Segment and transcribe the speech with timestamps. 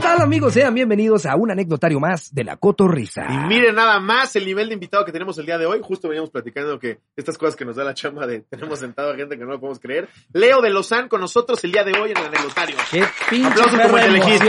[0.00, 0.52] tal amigos?
[0.52, 3.26] Sean bienvenidos a un anecdotario más de la Cotorrisa.
[3.28, 5.80] Y miren nada más el nivel de invitado que tenemos el día de hoy.
[5.82, 9.16] Justo veníamos platicando que estas cosas que nos da la chamba de tenemos sentado a
[9.16, 10.08] gente que no lo podemos creer.
[10.32, 12.76] Leo de Lozán con nosotros el día de hoy en el anecdotario.
[12.90, 14.48] ¡Qué pinche Aplauso como el elegiste.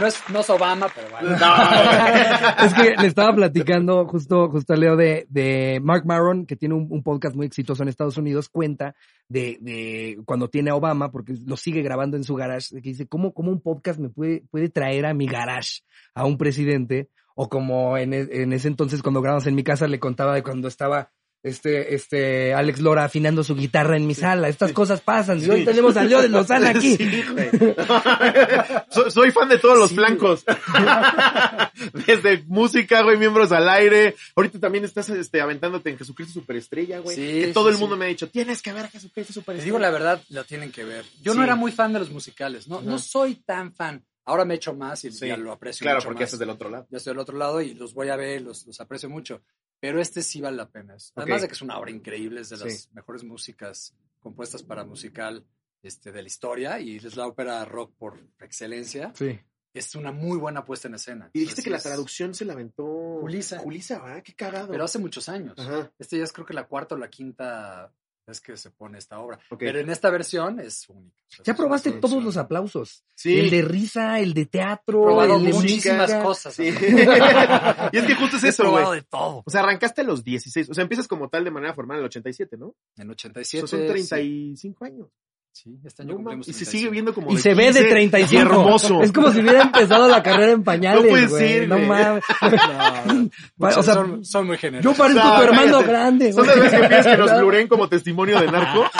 [0.00, 1.36] No es, no es Obama, pero bueno.
[2.64, 6.74] es que le estaba platicando justo, justo a Leo de, de Mark Maron, que tiene
[6.74, 8.94] un, un podcast muy exitoso en Estados Unidos, cuenta
[9.28, 13.06] de, de cuando tiene a Obama, porque lo sigue grabando en su garage, que dice,
[13.06, 15.80] ¿cómo, cómo un podcast me puede, puede traer a mi garage
[16.14, 17.08] a un presidente?
[17.34, 20.68] O como en, en ese entonces cuando grabamos en mi casa le contaba de cuando
[20.68, 21.10] estaba
[21.42, 24.48] este, este, Alex Lora afinando su guitarra en mi sala.
[24.48, 25.42] Estas cosas pasan.
[25.42, 26.96] Y hoy tenemos a Leo de Lozana aquí.
[26.96, 27.50] Sí, güey.
[28.90, 30.44] soy, soy fan de todos los Sí, flancos.
[32.06, 34.14] Desde música, güey, miembros al aire.
[34.36, 37.16] Ahorita también estás este, aventándote en Jesucristo Superestrella, güey.
[37.16, 37.80] Sí, que sí, todo el sí.
[37.80, 39.64] mundo me ha dicho, tienes que ver a Jesucristo Te Superestrella.
[39.64, 41.04] digo la verdad, lo tienen que ver.
[41.22, 42.68] Yo no era muy fan de los musicales.
[42.68, 44.04] No, no soy tan fan.
[44.24, 45.26] Ahora me he hecho más y Sí.
[45.26, 46.28] ya lo aprecio Claro, mucho porque más.
[46.28, 46.86] estás del otro lado.
[46.90, 49.42] Ya estoy del otro lado y los voy a ver, los, los aprecio mucho.
[49.82, 50.96] Pero este sí vale la pena.
[51.16, 52.62] Además de que es una obra increíble, es de Sí.
[52.64, 55.44] las mejores músicas compuestas para musical
[55.82, 59.12] este, de la historia y es la ópera rock por excelencia.
[59.16, 59.40] Sí.
[59.74, 61.30] Es una muy buena puesta en escena.
[61.32, 62.84] Y dijiste Así que la traducción se la aventó
[63.20, 63.58] Julisa.
[63.58, 64.22] Julisa, ¿verdad?
[64.22, 64.68] Qué cagado.
[64.70, 65.58] Pero hace muchos años.
[65.58, 65.90] Ajá.
[65.98, 67.92] Este ya es creo que la cuarta o la quinta
[68.26, 69.38] vez que se pone esta obra.
[69.58, 71.16] Pero en esta versión es única.
[71.40, 73.04] O Ya es probaste todos los aplausos.
[73.14, 73.38] Sí.
[73.38, 76.22] El de risa, el de teatro, el de muchísimas música.
[76.22, 76.54] cosas.
[76.54, 76.64] Sí.
[77.92, 78.84] y es que justo es He eso, güey.
[78.96, 79.42] de todo.
[79.44, 80.70] O sea, arrancaste a los 16.
[80.70, 82.74] O sea, empiezas como tal de manera formal en el 87, ¿no?
[82.96, 83.66] En O 87.
[83.66, 85.08] sea, son 35 años.
[85.54, 86.70] Sí, este año No cumplimos y se 35.
[86.78, 88.32] sigue viendo como Y de se ve de 15 35.
[88.32, 89.02] y hermoso.
[89.02, 91.48] Es como si hubiera empezado la carrera en pañales, No puede güey.
[91.48, 92.24] ser, No mames.
[93.58, 94.98] No, o sea, son, son muy yo generosos.
[94.98, 95.88] parezco No, tu hermano cállate.
[95.90, 96.58] grande, ¿Son güey.
[96.58, 98.90] las que piensas que nos bluren como testimonio de narco?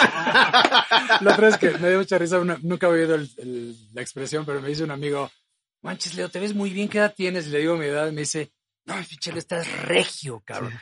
[1.22, 4.02] La otra vez que me dio mucha risa, una- nunca había oído el- el- la
[4.02, 5.30] expresión, pero me dice un amigo,
[5.80, 7.46] manches, Leo, te ves muy bien, ¿qué edad tienes?
[7.46, 8.52] Y le digo mi edad y me dice,
[8.84, 10.72] no, fichero, estás regio, cabrón.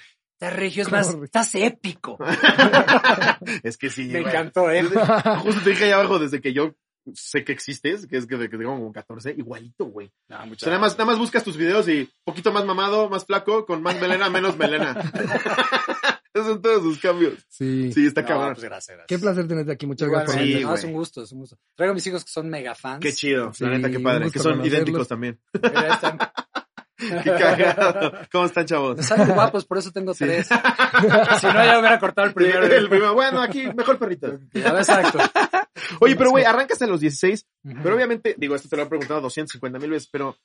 [0.40, 2.16] Estás regio, es más, estás épico.
[3.62, 4.32] es que sí, Me güey.
[4.34, 4.82] encantó, ¿eh?
[5.42, 6.74] Justo te dije ahí abajo desde que yo
[7.12, 10.10] sé que existes, que es que, que tengo como 14, igualito, güey.
[10.28, 13.26] No, O sea, nada más, nada más buscas tus videos y poquito más mamado, más
[13.26, 14.94] flaco, con más melena, menos melena.
[16.32, 17.34] Esos son todos sus cambios.
[17.48, 17.92] Sí.
[17.92, 18.54] Sí, está No, cabrón.
[18.54, 19.06] pues gracias, gracias.
[19.08, 19.86] Qué placer tenerte aquí.
[19.86, 21.58] Muchas Igual, gracias por Sí, no, es un gusto, es un gusto.
[21.74, 23.00] Traigo a mis hijos que son mega fans.
[23.00, 24.30] Qué chido, Sí, la neta, qué padre.
[24.30, 24.66] Que son conocerlos.
[24.72, 25.38] idénticos también.
[25.60, 26.18] Mira, ahí están.
[27.24, 28.12] Qué cagado.
[28.30, 29.04] ¿Cómo están, chavos?
[29.04, 30.24] Salen guapos, por eso tengo Sí.
[30.24, 30.46] tres.
[31.40, 32.64] si no, ya hubiera cortado el primero.
[32.66, 34.38] El primero, bueno, aquí, mejor perrito.
[34.54, 35.18] Exacto.
[36.00, 37.76] Oye, pero güey, arrancas a los 16, Ujú.
[37.82, 40.36] pero obviamente, digo, esto te lo he preguntado 250 mil veces, pero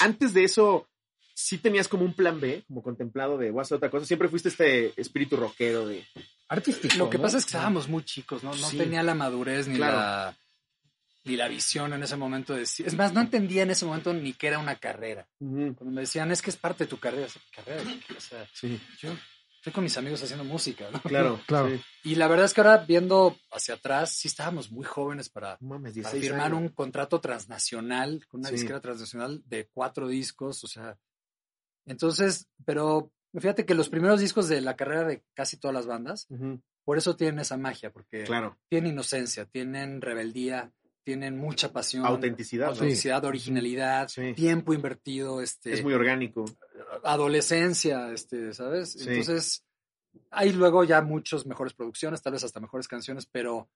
[0.00, 0.88] antes de eso,
[1.34, 4.06] sí tenías como un plan B, como contemplado de voy a hacer otra cosa.
[4.06, 6.04] Siempre fuiste este espíritu rockero de.
[6.48, 6.96] Artístico.
[6.96, 7.22] Lo que ¿no?
[7.24, 8.50] pasa es que estábamos muy chicos, ¿no?
[8.50, 8.78] No Sí.
[8.78, 9.96] tenía la madurez ni Claro.
[9.98, 10.34] la
[11.28, 14.12] ni la visión en ese momento de decir- es más, no entendía en ese momento
[14.14, 15.28] ni que era una carrera.
[15.38, 17.82] Cuando me decían, es que es parte de tu carrera, yo, carrera,
[18.16, 19.10] o sea, Sí, yo
[19.56, 21.00] estoy con mis amigos haciendo música, ¿no?
[21.02, 21.38] claro.
[21.46, 21.68] Claro.
[21.68, 21.80] sí.
[22.04, 25.68] Y la verdad es que ahora viendo hacia atrás, sí estábamos muy jóvenes para, No
[25.70, 26.58] mames, para 16 firmar años.
[26.60, 28.54] un contrato transnacional con una Sí.
[28.56, 30.96] disquera transnacional de cuatro discos, o sea,
[31.86, 36.26] entonces, pero fíjate que los primeros discos de la carrera de casi todas las bandas,
[36.84, 38.56] por eso tienen esa magia, porque Claro.
[38.68, 40.72] tienen inocencia, tienen rebeldía,
[41.08, 42.66] tienen mucha pasión, Autenticidad.
[42.66, 42.72] ¿no?
[42.72, 44.34] autenticidad, originalidad, Sí.
[44.34, 46.44] tiempo invertido, este, Es muy orgánico.
[47.02, 48.92] adolescencia, este, ¿sabes?
[48.92, 49.08] Sí.
[49.08, 49.64] Entonces,
[50.30, 53.70] hay luego ya muchas mejores producciones, tal vez hasta mejores canciones, pero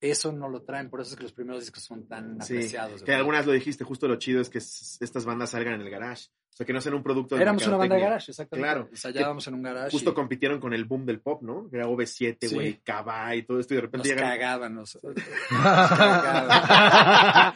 [0.00, 2.54] eso no lo traen, por eso es que los primeros discos son tan Sí.
[2.54, 3.02] apreciados.
[3.02, 6.28] Que algunas lo dijiste, justo lo chido es que estas bandas salgan en el garage.
[6.58, 8.66] O sea, que no sean un producto de Éramos una banda de garage, exactamente.
[8.68, 8.88] Claro.
[8.90, 9.90] Ensayábamos en un garage.
[9.92, 11.68] Justo y compitieron con el boom del pop, ¿no?
[11.70, 12.54] Que era OV7, Sí.
[12.56, 14.32] güey, Cabá y todo esto, y de repente nos llegan.
[14.38, 16.48] cagaban, nos, nos cagaban.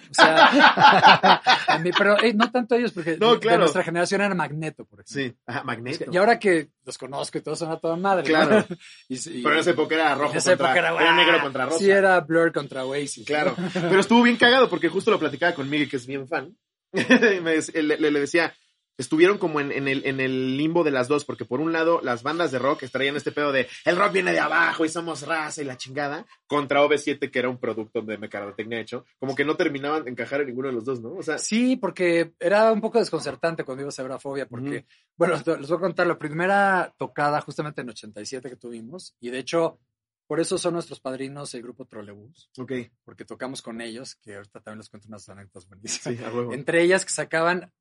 [0.09, 3.61] O sea, a mí, pero eh, no tanto ellos, porque No, de claro.
[3.61, 5.35] nuestra generación era Magneto, por ejemplo.
[5.35, 6.05] Sí, ajá, Magneto.
[6.13, 8.23] Y ahora que los conozco y todos son a toda madre.
[8.23, 8.29] ¿no?
[8.29, 8.65] Claro.
[9.09, 11.65] Y- y- Pero en esa época era rojo esa contra, época era, era negro contra
[11.67, 11.79] rosa.
[11.79, 13.27] Sí, era Blur contra Oasis.
[13.27, 13.57] Claro.
[13.73, 16.57] Pero estuvo bien cagado porque justo lo platicaba con Miguel, que es bien fan.
[16.93, 16.99] Y
[17.41, 18.53] me dec- le, le- le decía,
[18.99, 22.01] estuvieron como en, en el, en el limbo de las dos, porque por un lado
[22.03, 25.27] las bandas de rock estarían este pedo de el rock viene de abajo y somos
[25.27, 29.45] raza y la chingada, contra OV7, que era un producto de mercadotecnia hecho, como que
[29.45, 31.15] no terminaban de encajar en ninguno de los dos, ¿no?
[31.15, 34.87] O sea, Sí, porque era un poco desconcertante cuando ibas a ver a Fobia, porque,
[35.17, 39.39] bueno, les voy a contar la primera tocada justamente en 87 que tuvimos, y de
[39.39, 39.79] hecho,
[40.27, 42.73] por eso son nuestros padrinos el grupo Trolebús, ok,
[43.05, 46.19] porque tocamos con ellos, que ahorita también les cuento unas anécdotas buenísimas.
[46.19, 46.53] sí, a huevo.
[46.53, 47.73] Entre ellas que sacaban,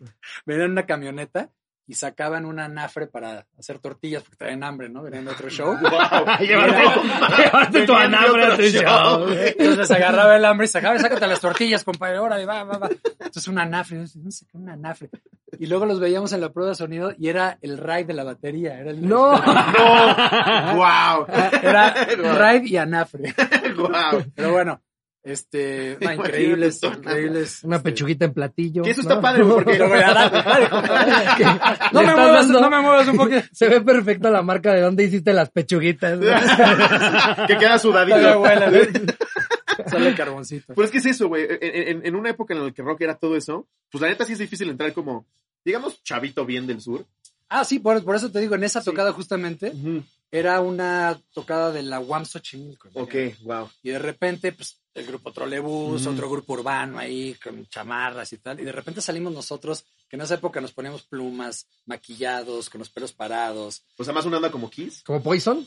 [0.46, 1.50] venían en una camioneta
[1.88, 5.02] y sacaban una anafre para hacer tortillas porque traían hambre, ¿no?
[5.02, 5.74] Venían de otro show.
[6.40, 9.26] Llevaste tu anabra a tu show.
[9.58, 12.90] Entonces agarraba el hambre y sacaba, sácate las tortillas, compadre, órale, va, va, va.
[12.90, 15.08] Entonces una anafre, ¿dónde saqué una anafre?
[15.58, 18.24] Y luego los veíamos en la prueba de sonido y era el ride de la
[18.24, 18.78] batería.
[18.78, 19.32] Era el No.
[19.32, 21.26] No, wow.
[21.62, 23.34] Era ride y anafre.
[23.76, 24.24] wow.
[24.34, 24.82] Pero bueno,
[25.30, 27.64] este, no, increíbles, increíbles.
[27.64, 28.82] Una este, pechuguita en platillo.
[28.82, 29.08] Que eso ¿no?
[29.08, 31.12] está padre, porque- y luego ya, dale, dale, compadre.
[31.92, 33.42] No me muevas, dando- no me muevas un poquito.
[33.52, 36.18] Se ve perfecto la marca de dónde hiciste las pechuguitas.
[37.46, 38.42] que queda sudadito.
[39.86, 40.74] Sale carboncito.
[40.74, 41.44] Pues es que es eso, güey.
[41.48, 41.58] En,
[41.98, 44.32] en- en una época en la que rock era todo eso, pues la neta sí
[44.32, 45.24] es difícil entrar como,
[45.64, 47.04] digamos, chavito bien del sur.
[47.48, 48.86] Ah, sí, por, por eso te digo, en esa Sí.
[48.90, 49.72] tocada justamente
[50.30, 52.90] era una tocada de la UAM Xochimilco.
[52.94, 53.70] Ok, wow.
[53.82, 58.60] Y de repente, pues, el grupo Trolebús, otro grupo urbano ahí, con chamarras y tal.
[58.60, 62.90] Y de repente salimos nosotros, que en esa época nos poníamos plumas, maquillados, con los
[62.90, 63.84] pelos parados.
[63.96, 65.02] O sea, más una onda como Kiss.
[65.04, 65.66] ¿Como Poison?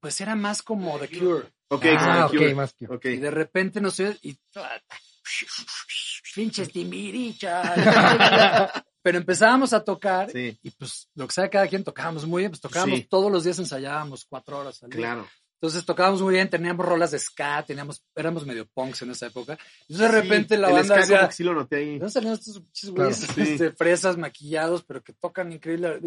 [0.00, 1.46] Pues era más como The Cure.
[1.68, 2.50] Ok, ah, como The Cure.
[2.50, 2.86] ok, más que.
[2.86, 3.04] Ok.
[3.06, 4.38] Y de repente nos y...
[6.34, 7.78] Pinches timbirichas.
[9.04, 12.50] Pero empezábamos a tocar Sí, y pues lo que sea cada quien tocábamos muy bien,
[12.50, 13.06] pues tocábamos Sí.
[13.08, 14.96] todos los días ensayábamos cuatro horas al día.
[14.98, 15.28] claro.
[15.60, 19.56] Entonces tocábamos muy bien, teníamos rolas de ska, teníamos, éramos medio punks en esa época.
[19.88, 21.86] Entonces de Sí, repente la el banda ska decía, como que sí lo noté ahí.
[21.92, 22.60] ¿de dónde salieron estos
[22.92, 23.40] Claro, güeyes sí.
[23.42, 26.00] este, fresas, maquillados, pero que tocan increíble?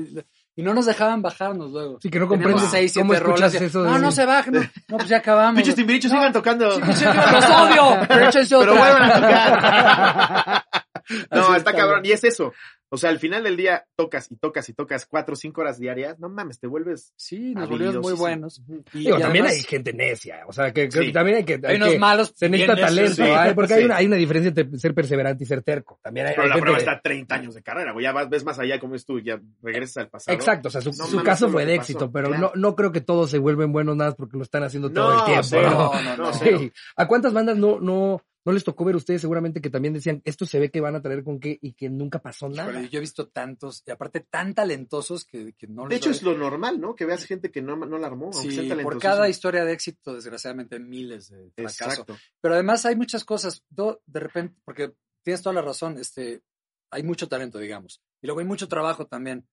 [0.56, 1.98] Y no nos dejaban bajarnos luego.
[2.02, 3.54] Sí, que no comprendes seis, cómo siete rolas.
[3.56, 3.82] eso.
[3.84, 4.54] de- No, no se bajen.
[4.54, 5.56] No, no, pues ya acabamos.
[5.56, 6.76] Pinches timbirichos No, sigan tocando.
[6.76, 10.66] sí, sí, los odio, pero échense Pero vuelvan a tocar.
[11.32, 12.02] No, está está, cabrón.
[12.06, 12.54] Y es eso.
[12.90, 15.78] O sea, al final del día tocas y tocas y tocas cuatro o cinco horas
[15.78, 16.20] diarias.
[16.20, 18.62] No mames, te vuelves Sí, nos volvimos muy buenos.
[18.94, 20.40] Y, Digo, y también además, hay gente necia.
[20.48, 21.12] O sea, que, que Sí.
[21.12, 21.60] también hay que.
[21.66, 22.32] hay unos que- malos.
[22.34, 23.24] se necesita talento, sí.
[23.56, 23.80] porque Sí.
[23.80, 26.00] hay, una, hay una diferencia entre ser perseverante y ser terco.
[26.02, 28.04] También hay, Pero hay la gente prueba que- está 30 años de carrera, güey.
[28.06, 30.34] Ya vas, ves más allá como es tú, ya regresas al pasado.
[30.38, 32.12] Exacto, o sea, su, No su mames, caso fue de éxito, pasó.
[32.14, 32.52] pero Claro.
[32.56, 35.20] no, no creo que todos se vuelven buenos nada porque lo están haciendo todo No,
[35.20, 35.44] el tiempo.
[35.44, 35.92] cero.
[35.94, 36.16] ¿no?
[36.16, 36.32] No, no.
[36.96, 40.46] ¿A cuántas bandas no, no, no les tocó ver ustedes seguramente que también decían, esto
[40.46, 42.82] se ve que van a traer con qué y que nunca pasó nada?
[42.84, 46.24] Yo he visto tantos, y aparte tan talentosos que, que no De hecho, doy- es
[46.24, 46.96] lo normal, ¿no?
[46.96, 50.80] Que veas gente que no, no la armó, Sí, por cada historia de éxito, desgraciadamente,
[50.80, 51.82] miles de fracasos.
[52.00, 52.18] Exacto.
[52.42, 56.42] Pero además hay muchas cosas, de repente, porque tienes toda la razón, este,
[56.90, 58.02] hay mucho talento, digamos.
[58.22, 59.46] Y luego hay mucho trabajo también.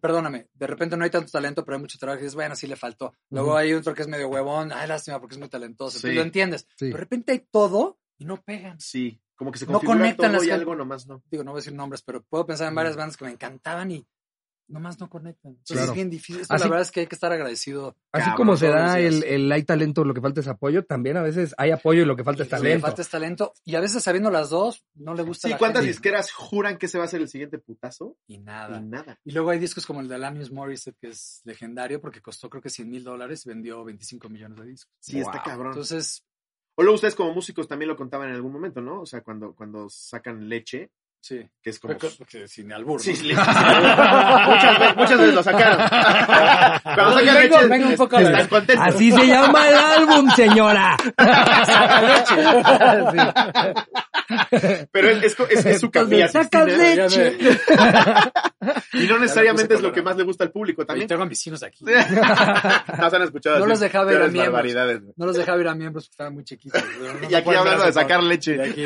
[0.00, 2.66] Perdóname, de repente no hay tanto talento, pero hay mucho trabajo y dices, bueno, sí
[2.66, 3.14] le faltó.
[3.28, 6.00] Luego hay otro que es medio huevón, ay, lástima porque es muy talentoso.
[6.00, 6.14] Tú Sí.
[6.14, 6.66] lo entiendes.
[6.76, 6.86] Sí.
[6.88, 8.78] De repente hay todo y no pegan.
[8.78, 11.22] Sí, como que se No conectan todo las y algo nomás no.
[11.30, 12.98] Digo, no voy a decir nombres, pero puedo pensar en varias Mm.
[12.98, 14.06] bandas que me encantaban y
[14.68, 15.50] nomás no conectan.
[15.52, 15.90] Entonces Claro.
[15.90, 16.42] es bien difícil.
[16.42, 17.96] Esto Así- la verdad es que hay que estar agradecido.
[18.12, 21.16] Así Cabrón, como se da el, el hay talento, lo que falta es apoyo, también
[21.16, 22.86] a veces hay apoyo y lo que falta es Lo que talento.
[22.86, 23.52] falta es talento.
[23.64, 25.92] Y a veces sabiendo las dos, no le gusta Sí, la ¿cuántas gente.
[25.92, 28.16] disqueras juran que ese va a ser el siguiente putazo?
[28.28, 28.80] Y Y nada.
[28.80, 29.18] nada.
[29.24, 32.62] Y luego hay discos como el de Alanis Morissette, que es legendario porque costó creo
[32.62, 34.94] que 100 mil dólares y vendió 25 millones de discos.
[35.00, 35.42] Sí, está Wow.
[35.44, 35.72] cabrón.
[35.72, 36.24] Entonces,
[36.80, 39.02] o luego ustedes como músicos también lo contaban en algún momento, ¿no?
[39.02, 40.90] O sea, cuando, cuando sacan leche,
[41.20, 41.48] sí.
[41.62, 41.96] que es como...
[41.96, 43.00] Porque- sin albur.
[43.00, 43.16] Sí, ¿no?
[43.16, 43.40] sí, leche.
[43.40, 45.76] muchas, veces, muchas veces lo sacaron.
[46.82, 48.86] Cuando sacan Vengo- leche, vengo un poco a contentos.
[48.86, 50.96] Así se llama el álbum, señora.
[54.92, 55.90] Pero es, es, es- es su
[56.28, 57.36] sacas Sixtina, leche.
[58.94, 61.08] y no necesariamente es lo que más le gusta al público también.
[61.08, 61.84] tengo a mis vecinos aquí.
[61.84, 65.14] no se han escuchado No así los dejaba ir a miembros.
[65.16, 66.82] No los dejaba ir a miembros porque estaban muy chiquitos.
[67.00, 68.60] No- Y aquí hablando de sacar leche.
[68.62, 68.84] Aquí,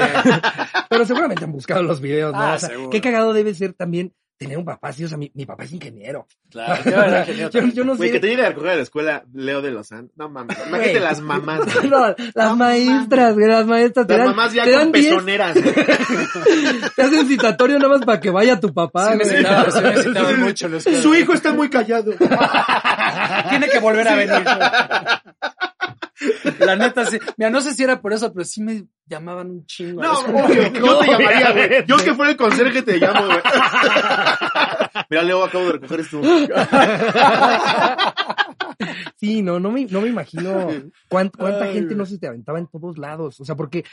[0.89, 2.91] Pero seguramente han buscado los videos, Ah, O sea, seguro.
[2.91, 5.05] qué cagado debe ser también tener un papá así.
[5.05, 6.27] O sea, mi, mi papá es ingeniero.
[6.51, 6.83] claro,
[7.73, 8.21] yo no Güey, que sé.
[8.21, 10.11] te llegue a recoger a la escuela Leo de Lozán.
[10.17, 10.57] No mames.
[10.67, 11.61] Imagínate las mamás.
[11.75, 11.89] güey.
[11.89, 14.93] No, las No maestras, güey, las maestras te Las dan, mamás ya te con dan
[14.93, 15.55] 10, pezoneras.
[16.97, 19.13] te hacen citatorio nada más para que vaya tu papá.
[19.13, 20.81] Sí necesitaba, sí necesitaba mucho.
[20.81, 22.13] Su hijo está muy callado.
[23.51, 24.43] Tiene que volver a venir.
[26.61, 27.19] La neta, sí.
[27.37, 30.03] Mira, no sé si era por eso, pero sí me llamaban un chingo.
[30.03, 30.73] No, obvio.
[30.73, 31.85] Yo te llamaría, güey.
[31.87, 33.39] Yo que fuera el conserje te llamo, güey.
[35.11, 36.21] Mira, Leo, acabo de recoger esto.
[39.17, 40.69] Sí, no, no me, no me imagino
[41.09, 43.41] cuán- cuánta Ay, gente no se te aventaba en todos lados.
[43.41, 43.85] O sea, porque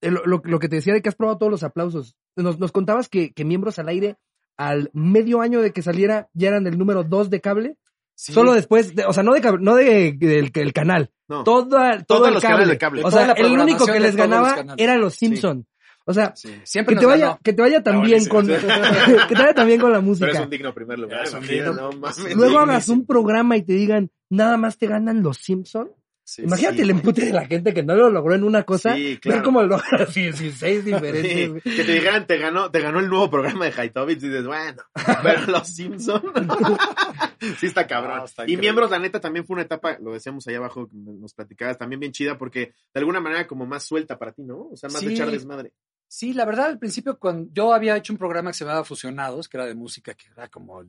[0.00, 2.16] eh, lo, lo- lo que te decía de que has probado todos los aplausos.
[2.36, 4.16] Nos, nos contabas que, que miembros al aire
[4.56, 7.76] al medio año de que saliera ya eran el número dos de cable.
[8.16, 8.32] Sí.
[8.32, 11.10] Solo después, de- o sea, no de cable, no de, del, del canal.
[11.28, 11.42] No.
[11.44, 12.54] Toda, todo Todos el los cable.
[12.56, 13.02] canales de cable.
[13.04, 15.66] O sea, el único que les los ganaba era los Simpson.
[16.06, 16.54] O sea, Sí.
[16.64, 18.72] Siempre que te vaya, que te vaya también con, buenísimo,
[19.28, 20.42] que te vaya también con la Pero es música.
[20.42, 21.24] un digno primer lugar.
[21.24, 21.90] Es un imagínate, digno.
[21.90, 22.36] No mames.
[22.36, 25.90] Luego hagas un programa y te digan, nada más te ganan los Simpson.
[26.34, 28.94] Sí, Imagínate sí, el empute de la gente que no lo logró en una cosa.
[28.96, 29.42] Sí, Ver claro.
[29.44, 31.48] cómo lo logra 16 diferentes.
[31.50, 31.60] güey.
[31.62, 34.82] que te dijeran, te ganó, te ganó el nuevo programa de Haitovitz y dices, bueno,
[35.22, 36.22] pero los Simpson
[37.58, 38.22] sí está cabrón.
[38.24, 38.62] Está y increíble.
[38.62, 42.12] miembros, la neta, también fue una etapa, lo decíamos allá abajo, nos platicabas, también bien
[42.12, 44.68] chida porque de alguna manera como más suelta para ti, ¿no?
[44.72, 45.14] O sea, más de Sí.
[45.14, 45.72] echar desmadre.
[46.08, 49.48] Sí, la verdad, al principio, cuando yo había hecho un programa que se llamaba Fusionados,
[49.48, 50.82] que era de música, que era como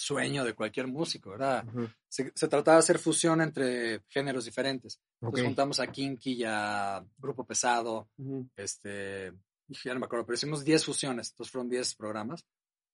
[0.00, 1.64] sueño de cualquier músico, ¿verdad?
[2.08, 5.00] Se, se trataba de hacer fusión entre géneros diferentes.
[5.20, 5.46] Entonces Ok.
[5.48, 8.08] juntamos a Kinky y a Grupo Pesado,
[8.56, 9.32] este,
[9.66, 12.44] dije, ya no me acuerdo, pero hicimos 10 fusiones, entonces fueron 10 programas.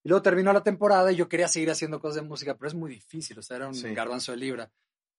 [0.05, 2.75] Y luego terminó la temporada y yo quería seguir haciendo cosas de música, pero es
[2.75, 3.93] muy difícil, o sea, era un Sí.
[3.95, 4.71] garbanzo de libra.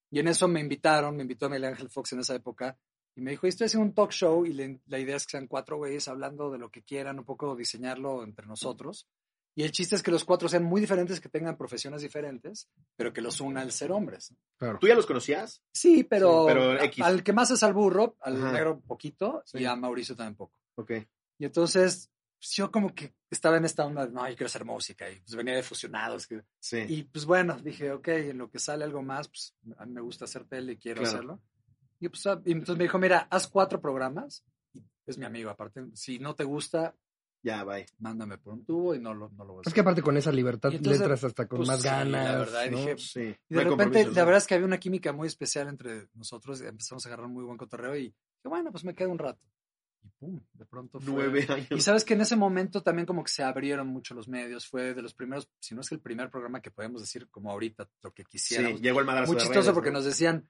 [0.10, 2.78] Y en eso me invitaron, me invitó a Miguel Ángel Fox en esa época,
[3.16, 5.48] y me dijo, estoy haciendo un talk show y le- la idea es que sean
[5.48, 9.08] cuatro güeyes hablando de lo que quieran, un poco diseñarlo entre nosotros.
[9.58, 13.12] Y el chiste es que los cuatro sean muy diferentes, que tengan profesiones diferentes, pero
[13.12, 14.32] que los una el ser hombres.
[14.56, 14.78] Claro.
[14.80, 15.64] ¿Tú ya los conocías?
[15.74, 17.04] Sí, pero, Sí, pero a- X.
[17.04, 18.52] al que más es al burro, al Ajá.
[18.52, 19.58] negro poquito, Sí.
[19.58, 20.60] y a Mauricio también poco.
[20.76, 20.92] Ok.
[21.40, 24.64] Y entonces pues, yo como que estaba en esta onda, de, no, yo quiero hacer
[24.64, 26.28] música, y pues venía de fusionados.
[26.28, 26.86] que- Sí.
[26.88, 30.02] Y pues bueno, dije, ok, en lo que sale algo más, pues a mí me
[30.02, 31.16] gusta hacer tele y quiero Claro.
[31.18, 31.42] hacerlo.
[32.00, 35.50] Y pues ah, y entonces me dijo, mira, haz cuatro programas, y es mi amigo
[35.50, 36.94] aparte, si no te gusta,
[37.48, 37.86] Ya, bye.
[38.00, 39.74] mándame por un tubo y no lo, no lo voy a Es hacer.
[39.76, 42.40] que aparte con esa libertad entonces, le entras hasta con pues, más sí, la ganas.
[42.40, 42.78] verdad, y ¿no?
[42.78, 43.36] dije, Sí.
[43.50, 46.62] Y de repente, la verdad es que había una química muy especial entre nosotros.
[46.62, 49.40] y Empezamos a agarrar muy buen cotorreo y dije, bueno, pues me quedo un rato.
[50.04, 51.14] Y pum, de pronto fue.
[51.14, 51.68] Nueve años.
[51.72, 54.68] Y sabes que en ese momento también como que se abrieron mucho los medios.
[54.68, 57.52] Fue de los primeros, si no es que el primer programa que podemos decir como
[57.52, 58.82] ahorita, lo que Sí, quisiéramos.
[58.82, 59.98] llegó el madrazo muy de chistoso redes, porque ¿no?
[60.00, 60.48] nos decían,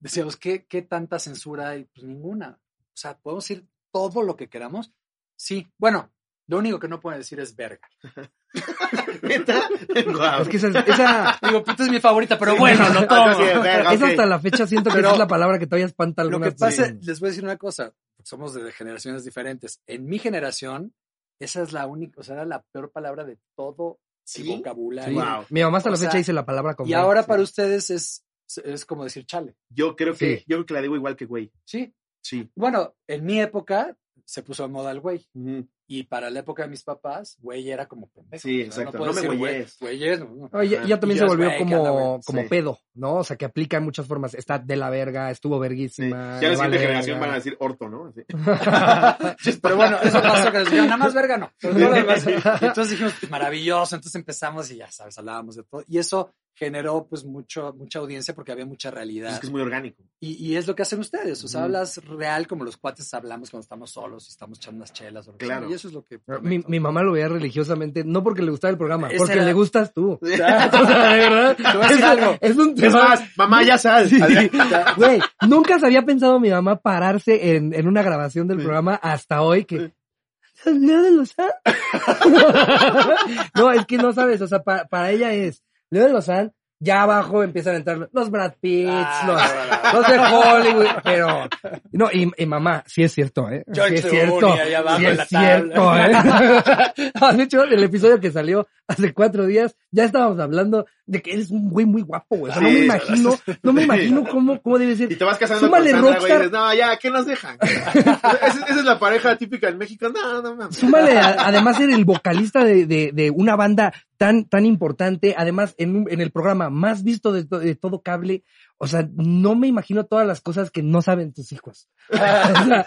[0.00, 1.84] decíamos, ¿qué, ¿qué tanta censura hay?
[1.84, 2.58] Pues ninguna.
[2.78, 4.92] O sea, ¿podemos decir todo lo que queramos?
[5.36, 5.68] Sí.
[5.78, 6.10] Bueno,
[6.48, 7.88] lo único que no pueden decir es verga.
[9.22, 9.68] ¿Neta?
[10.06, 10.42] Guau.
[10.42, 13.34] Es que esa, esa, Digo, puta es mi favorita, pero Sí, bueno, lo ah, tomo.
[13.34, 14.10] sí, verga, esa ok.
[14.10, 16.30] hasta la fecha siento que Pero- esa es la palabra que todavía espanta a Lo
[16.30, 19.80] algunas que pasa, les voy a decir una cosa, somos de generaciones diferentes.
[19.86, 20.94] En mi generación,
[21.40, 24.50] esa es la única, o sea, era la peor palabra de todo ¿Sí?
[24.50, 25.20] el vocabulario.
[25.20, 25.26] Sí.
[25.26, 25.44] Wow.
[25.50, 27.28] Mi mamá hasta O la fecha sea, dice la palabra con Y ahora Sí.
[27.28, 28.24] para ustedes es,
[28.64, 29.56] es como decir chale.
[29.68, 30.44] Yo creo que, Sí.
[30.46, 31.52] yo creo que la digo igual que güey.
[31.64, 31.94] Sí.
[32.22, 32.50] Sí.
[32.56, 35.26] Bueno, en mi época se puso de moda el güey.
[35.34, 35.66] Ujú.
[35.90, 38.42] Y para la época de mis papás, güey era como pendejo.
[38.42, 38.98] Sí, O sea, exacto.
[38.98, 39.76] puedes No me decir güey- güeyes.
[39.80, 40.50] Güeyes, no, no.
[40.52, 42.48] Oye, ya, también Y se volvió güey, ¿qué onda, como, como Sí.
[42.48, 43.14] pedo, ¿no?
[43.16, 44.34] O sea, que aplica en muchas formas.
[44.34, 45.60] Está de la verga, estuvo Sí.
[45.62, 46.38] verguísima.
[46.40, 48.06] Ya la siguiente vale generación van a decir orto, ¿no?
[48.08, 48.22] Así.
[49.62, 51.50] Pero bueno, eso pasó que nada más verga no.
[51.62, 53.94] Entonces dijimos, "Pues, maravilloso.
[53.96, 55.82] Entonces empezamos y ya sabes, hablábamos de todo.
[55.88, 59.32] Y eso generó pues mucho, mucha audiencia porque había mucha realidad.
[59.34, 60.02] Es que es muy orgánico.
[60.18, 61.44] Y, y es lo que hacen ustedes.
[61.44, 64.92] O sea, hablas real como los cuates hablamos cuando estamos solos y estamos echando unas
[64.92, 65.28] chelas.
[65.28, 65.70] O lo que Claro.
[65.70, 66.20] Y eso es lo que...
[66.42, 69.52] Mi, mi mamá lo veía religiosamente, no porque le gustaba el programa, porque era- le
[69.52, 70.18] gustas tú.
[70.22, 70.32] Sí.
[70.34, 71.56] O sea, de verdad.
[71.56, 72.36] Te voy a decir es, algo.
[72.40, 73.02] es un Es tema.
[73.08, 73.78] más, mamá, ya.
[73.78, 73.88] Sí.
[73.88, 74.50] Así.
[74.96, 78.64] Güey, nunca se había pensado mi mamá pararse en, en una grabación del Sí.
[78.64, 79.78] programa hasta hoy que.
[79.78, 80.70] Sí.
[80.72, 81.50] Leo de Lozán.
[83.54, 87.02] no, es que no sabes, o sea, pa- para ella es Leo de Lozán, ya
[87.02, 91.48] abajo empiezan a entrar los Brad Pitts, Ah, los, los de Hollywood, pero
[91.92, 93.64] no, y, y mamá, sí es cierto, ¿eh?
[93.72, 96.92] George sí es cierto, sí en es la cierto, tabla.
[96.96, 97.32] ¿eh?
[97.36, 101.50] De hecho, el episodio que salió hace cuatro días, ya estábamos hablando de que eres
[101.50, 102.50] un güey muy guapo, güey.
[102.50, 105.10] O sea, no me sí, imagino, no me imagino cómo, cómo debe ser.
[105.12, 106.38] Y te vas casando Súmale con Sandra, güey, y rockstar.
[106.38, 107.58] dices, no, ya, ¿qué nos dejan?
[107.62, 110.08] esa, esa es la pareja típica en México.
[110.10, 110.76] No, no mames.
[110.76, 115.74] Súmale, a- además, ser el vocalista de, de, de una banda tan, tan importante, además,
[115.78, 118.44] en, un- en el programa más visto de, to- de todo cable.
[118.76, 121.88] O sea, no me imagino todas las cosas que no saben tus hijos.
[122.10, 122.86] O sea,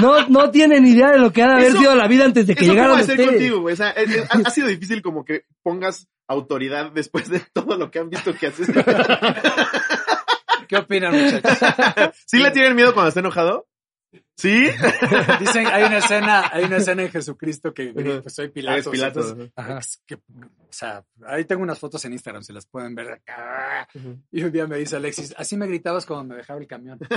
[0.00, 2.46] no, no tienen idea de lo que ha de haber Eso- sido la vida antes
[2.46, 3.26] de que ¿Eso llegaran ustedes.
[3.28, 3.64] contigo?
[3.64, 7.76] O sea, es- es- ha, ha sido difícil como que pongas autoridad después de todo
[7.76, 8.68] lo que han visto que haces.
[10.68, 11.58] ¿Qué opinan, muchachos?
[12.26, 13.66] ¿Sí le tienen miedo cuando está enojado?
[14.36, 14.64] ¿Sí?
[15.40, 18.50] Dicen, hay una escena, hay una escena en Jesucristo que pues, soy.
[18.54, 19.78] Eres entonces, Ajá.
[19.78, 20.20] es que, o
[20.70, 23.86] sea, ahí tengo unas fotos en Instagram, si las pueden ver acá.
[24.30, 26.98] Y un día me dice Alexis, así me gritabas cuando me dejaba el camión.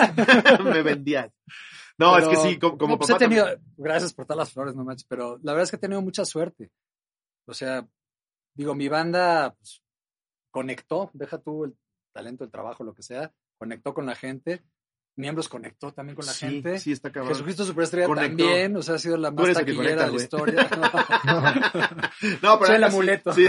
[0.64, 1.30] Me vendías.
[1.98, 3.74] No, es que sí, como, como no, pues papá he tenido, también.
[3.76, 6.24] gracias por todas las flores, no manches, pero la verdad es que he tenido mucha
[6.24, 6.70] suerte.
[7.46, 7.86] O sea,
[8.54, 9.82] digo, mi banda pues,
[10.50, 11.76] conectó, deja tú el
[12.12, 14.62] talento, el trabajo, lo que sea, conectó con la gente,
[15.16, 16.78] miembros conectó también con la sí, gente.
[16.78, 17.32] Sí, está cabrón.
[17.34, 18.44] Jesucristo Superestrella Conectó.
[18.44, 20.68] también, o sea, ha sido la más taquillera de la historia.
[22.42, 23.32] No, pero Soy el amuleto.
[23.32, 23.46] Sí.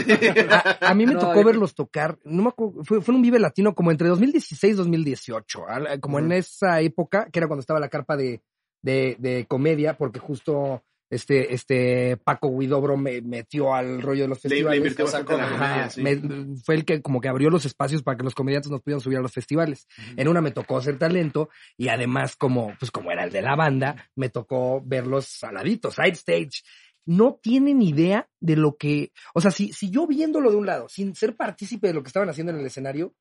[0.50, 3.18] A, a mí me No, tocó yo- verlos tocar, no me acuerdo, fue, fue en
[3.18, 6.34] un Vive Latino como entre 2016 y 2018, al- como en Ujú.
[6.36, 8.42] esa época, que era cuando estaba la carpa de,
[8.82, 14.44] de, de comedia, porque justo este, este Paco Guidobro me metió al rollo de los
[14.46, 15.00] Le, le festivales.
[15.00, 16.02] o sea, como- Ajá, sí.
[16.02, 19.02] me- fue el que como que abrió los espacios para que los comediantes nos pudieran
[19.02, 19.88] subir a los festivales.
[20.18, 23.56] En una me tocó hacer talento y además como, pues como era el de la
[23.56, 26.64] banda, me tocó verlos saladitos, side stage.
[27.06, 30.88] No tienen idea de lo que, o sea, si, si yo viéndolo de un lado,
[30.88, 33.14] sin ser partícipe de lo que estaban haciendo en el escenario,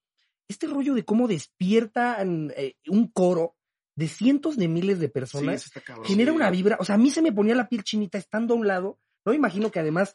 [0.48, 3.56] este rollo de cómo despiertan eh, un coro
[4.00, 6.06] de cientos de miles de personas cabrón.
[6.06, 6.36] genera Sí.
[6.36, 8.66] una vibra, o sea, a mí se me ponía la piel chinita estando a un
[8.66, 10.14] lado, no me imagino que además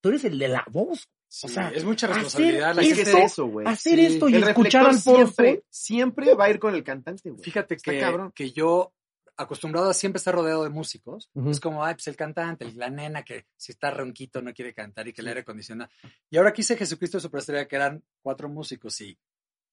[0.00, 2.74] tú eres el de la voz, Sí, O sea, es mucha hacer responsabilidad.
[2.76, 3.66] La Es eso- güey.
[3.66, 4.06] hacer Sí.
[4.06, 7.42] esto y El escuchar al siempre, siempre va a ir con el cantante, güey.
[7.42, 8.30] Fíjate que, cabrón.
[8.32, 8.92] que yo,
[9.36, 13.24] acostumbrado a siempre estar rodeado de músicos, es como, ay, pues el cantante, la nena
[13.24, 15.90] que si está ronquito no quiere cantar y que el aire acondicionado.
[16.30, 19.18] Y ahora quise Jesucristo Superestrella, que eran cuatro músicos y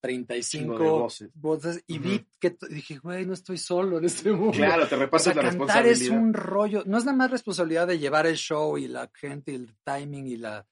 [0.01, 1.29] 35 Chingo de voces.
[1.36, 2.03] voces, y Ujú.
[2.10, 4.51] vi que dije, güey, no estoy solo en este mundo.
[4.53, 6.17] Claro, te O repasas sea, la cantar es responsabilidad.
[6.20, 6.84] un rollo.
[6.86, 10.27] No es nada más responsabilidad de llevar el show y la gente y el timing
[10.27, 10.65] y la,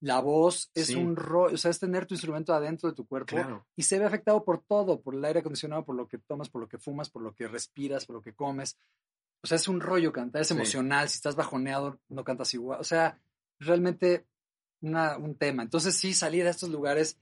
[0.00, 0.70] la voz.
[0.74, 0.96] Es Sí.
[0.96, 1.54] un rollo.
[1.54, 3.66] O sea, es tener tu instrumento adentro de tu cuerpo Claro.
[3.76, 6.60] y se ve afectado por todo, por el aire acondicionado, por lo que tomas, por
[6.60, 8.76] lo que fumas, por lo que respiras, por lo que comes.
[9.42, 10.54] O sea, es un rollo cantar, es Sí.
[10.54, 11.08] emocional.
[11.08, 12.80] Si estás bajoneado, no cantas igual.
[12.80, 13.18] O sea,
[13.60, 14.26] realmente
[14.82, 15.62] una- un tema.
[15.62, 17.16] Entonces, sí, salir a estos lugares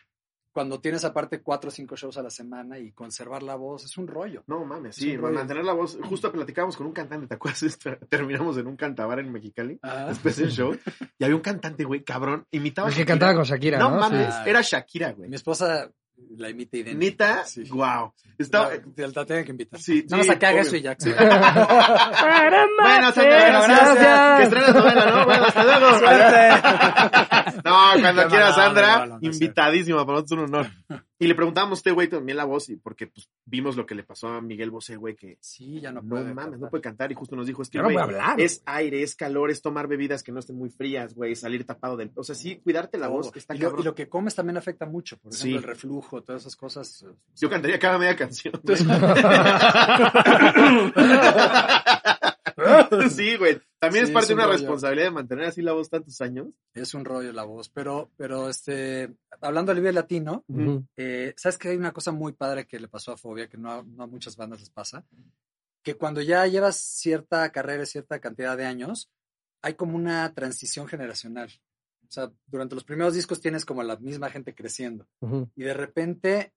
[0.52, 3.96] cuando tienes aparte cuatro o cinco shows a la semana y conservar la voz es
[3.96, 4.44] un rollo.
[4.46, 5.98] No mames, Es sí, mantener la voz.
[6.04, 7.62] Justo platicábamos con un cantante, ¿te acuerdas?
[7.62, 10.76] Esta- Terminamos en un cantabar en Mexicali, después del show,
[11.18, 13.12] y había un cantante, güey, cabrón, imitaba a el que Shakira.
[13.14, 13.90] cantaba con Shakira, ¿no?
[13.90, 14.40] No mames, Sí.
[14.50, 15.28] era Shakira, güey.
[15.28, 15.90] Mi esposa
[16.36, 16.98] la imita idéntica.
[16.98, 17.64] Neta, Sí.
[17.70, 18.12] wow.
[18.38, 19.80] Estaba, La, la tengo que invitar.
[19.80, 20.96] Sí, sí, a que haga eso y ya.
[22.82, 23.68] Bueno, Sandra, Gracias.
[23.68, 24.36] gracias.
[24.38, 25.24] Que estrenes novela, ¿no?
[25.24, 25.86] Bueno, hasta luego.
[27.64, 30.54] No, cuando Qué quiera, mala onda, Sandra, qué mala onda, invitadísima, para nosotros es un
[30.54, 30.70] honor.
[31.18, 33.94] Y le preguntamos a este güey también la voz, y porque pues, vimos lo que
[33.94, 36.34] le pasó a Miguel Bosé, güey, que Sí, ya no no, puede.
[36.34, 38.62] mames, no puede cantar, y justo nos dijo, es que, Ya no güey, hablar, es
[38.66, 42.10] aire, es calor, es tomar bebidas que no estén muy frías, güey, salir tapado del...
[42.16, 44.86] O sea, sí, cuidarte la voz, está y, lo, y lo que comes también afecta
[44.86, 45.16] mucho.
[45.18, 45.54] Por ejemplo, Sí.
[45.56, 47.02] el reflujo, todas esas cosas.
[47.02, 48.54] eh, Yo cantaría cada media canción.
[53.10, 53.60] sí, güey.
[53.78, 54.58] También Sí, es parte es de un una rollo.
[54.58, 56.48] responsabilidad de mantener así la voz tantos años.
[56.74, 57.68] Es un rollo la voz.
[57.68, 60.44] Pero, pero este, hablando a nivel latino,
[60.96, 63.72] eh, ¿sabes que hay una cosa muy padre que le pasó a Fobia, que no
[63.72, 65.04] a, no a muchas bandas les pasa?
[65.82, 69.10] Que cuando ya llevas cierta carrera, cierta cantidad de años,
[69.62, 71.50] hay como una transición generacional.
[72.12, 75.08] O sea, durante los primeros discos tienes como la misma gente creciendo.
[75.56, 76.52] Y de repente,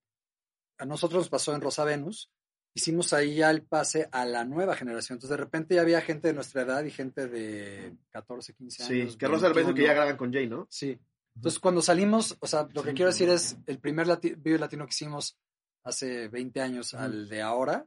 [0.76, 2.30] a nosotros nos pasó en Rosa Venus,
[2.74, 5.16] hicimos ahí ya el pase a la nueva generación.
[5.16, 9.00] Entonces, de repente ya había gente de nuestra edad y gente de 14, 15 Sí,
[9.00, 9.16] años.
[9.16, 9.86] que Rosa Beso que 21.
[9.88, 10.66] ya graban con Jay, ¿no?
[10.68, 10.98] Sí.
[11.36, 14.84] Entonces, cuando salimos, o sea, lo que quiero decir es, el primer lati- video latino
[14.84, 15.38] que hicimos
[15.84, 17.86] hace 20 años al de ahora,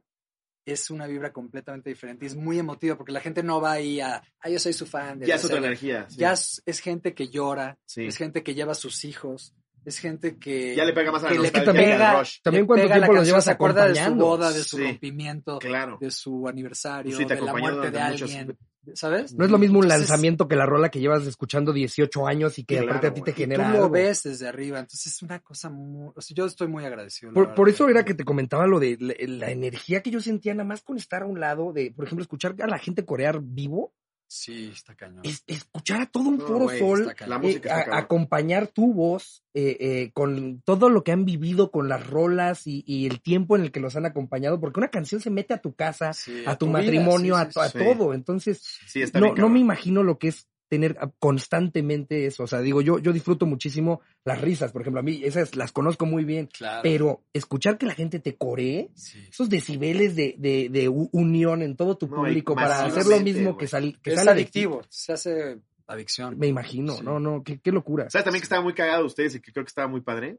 [0.72, 4.00] es una vibra completamente diferente y es muy emotiva porque la gente no va ahí
[4.00, 5.18] a, ah, yo soy su fan.
[5.18, 5.66] de Ya la es otra serie".
[5.68, 6.06] energía.
[6.08, 6.16] sí.
[6.18, 8.04] Ya es, es gente que llora, Sí.
[8.06, 9.54] es gente que lleva a sus hijos,
[9.84, 10.74] es gente que...
[10.76, 12.36] Ya le pega más a la que le nostalgia también- que al Rush.
[12.42, 14.24] También cuánto pega la tiempo los canción, llevas se acuerda de su acompañando.
[14.26, 14.82] boda, de su Sí.
[14.84, 15.98] rompimiento, Claro.
[16.00, 18.58] de su aniversario, Sí, te de la muerte de muchos- alguien,
[18.94, 19.34] ¿sabes?
[19.34, 22.58] No es lo mismo un Entonces, lanzamiento que la rola que llevas escuchando 18 años
[22.58, 23.42] y que Claro, aparte a ti te güey.
[23.42, 23.90] Y genera tú lo algo.
[23.90, 26.12] ves desde arriba, entonces es una cosa muy...
[26.14, 27.32] o sea, yo estoy muy agradecido.
[27.32, 30.54] Por, por eso era que te comentaba lo de la, la energía que yo sentía
[30.54, 33.40] nada más con estar a un lado de, por ejemplo, escuchar a la gente corear
[33.42, 33.92] vivo,
[34.32, 35.22] Sí, está cañón.
[35.24, 37.12] es, escuchar a todo un No, güey, sol,
[37.42, 42.06] eh, a- acompañar tu voz eh, eh, con todo lo que han vivido con las
[42.06, 45.30] rolas y, y el tiempo en el que los han acompañado, porque una canción se
[45.30, 47.78] mete a tu casa, Sí, a tu matrimonio, sí, a, sí, a sí.
[47.78, 48.14] todo.
[48.14, 52.44] Entonces, Sí, está no, bien no me imagino lo que es tener constantemente eso.
[52.44, 55.72] O sea, digo, yo, yo disfruto muchísimo las risas, por ejemplo, a mí esas las
[55.72, 56.80] conozco muy bien, Claro.
[56.82, 59.18] pero escuchar que la gente te coree, Sí.
[59.28, 63.56] esos decibeles de, de, de unión en todo tu No, público para hacer lo mismo
[63.58, 66.38] que, sal, que es sale adictivo, se hace adicción.
[66.38, 67.02] Me imagino, Sí.
[67.02, 68.08] no, no, qué, qué locura.
[68.08, 70.38] ¿Sabes también que estaba muy cagado de ustedes y que creo que estaba muy padre?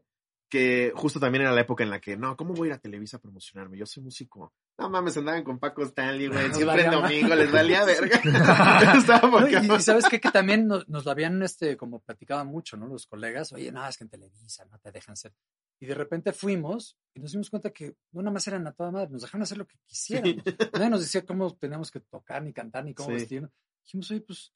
[0.52, 2.78] Que justo también era la época en la que, no, ¿cómo voy a ir a
[2.78, 3.78] Televisa a promocionarme?
[3.78, 4.52] Yo soy músico.
[4.76, 6.42] No mames, andaban con Paco Stanley, güey.
[6.48, 8.20] Les Siempre en domingo les valía verga.
[9.22, 10.20] No, y, y sabes qué?
[10.20, 12.86] que también nos, nos lo habían este, como platicado mucho, ¿no?
[12.86, 15.32] Los colegas, oye, no, es que en Televisa no te dejan ser.
[15.80, 18.90] Y de repente fuimos y nos dimos cuenta que no nada más eran a toda
[18.90, 20.36] madre, nos dejaron hacer lo que quisieran.
[20.74, 23.14] Nadie nos decía cómo teníamos que tocar, ni cantar, ni cómo Sí.
[23.14, 23.50] vestirnos.
[23.86, 24.52] Dijimos, oye, pues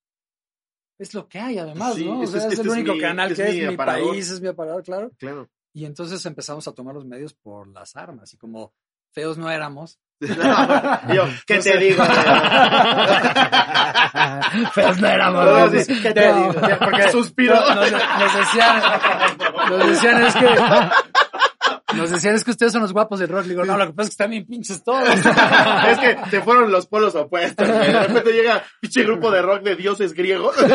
[0.99, 2.21] es lo que hay además, Sí, ¿no?
[2.21, 3.61] O este sea, es- es, este el es único mi- canal es que es mi
[3.67, 4.11] mi aparador.
[4.11, 5.11] país, es mi aparador, claro.
[5.19, 5.51] Claro.
[5.77, 8.73] Y entonces empezamos a tomar los medios por las armas y como
[9.13, 10.01] feos no éramos.
[10.19, 12.03] No, yo, ¿qué te digo?
[14.73, 16.55] Feos no éramos, ¿Qué te digo?
[16.79, 17.57] Porque Suspiro.
[17.57, 18.83] Nos, nos decían,
[19.69, 20.49] nos decían es que
[21.97, 23.45] Nos decían, es que ustedes son los guapos del rock.
[23.45, 25.09] Le digo, no, lo que pasa es que están bien pinches todos.
[25.09, 27.67] es que se fueron los polos opuestos.
[27.67, 27.93] güey.
[27.93, 30.57] De repente llega pinche grupo de rock de dioses griegos.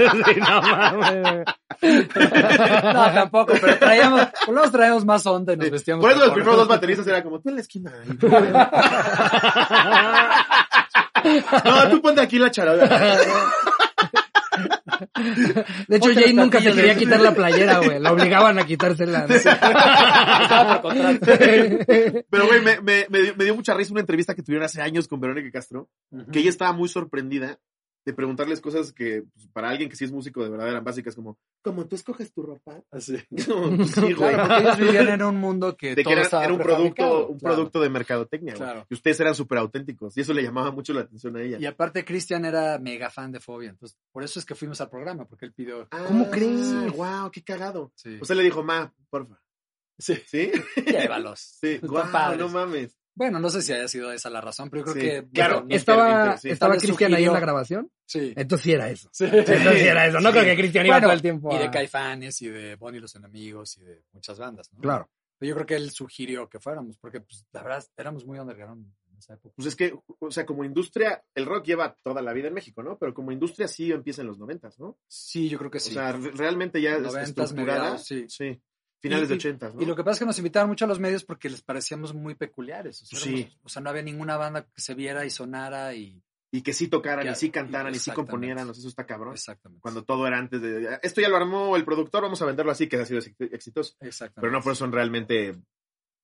[0.00, 1.44] Sí, no mames.
[1.82, 6.02] No, tampoco, pero traíamos, por lo menos traíamos más onda y nos vestíamos.
[6.02, 7.92] Por eso los primeros dos bateristas era como, tú en la esquina.
[11.64, 12.88] No, tú ponte aquí la charada.
[15.88, 17.98] De hecho, Jane los nunca se quería quitar la playera, güey.
[17.98, 19.26] La obligaban a quitársela.
[19.26, 19.34] ¿no?
[19.34, 21.26] Estaba por contrato.
[22.30, 24.82] Pero, güey, me, me, me, dio, me dio mucha risa una entrevista que tuvieron hace
[24.82, 25.88] años con Verónica Castro,
[26.32, 27.58] que ella estaba muy sorprendida
[28.04, 31.14] de preguntarles cosas que pues, para alguien que sí es músico de verdad eran básicas,
[31.14, 32.82] como, ¿cómo tú escoges tu ropa?
[32.90, 33.16] Así.
[33.46, 34.14] Como, pues, sí, güey.
[34.14, 36.60] Claro, porque ellos vivían en un mundo que De que todo era, estaba era un
[36.60, 37.54] producto, un claro.
[37.56, 38.84] producto de mercadotecnia, güey.
[38.88, 40.16] Y ustedes eran súper auténticos.
[40.16, 41.58] Y eso le llamaba mucho la atención a ella.
[41.60, 43.70] Y aparte, Cristian era mega fan de Fobia.
[43.70, 45.88] Entonces, por eso es que fuimos al programa, porque él pidió.
[46.06, 46.72] ¿Cómo Ah, crees?
[46.96, 47.92] Wow, qué cagado.
[47.94, 48.18] Sí.
[48.20, 49.40] Usted le dijo, ma, porfa.
[49.98, 50.16] Sí.
[50.26, 50.50] ¿Sí?
[50.86, 51.40] Llévalos.
[51.60, 51.78] Sí.
[51.82, 52.96] Wow, no mames.
[53.14, 55.28] Bueno, no sé si haya sido esa la razón, pero yo creo Sí, que.
[55.32, 56.48] claro, bueno, Estaba, sí.
[56.50, 57.90] estaba Cristian ahí en la grabación.
[58.06, 58.32] Sí.
[58.36, 59.08] Entonces sí era eso.
[59.12, 59.24] Sí.
[59.24, 60.20] Entonces sí era eso.
[60.20, 61.54] No creo que Cristian iba Bueno, todo el tiempo.
[61.54, 64.80] Y de Caifanes y de Bonnie y los enemigos y de muchas bandas, ¿no?
[64.80, 65.10] Claro.
[65.38, 68.86] Pero yo creo que él sugirió que fuéramos, porque pues, la verdad éramos muy underground
[69.10, 69.54] en esa época.
[69.56, 72.82] Pues es que, o sea, como industria, el rock lleva toda la vida en México,
[72.82, 72.98] ¿no?
[72.98, 74.98] Pero como industria sí empieza en los noventas, ¿no?
[75.08, 75.90] Sí, yo creo que sí.
[75.90, 77.78] O sea, re- realmente ya es 90s, estructurada.
[77.80, 78.24] mediados, sí.
[78.28, 78.60] Sí.
[79.00, 79.82] Finales Y- de y- ochentas, ¿no?
[79.82, 82.12] Y lo que pasa es que nos invitaron mucho a los medios porque les parecíamos
[82.14, 83.02] muy peculiares.
[83.02, 83.40] O sea, Sí.
[83.40, 86.22] éramos- o sea, no había ninguna banda que se viera y sonara y.
[86.52, 89.34] Y que sí tocaran, Ya, y sí cantaran, y sí componieran, eso está cabrón.
[89.34, 89.80] Exactamente.
[89.80, 90.98] Cuando todo era antes de...
[91.00, 93.94] Esto ya lo armó el productor, vamos a venderlo así, que ha sido exi- exitoso.
[94.00, 94.40] Exactamente.
[94.40, 95.54] Pero no por eso son realmente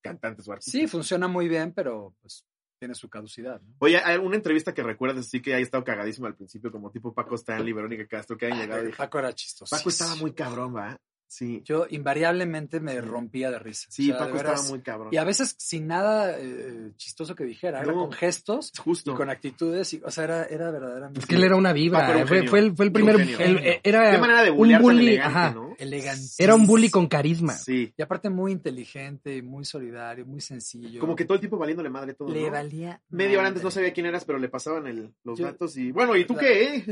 [0.03, 0.73] cantantes o artistas.
[0.73, 2.45] Sí, funciona muy bien, pero pues
[2.81, 3.61] tiene su caducidad.
[3.61, 3.75] ¿no?
[3.79, 7.15] Oye, ¿hay alguna entrevista que recuerdas así que haya estado cagadísimo al principio, como tipo
[7.15, 8.93] Paco Stanley, Verónica Castro, que hayan llegado y...
[8.93, 9.75] Paco era chistoso.
[9.75, 10.99] Paco estaba muy cabrón, ¿va?
[11.29, 11.62] Sí.
[11.65, 13.89] Yo invariablemente me rompía de risa.
[13.91, 15.09] Sí, O sea, de Paco veras, estaba muy cabrón.
[15.12, 19.12] Y a veces sin nada eh, chistoso que dijera, era con gestos Justo.
[19.12, 19.93] y con actitudes.
[19.95, 22.01] Y, o sea, era, era verdaderamente Es que él era una vibra.
[22.01, 23.37] Paco era un fue, el, fue el Era un primer.
[23.37, 23.59] genio.
[23.59, 25.07] el- eh, era Qué manera de un bully.
[25.09, 25.51] elegante, ajá.
[25.55, 25.75] ¿no?
[25.79, 26.23] elegante.
[26.39, 27.53] Era un bully con carisma.
[27.55, 27.93] Sí.
[27.97, 31.01] Y aparte muy inteligente, muy solidario, muy sencillo.
[31.01, 32.51] Como que todo el tiempo valiéndole madre todo, le ¿no?
[32.53, 33.03] valía.
[33.11, 35.91] Media hora antes no sabía quién eras, pero le pasaban el, los Yo- datos y...
[35.93, 36.85] Bueno, ¿y tú qué, eh?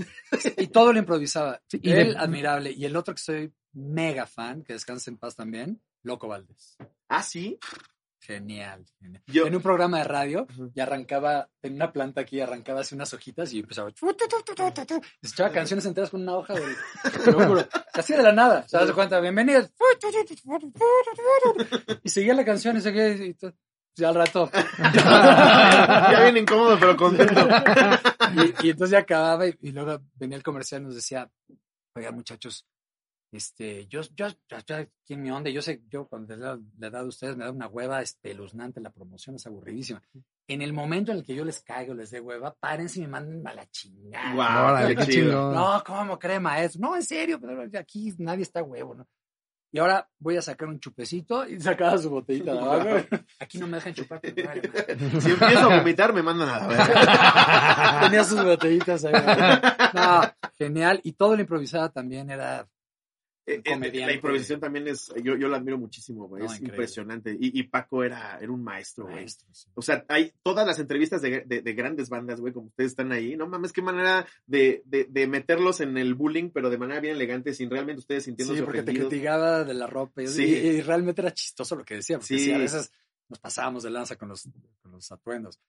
[0.59, 1.61] Y todo lo improvisaba.
[1.69, 2.73] Sí, y Él, de- admirable.
[2.73, 6.77] Y el otro que soy mega fan, que descanse en paz también, Loco Valdés.
[7.09, 7.59] Ah, sí.
[8.21, 8.87] Genial.
[9.01, 9.23] genial.
[9.27, 9.47] Yo...
[9.47, 10.73] En un programa de radio Ujú.
[10.75, 13.91] y arrancaba, en una planta aquí, arrancaba así unas hojitas y empezaba.
[15.21, 16.63] Escuchaba canciones enteras con una hoja de.
[16.63, 17.69] Te.
[18.01, 18.67] Así de la nada.
[18.67, 19.21] ¿Se das cuenta?
[19.21, 19.71] Bienvenidos.
[22.03, 23.09] Y seguía la canción y seguía.
[23.15, 23.53] Y, to-
[23.97, 24.51] ya al rato.
[24.95, 27.47] ya bien incómodo, pero contento.
[28.61, 31.31] Y, y entonces ya acababa y, y luego venía el comercial y nos decía,
[31.95, 32.67] oigan muchachos,
[33.35, 36.87] este, yo, yo, yo estoy aquí en mi onda, yo sé, yo cuando la, la
[36.87, 40.03] edad de ustedes me da una hueva espeluznante, la promoción es aburridísima.
[40.47, 43.09] En el momento en el que yo les caigo, les dé hueva, párense y me
[43.09, 44.87] manden a la chingada.
[44.87, 45.53] Qué qué chido.
[45.53, 46.81] No, ¿cómo cree, maestro?
[46.83, 49.07] No, en serio, pero aquí nadie está huevo, ¿no?
[49.75, 53.07] Y ahora voy a sacar un chupecito y sacaba su botellita de abajo.
[53.41, 54.21] Aquí no me dejan chupar.
[54.23, 54.71] vale.
[55.21, 58.01] Si empiezo a vomitar, me mandan a la verga.
[58.03, 59.13] Tenía sus botellitas ahí.
[59.93, 60.21] No,
[60.57, 61.01] genial.
[61.03, 62.69] Y todo lo improvisado también era.
[63.47, 64.07] Eh, eh, comediante.
[64.07, 66.41] La improvisación también es, yo, yo la admiro muchísimo, güey.
[66.43, 66.75] No, es increíble.
[66.77, 67.33] impresionante.
[67.39, 69.29] Y, y Paco era, era un maestro, güey.
[69.29, 69.69] Sí.
[69.75, 73.13] O sea, hay todas las entrevistas de, de- de grandes bandas, güey, como ustedes están
[73.13, 73.37] ahí.
[73.37, 77.17] No mames, qué manera de, de, de meterlos en el bullying, pero de manera bien
[77.17, 79.09] elegante, sin realmente ustedes sintiéndose Sí, porque te ofendidos.
[79.11, 80.45] criticaba de la ropa y, Sí.
[80.45, 82.45] y- y realmente era chistoso lo que decía, porque Sí.
[82.47, 82.91] sí, a veces
[83.29, 84.49] nos pasábamos de lanza con los,
[84.81, 85.61] con los atuendos.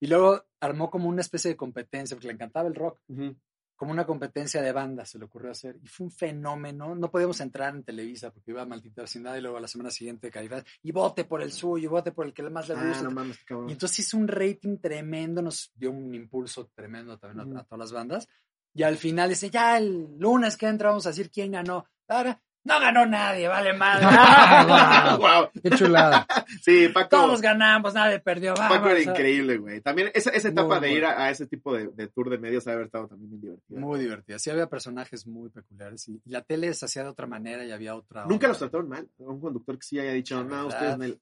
[0.00, 3.34] Y luego armó como una especie de competencia, porque le encantaba el rock, Ujú.
[3.76, 5.76] Como una competencia de bandas se le ocurrió hacer.
[5.82, 6.94] Y fue un fenómeno.
[6.94, 9.90] No podíamos entrar en Televisa porque iba a maldita vecindad y luego a la semana
[9.90, 10.64] siguiente caía.
[10.82, 13.02] Y vote por el suyo, y vote por el que más le Ah, gusta.
[13.02, 13.38] no mames.
[13.68, 17.78] Y entonces hizo un rating tremendo, nos dio un impulso tremendo también a- a, todas
[17.80, 18.28] las bandas.
[18.72, 21.86] Y al final dice, ya el lunes que entra vamos a decir quién ganó.
[22.08, 24.06] Ahora, no ganó nadie, vale madre.
[24.08, 25.50] Ah, Wow.
[25.62, 26.26] Qué chulada.
[26.62, 27.08] Sí, Paco.
[27.10, 28.54] Todos ganamos, nadie perdió.
[28.54, 29.80] Vamos, Paco era increíble, güey.
[29.82, 32.38] También esa, esa Muy etapa de ir a, a ese tipo de, de tour de
[32.38, 33.80] medios ha de haber estado también bien divertida.
[33.80, 34.38] Muy divertida.
[34.38, 36.08] Sí, había personajes muy peculiares.
[36.08, 38.22] Y, la tele se hacía de otra manera y había otra.
[38.22, 38.48] Nunca onda.
[38.48, 39.08] los trataron mal.
[39.18, 40.66] Un conductor que sí haya dicho, La no, verdad.
[40.94, 41.20] ustedes no.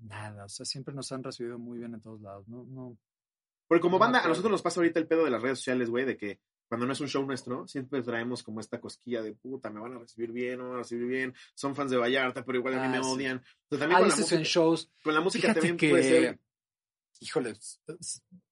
[0.00, 2.46] Nada, o sea, siempre nos han recibido muy bien en todos lados.
[2.48, 2.96] No, no.
[3.66, 5.58] Porque como No me banda, a nosotros nos pasa ahorita el pedo de las redes
[5.58, 9.22] sociales, güey, de que cuando no es un show nuestro, siempre traemos como esta cosquilla
[9.22, 11.90] de puta, me van a recibir bien, no me van a recibir bien, son fans
[11.90, 13.10] de Vallarta, pero igual a mí Ah, me sí.
[13.10, 13.36] odian.
[13.38, 14.90] Entonces también Ah, con la, dices en música, shows.
[15.02, 16.40] con la música también que, puede ser.
[17.20, 17.54] híjole,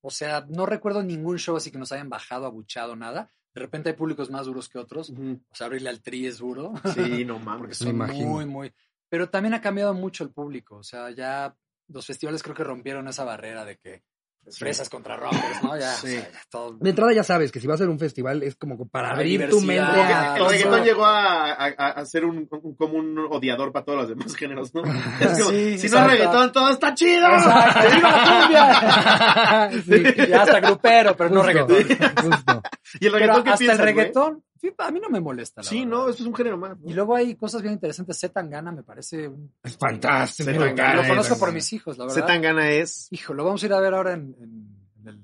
[0.00, 3.31] o sea, no recuerdo ningún show así que nos hayan bajado, abuchado, nada.
[3.55, 5.11] De repente hay públicos más duros que otros.
[5.11, 5.40] Ujú.
[5.48, 7.79] O sea, abrirle al tri es duro, Sí, no porque mames.
[7.79, 8.29] son imagino.
[8.29, 8.74] muy, muy...
[9.09, 10.76] Pero también ha cambiado mucho el público.
[10.76, 11.57] O sea, ya
[11.88, 14.02] los festivales creo que rompieron esa barrera de que
[14.51, 15.77] fresas contra rockers, ¿no?
[15.79, 16.07] Ya, Sí.
[16.17, 16.77] o sea, ya todo.
[16.81, 19.49] De entrada ya sabes que si va a ser un festival es como para abrir
[19.49, 23.85] tu mente a El reggaetón llegó a, a, ser un, un- como un odiador para
[23.85, 24.83] todos los demás géneros, ¿no?
[25.21, 26.13] Es como, Sí, si no exacto.
[26.13, 27.27] es reggaetón, todo está chido.
[27.29, 29.83] Exacto, ¡viva la cumbia!
[29.83, 31.77] Sí, Ya hasta grupero, pero no reggaetón.
[32.23, 32.63] justo.
[33.01, 35.61] Y el Pero reggaetón, ¿qué hasta el reggaetón, sí, a mí no me molesta.
[35.62, 35.90] La Sí, verdad.
[35.90, 36.77] no, eso es un género más.
[36.85, 38.19] Y luego hay cosas bien interesantes.
[38.19, 39.53] Z Tangana me parece un...
[39.62, 40.51] Es fantástico.
[40.51, 42.14] Se Tangana Lo es- conozco por mis hijos, la verdad.
[42.14, 45.21] Z Tangana es Hijo, lo vamos a ir a ver ahora en, en- en el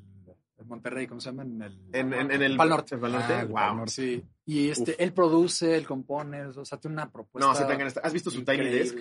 [0.59, 1.43] en Monterrey, ¿cómo se llama?
[1.43, 2.95] En el, en, en, en el Pal Norte.
[2.95, 3.33] en Pal Norte.
[3.35, 3.55] Ah, el wow.
[3.57, 3.93] Pal Norte.
[3.93, 4.25] Sí.
[4.47, 4.97] Y este, Uf.
[5.01, 7.49] él produce, él compone, o sea, tiene una propuesta.
[7.49, 8.01] No, Z Tangana está.
[8.01, 8.97] ¿Has visto su Tiny Desk?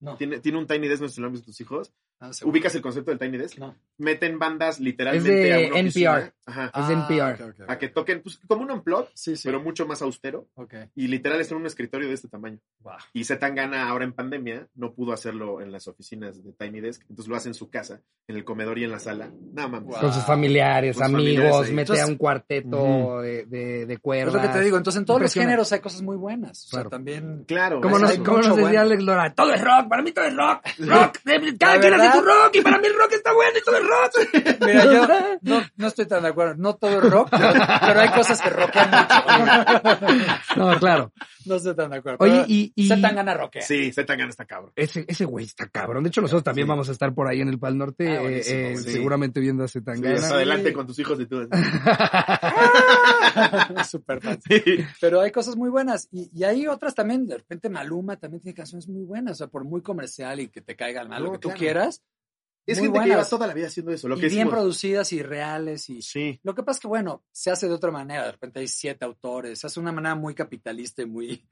[0.00, 0.16] No.
[0.16, 1.92] Tiene, tiene un Tiny Desk, no sé si lo han visto tus hijos.
[2.18, 2.30] Ah.
[2.44, 3.58] ¿Ubicas el concepto del Tiny Desk?
[3.58, 3.74] No.
[3.98, 6.34] Meten bandas literalmente Es de a una oficina.
[6.44, 6.72] Ajá.
[6.74, 7.70] Es ok, ok, ok.
[7.70, 9.42] A que toquen, pues, como un unplug, Sí, sí.
[9.46, 10.48] pero mucho más austero.
[10.54, 10.74] Ok.
[10.96, 12.58] Y literal está en un escritorio de este tamaño.
[12.80, 12.94] Wow.
[13.12, 17.28] Y Zetangana ahora en pandemia no pudo hacerlo en las oficinas de Tiny Desk, entonces
[17.28, 19.30] lo hace en su casa, en el comedor y en la sala.
[19.52, 19.82] Nada más.
[19.84, 20.00] Wow.
[20.00, 24.00] Con sus familiares, Con sus amigos, familiares mete a un cuarteto de, de, de Es
[24.00, 24.34] cuerdas.
[24.34, 24.76] lo que te digo.
[24.76, 26.64] Entonces, en todos los géneros hay cosas muy buenas.
[26.66, 26.90] O sea, Claro.
[26.90, 27.44] también.
[27.46, 27.80] Claro.
[27.80, 28.80] Como nos, como nos decía bueno.
[28.80, 32.18] Alex Lora, todo es rock, para mí todo es rock, rock, de- cada quien hace
[32.18, 34.58] su rock y para mí el rock está bueno y todo es rock.
[34.66, 35.06] Mira, yo
[35.42, 36.54] no, no estoy tan de acuerdo.
[36.56, 37.52] No todo es rock, pero,
[37.86, 40.26] pero hay cosas que rockean mucho.
[40.56, 41.12] No, claro.
[41.46, 42.18] No estoy tan de acuerdo.
[42.20, 43.62] Oye, y, y Zetangana rockea.
[43.62, 44.72] Sí, Zetangana está cabrón.
[44.76, 46.02] ese, ese güey está cabrón.
[46.04, 46.68] De hecho, nosotros también Sí.
[46.68, 49.68] vamos a estar por ahí en el Pal Norte, Ah, eh, eh, seguramente viendo a
[49.68, 50.14] Sí, Zetangana.
[50.16, 51.48] hasta adelante con tus hijos y tú.
[53.88, 54.38] Súper fan.
[54.42, 54.62] Sí.
[55.00, 56.08] Pero hay cosas muy buenas.
[56.12, 57.26] Y, y hay otras también.
[57.26, 59.32] De repente Maluma también tiene canciones muy buenas.
[59.32, 61.58] O sea, por muy comercial y que te caigan mal, lo que tú claro.
[61.58, 62.02] quieras.
[62.66, 64.06] Es Muy gente que lleva toda la vida haciendo eso.
[64.08, 64.52] Lo y que bien decimos.
[64.54, 65.90] producidas y reales.
[65.90, 66.38] Y Sí.
[66.44, 68.24] lo que pasa es que, bueno, se hace de otra manera.
[68.26, 69.58] De repente hay siete autores.
[69.58, 71.44] Se hace de una manera muy capitalista y muy.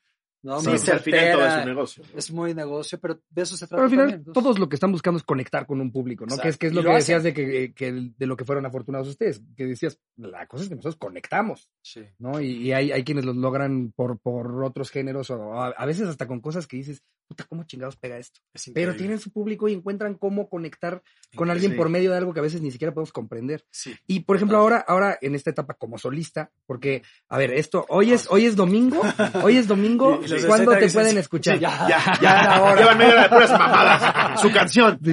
[0.42, 0.58] ¿no?
[0.60, 2.04] Sí, Muy sí, al final todo es un negocio.
[2.16, 4.32] Es muy negocio, pero de eso se trata Pero al final, también.
[4.32, 6.34] Todos lo que están buscando es conectar con un público, ¿no?
[6.34, 6.42] Exacto.
[6.44, 7.16] Que es, que es lo lo que hacen.
[7.18, 9.42] decías de que, que el- de lo que fueron afortunados ustedes.
[9.54, 11.70] Que decías, la cosa es que nosotros conectamos.
[11.82, 12.04] sí.
[12.18, 12.40] ¿no?
[12.40, 16.08] Y, y hay, hay quienes los logran por, por otros géneros o a, a veces
[16.08, 18.40] hasta con cosas que dices, puta, ¿cómo chingados pega esto?
[18.52, 20.94] Es Pero tienen su público y encuentran cómo conectar
[21.36, 21.52] con Increíble.
[21.52, 23.64] alguien por medio de algo que a veces ni siquiera podemos comprender.
[23.70, 23.94] Sí.
[24.08, 28.12] Y por ejemplo, ahora, ahora en esta etapa como solista, porque, a ver, esto, hoy
[28.12, 29.00] es, hoy es domingo,
[29.44, 31.54] hoy es domingo, ¿cuándo te pueden escuchar?
[31.54, 31.86] sí, ya.
[31.88, 34.40] Ya, ya, llevan media hora de puras mamadas.
[34.40, 34.98] Su canción.
[35.04, 35.12] Sí.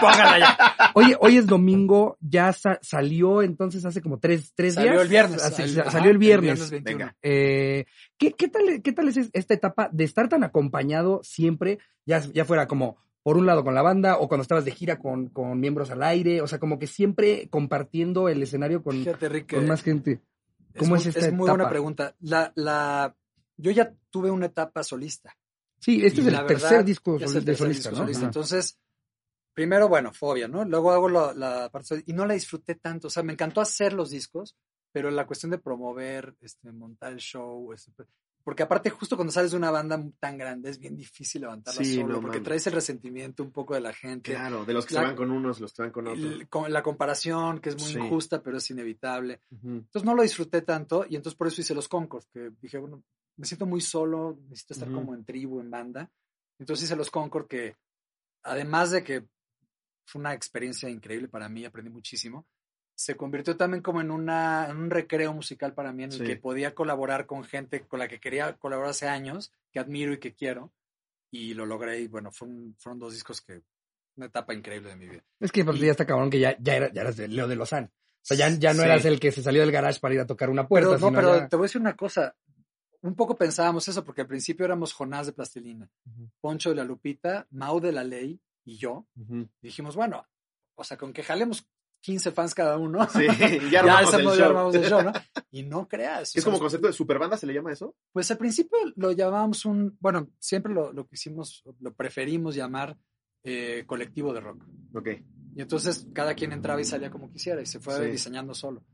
[0.00, 0.92] Póngala ya.
[0.94, 4.86] Oye, hoy es domingo, ya sa- salió entonces hace como tres, tres días.
[4.86, 5.42] Salió el viernes.
[5.42, 6.70] Salió el viernes.
[6.70, 6.82] 21.
[6.84, 7.16] Venga.
[7.22, 7.86] Eh,
[8.20, 12.44] ¿qué, qué tal, ¿Qué tal es esta etapa de estar tan acompañado siempre, ya, ya
[12.44, 15.58] fuera como por un lado con la banda o cuando estabas de gira con, con
[15.58, 19.60] miembros al aire, o sea, como que siempre compartiendo el escenario con, Fíjate, con que
[19.62, 20.20] más gente?
[20.78, 22.14] ¿Cómo es muy- esta Es muy buena pregunta.
[22.20, 23.16] La, la,
[23.56, 25.36] yo ya tuve una etapa solista.
[25.80, 27.96] Sí, este es el tercer disco es de solista, disco ¿no?
[27.96, 28.26] solista.
[28.26, 28.78] Entonces,
[29.54, 30.64] primero, bueno, fobia, ¿no?
[30.64, 33.08] Luego hago la, la parte y no la disfruté tanto.
[33.08, 34.56] O sea, me encantó hacer los discos,
[34.92, 37.92] pero la cuestión de promover, este, montar el show, este,
[38.42, 41.94] porque aparte justo cuando sales de una banda tan grande es bien difícil levantarla Sí,
[41.96, 44.32] solo, no porque traes el resentimiento un poco de la gente.
[44.32, 46.24] Claro, de los que La- se van con unos, los que van con otros.
[46.24, 47.98] el- la comparación, que es muy Sí.
[47.98, 49.40] injusta, pero es inevitable.
[49.62, 53.02] Entonces no lo disfruté tanto y entonces por eso hice los Concord, que dije, bueno,
[53.36, 56.10] me siento muy solo, necesito estar como en tribu, en banda.
[56.58, 57.76] Entonces hice los Concord que,
[58.42, 59.26] además de que
[60.06, 62.46] fue una experiencia increíble para mí, aprendí muchísimo,
[63.00, 66.24] se convirtió también como en, una, en un recreo musical para mí, en el Sí.
[66.24, 70.18] que podía colaborar con gente con la que quería colaborar hace años, que admiro y
[70.18, 70.70] que quiero,
[71.30, 73.62] y lo logré y bueno, fue un- fueron dos discos que,
[74.16, 75.22] una etapa increíble de mi vida.
[75.38, 77.56] Es que Y- ya está cabrón que ya, ya, era- ya eras de Leo de
[77.56, 77.84] Lozán.
[77.86, 78.86] O sea, ya, ya no Sí.
[78.88, 80.90] eras el que se salió del garage para ir a tocar una puerta.
[80.96, 82.36] Pero, no, pero ya- te voy a decir una cosa.
[83.00, 85.88] Un poco pensábamos eso, porque al principio éramos Jonás de Plastilina.
[86.42, 89.06] Poncho de la Lupita, Mau de la Ley y yo.
[89.16, 90.26] Y dijimos, bueno,
[90.74, 91.66] o sea, con que jalemos
[92.02, 94.44] 15 fans cada uno, Sí, ya ya, armamos el ya show.
[94.46, 95.12] armamos el show, ¿no?
[95.50, 96.34] Y no creas.
[96.36, 97.94] Es como sea, concepto de superbanda, ¿se le llama eso?
[98.12, 102.96] Pues al principio lo llamábamos un, bueno, siempre lo, lo quisimos, lo preferimos llamar
[103.42, 104.64] eh, colectivo de rock.
[104.94, 105.08] Ok.
[105.56, 108.10] Y entonces cada quien entraba y salía como quisiera y se fue Sí.
[108.12, 108.84] diseñando solo.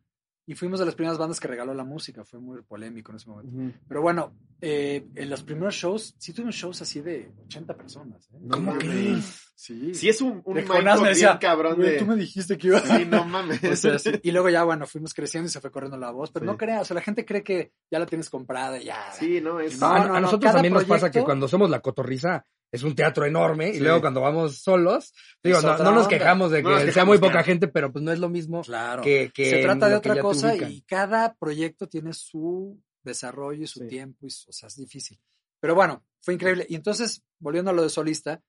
[0.48, 3.28] Y fuimos de las primeras bandas que regaló la música, fue muy polémico en ese
[3.28, 3.76] momento.
[3.88, 8.28] Pero bueno, eh, en los primeros shows, sí tuvimos shows así de 80 personas.
[8.32, 8.36] ¿eh?
[8.40, 9.42] No ¿Cómo crees?
[9.56, 9.92] Sí.
[9.94, 11.98] Sí, es un, un De Jonás me decía, cabrón "Güey, de...
[11.98, 13.60] tú me dijiste que iba Sí, no mames.
[13.64, 14.10] O sea, sí.
[14.22, 16.46] Y luego ya, bueno, fuimos creciendo y se fue corriendo la voz, pero Sí.
[16.52, 19.10] no creas, o sea, la gente cree que ya la tienes comprada y ya.
[19.18, 19.80] Sí, no, es...
[19.80, 21.80] No, No, a, no, a no, nosotros también nos pasa que proyecto- cuando somos la
[21.80, 23.80] cotorriza es un teatro enorme y Sí.
[23.80, 25.12] luego cuando vamos solos,
[25.42, 28.12] digo, no, no nos quejamos de que No sea muy poca gente, pero pues no
[28.12, 29.02] es lo mismo Claro.
[29.02, 33.80] que, que se trata de otra cosa y cada proyecto tiene su desarrollo y su
[33.80, 33.86] Sí.
[33.88, 35.20] tiempo, y, su- o sea, es difícil.
[35.60, 36.66] Pero bueno, fue increíble.
[36.68, 38.42] Y entonces volviendo a lo de solista,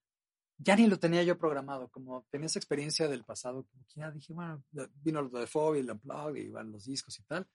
[0.59, 4.09] ya ni lo tenía yo programado, como tenía esa experiencia del pasado, como que ya
[4.11, 4.63] dije, bueno,
[5.03, 7.45] vino lo de Fobia, el Unplugged, y van los discos y tal,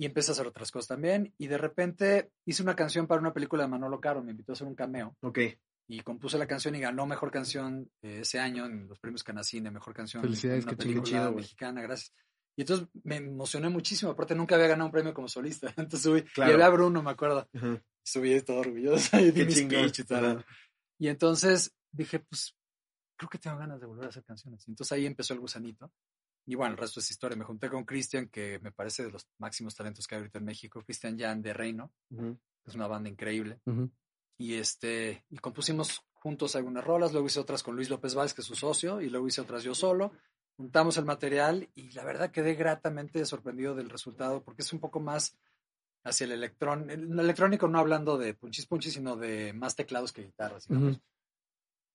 [0.00, 3.32] y empecé a hacer otras cosas también, y de repente hice una canción para una
[3.32, 5.40] película de Manolo Caro, me invitó a hacer un cameo, Ok.
[5.88, 9.70] Y compuse la canción y ganó Mejor Canción eh, ese año en los premios Canacine,
[9.70, 10.86] Mejor Canción Felicidades, una chingón.
[10.86, 12.12] película Chido, mexicana, gracias.
[12.56, 16.22] Y entonces me emocioné muchísimo, aparte nunca había ganado un premio como solista, entonces subí,
[16.22, 16.50] Claro.
[16.50, 17.82] y había a Bruno, me acuerdo, Ajá.
[18.04, 20.44] subí todo orgulloso y di mi speech y tal.
[20.98, 22.54] Y entonces dije, pues,
[23.16, 24.66] creo que tengo ganas de volver a hacer canciones.
[24.66, 25.92] Y entonces ahí empezó el gusanito.
[26.46, 27.36] Y bueno, el resto es historia.
[27.36, 30.44] Me junté con Cristian, que me parece de los máximos talentos que hay ahorita en
[30.46, 30.82] México.
[30.82, 32.36] Cristian Jan de Reino, Ujú.
[32.64, 33.60] que es una banda increíble.
[33.66, 33.90] Ujú.
[34.38, 37.12] Y este, y compusimos juntos algunas rolas.
[37.12, 39.00] Luego hice otras con Luis López Valls, que es su socio.
[39.00, 40.12] Y luego hice otras yo solo.
[40.56, 44.98] Juntamos el material y la verdad quedé gratamente sorprendido del resultado porque es un poco
[44.98, 45.36] más
[46.04, 50.24] hacia el electrón, el electrónico no hablando de punchis punchis, sino de más teclados que
[50.24, 50.66] guitarras.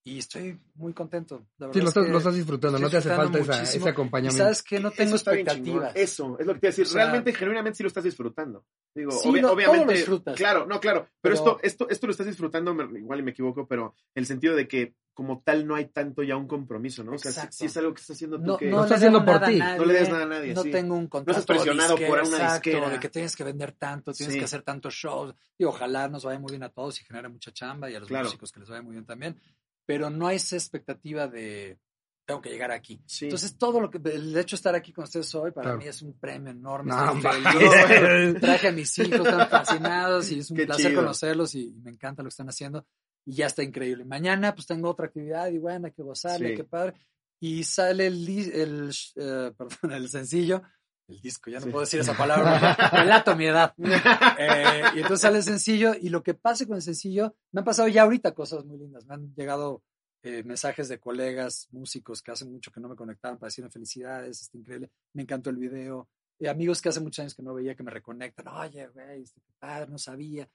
[0.06, 1.46] Y estoy muy contento.
[1.56, 3.88] La Sí, lo es estás, lo estás disfrutando, no te hace falta esa, ese Y
[3.88, 4.36] acompañamiento.
[4.44, 5.92] sabes que no tengo Eso expectativas.
[5.96, 6.84] Eso, es lo que te iba a decir.
[6.84, 8.66] O sea- Realmente, genuinamente sí lo estás disfrutando.
[8.94, 9.94] Digo, Sí, obvi- no, todo lo obviamente.
[9.94, 10.36] disfrutas.
[10.36, 11.06] Claro, no, claro.
[11.06, 14.20] Pero, Pero- esto, esto, esto lo estás disfrutando, me- igual y me equivoco, pero en
[14.20, 17.12] el sentido de que como tal no hay tanto ya un compromiso, ¿no?
[17.12, 18.66] O sea, sí es algo que estás haciendo tú No, que.
[18.66, 19.58] no Lo le estás haciendo por ti.
[19.58, 20.70] No le des nada a nadie, No sí.
[20.70, 22.90] tengo un contrato estás presionado por una exacto, disquera.
[22.90, 24.38] de que tienes que vender tanto, tienes Sí.
[24.40, 25.34] que hacer tantos shows.
[25.56, 28.08] Y ojalá nos vaya muy bien a todos y genere mucha chamba y a los
[28.08, 28.24] Claro.
[28.26, 29.40] músicos que les vaya muy bien también.
[29.86, 31.78] Pero no hay esa expectativa de
[32.26, 33.02] tengo que llegar aquí.
[33.04, 33.26] Sí.
[33.26, 35.78] Entonces, todo lo que, el hecho de estar aquí con ustedes hoy, para Claro.
[35.78, 36.90] mí es un premio enorme.
[36.90, 37.20] No.
[38.40, 41.02] Traje a mis hijos, están fascinados y es un Qué placer chido.
[41.02, 42.86] conocerlos y me encanta lo que están haciendo.
[43.26, 44.04] Y ya está increíble.
[44.06, 46.56] Mañana, pues tengo otra actividad y bueno, hay que gozarle, Sí.
[46.56, 46.94] qué padre.
[47.40, 50.62] Y sale el, el, eh, perdón, el sencillo,
[51.08, 51.70] el disco, ya no Sí.
[51.70, 53.74] puedo decir esa palabra, relato mi edad.
[54.38, 57.64] Eh, y entonces sale el sencillo y lo que pase con el sencillo, me han
[57.64, 59.06] pasado ya ahorita cosas muy lindas.
[59.06, 59.82] Me han llegado
[60.22, 64.40] eh, mensajes de colegas, músicos que hace mucho que no me conectaban para decirme felicidades,
[64.42, 66.08] está increíble, me encantó el video.
[66.40, 69.40] Eh, amigos que hace muchos años que no veía que me reconectan, oye, güey, este,
[69.58, 70.48] padre, no sabía.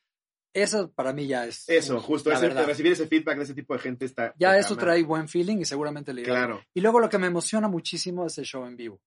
[0.52, 1.70] Eso para mí ya es.
[1.70, 4.34] Eso, justo, ese- recibir ese feedback de ese tipo de gente está.
[4.40, 6.24] Ya eso trae buen feeling y seguramente le.
[6.24, 6.60] Claro.
[6.74, 9.00] Y luego lo que me emociona muchísimo es el show en vivo.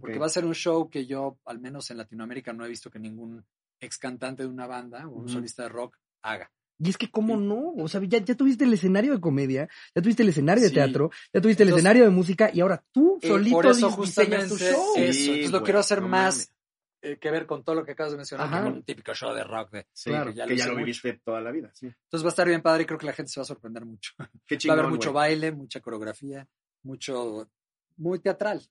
[0.00, 2.90] Porque va a ser un show que yo, al menos en Latinoamérica, no he visto
[2.90, 3.44] que ningún
[3.80, 6.50] ex cantante de una banda o un solista de rock haga.
[6.78, 7.74] Y es que, ¿cómo no?
[7.76, 10.74] O sea, ya, ya tuviste el escenario de comedia, ya tuviste el escenario de Sí.
[10.74, 13.96] teatro, ya tuviste el escenario de música y ahora tú Eh, solito por eso di-
[14.02, 14.94] diseñas tu justamente show.
[14.94, 15.20] Sí, eso.
[15.20, 16.52] Entonces lo güey, quiero hacer no más
[17.02, 18.58] eh, que ver con todo lo que acabas de mencionar, Ajá.
[18.58, 19.72] que con un típico show de rock.
[19.72, 20.84] De, Sí, Claro, que ya ya, lo lo mucho.
[20.86, 21.70] viviste toda la vida.
[21.74, 21.86] Sí.
[21.86, 23.84] Entonces va a estar bien padre y creo que la gente se va a sorprender
[23.84, 24.12] mucho.
[24.18, 24.24] Qué
[24.54, 24.78] va a chingón.
[24.78, 26.46] haber mucho baile, mucha coreografía,
[26.84, 27.48] mucho,
[27.96, 28.62] muy teatral.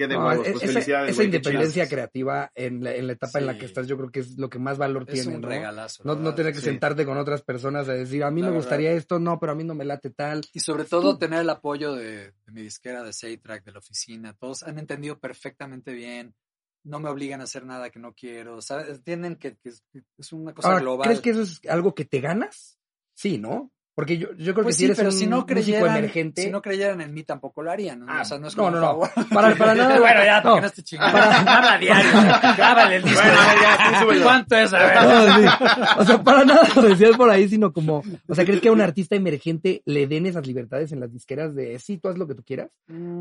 [0.00, 0.46] Qué de No, huevos.
[0.46, 3.98] e- Pues esa, independencia creativa en la, en la etapa en la que estás, yo
[3.98, 5.48] creo que es lo que más valor Es tiene, un ¿no?
[5.48, 6.04] regalazo.
[6.04, 6.64] No, tener que sí.
[6.64, 8.62] sentarte con otras personas a decir, a mí La me verdad.
[8.62, 10.40] gustaría esto, no, pero a mí no me late tal.
[10.54, 14.32] Y sobre todo tener el apoyo de, de mi disquera, de Saytrack, de la oficina.
[14.32, 16.34] Todos han entendido perfectamente bien.
[16.82, 18.62] No me obligan a hacer nada que no quiero.
[18.62, 18.88] ¿sabes?
[18.88, 21.08] Entienden que, es, que es una cosa Ahora, global.
[21.08, 22.78] ¿crees que eso es algo que te ganas?
[23.12, 23.70] Sí, ¿no?
[23.94, 25.96] Porque yo, yo creo Pues que si sí, eres pero un si no músico creyeran,
[25.96, 26.42] emergente...
[26.42, 28.00] si no creyeran en mí tampoco lo harían.
[28.00, 28.06] ¿no?
[28.08, 28.86] Ah, o sea, no es no, como no, no.
[28.86, 29.10] favor.
[29.32, 29.98] Para, para nada.
[30.00, 30.42] bueno, ya, no.
[30.50, 31.18] para no esté chingando.
[31.18, 32.10] Habla diario.
[32.56, 33.20] Grábale el disco.
[33.20, 34.22] Bueno, ya.
[34.22, 34.72] ¿Cuánto es?
[34.72, 34.94] A ver.
[35.02, 35.66] No, sí.
[35.98, 38.72] O sea, para nada lo decías por ahí, sino como, o sea, ¿crees que a
[38.72, 42.26] un artista emergente le den esas libertades en las disqueras de sí, tú haz lo
[42.26, 42.70] que tú quieras?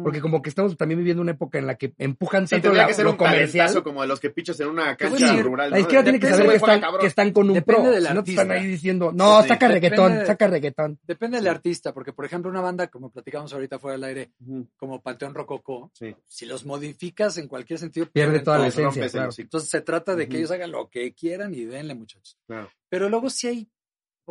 [0.03, 2.87] Porque como que estamos también viviendo una época en la que empujan Sí, tanto la-
[2.87, 3.83] que ser lo un comercial.
[3.83, 5.71] como de los que pichas en una a cancha decir, rural.
[5.71, 5.81] La ¿no?
[5.81, 7.01] izquierda tiene que saber que están, cabrón.
[7.01, 7.93] que están con un Depende pro.
[8.07, 10.58] Si no están ahí diciendo, no, saca reggaetón, saca reggaetón.
[10.61, 14.31] Depende del artista, porque por ejemplo una banda, como platicamos ahorita fuera del aire,
[14.77, 16.15] como Panteón Rococó, Sí.
[16.27, 18.89] si los modificas en cualquier sentido, Pierde pierden toda la todo.
[18.89, 19.31] esencia, claro.
[19.37, 22.37] Entonces se trata de que ellos hagan lo que quieran y denle, muchachos.
[22.47, 22.69] Claro.
[22.89, 23.69] Pero luego sí hay,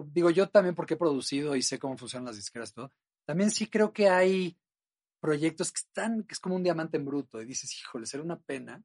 [0.06, 2.92] digo yo también porque he producido y sé cómo funcionan las disqueras y todo,
[3.24, 4.56] también sí creo que hay
[5.20, 8.38] proyectos que están, que es como un diamante en bruto y dices, híjole, será una
[8.38, 8.82] pena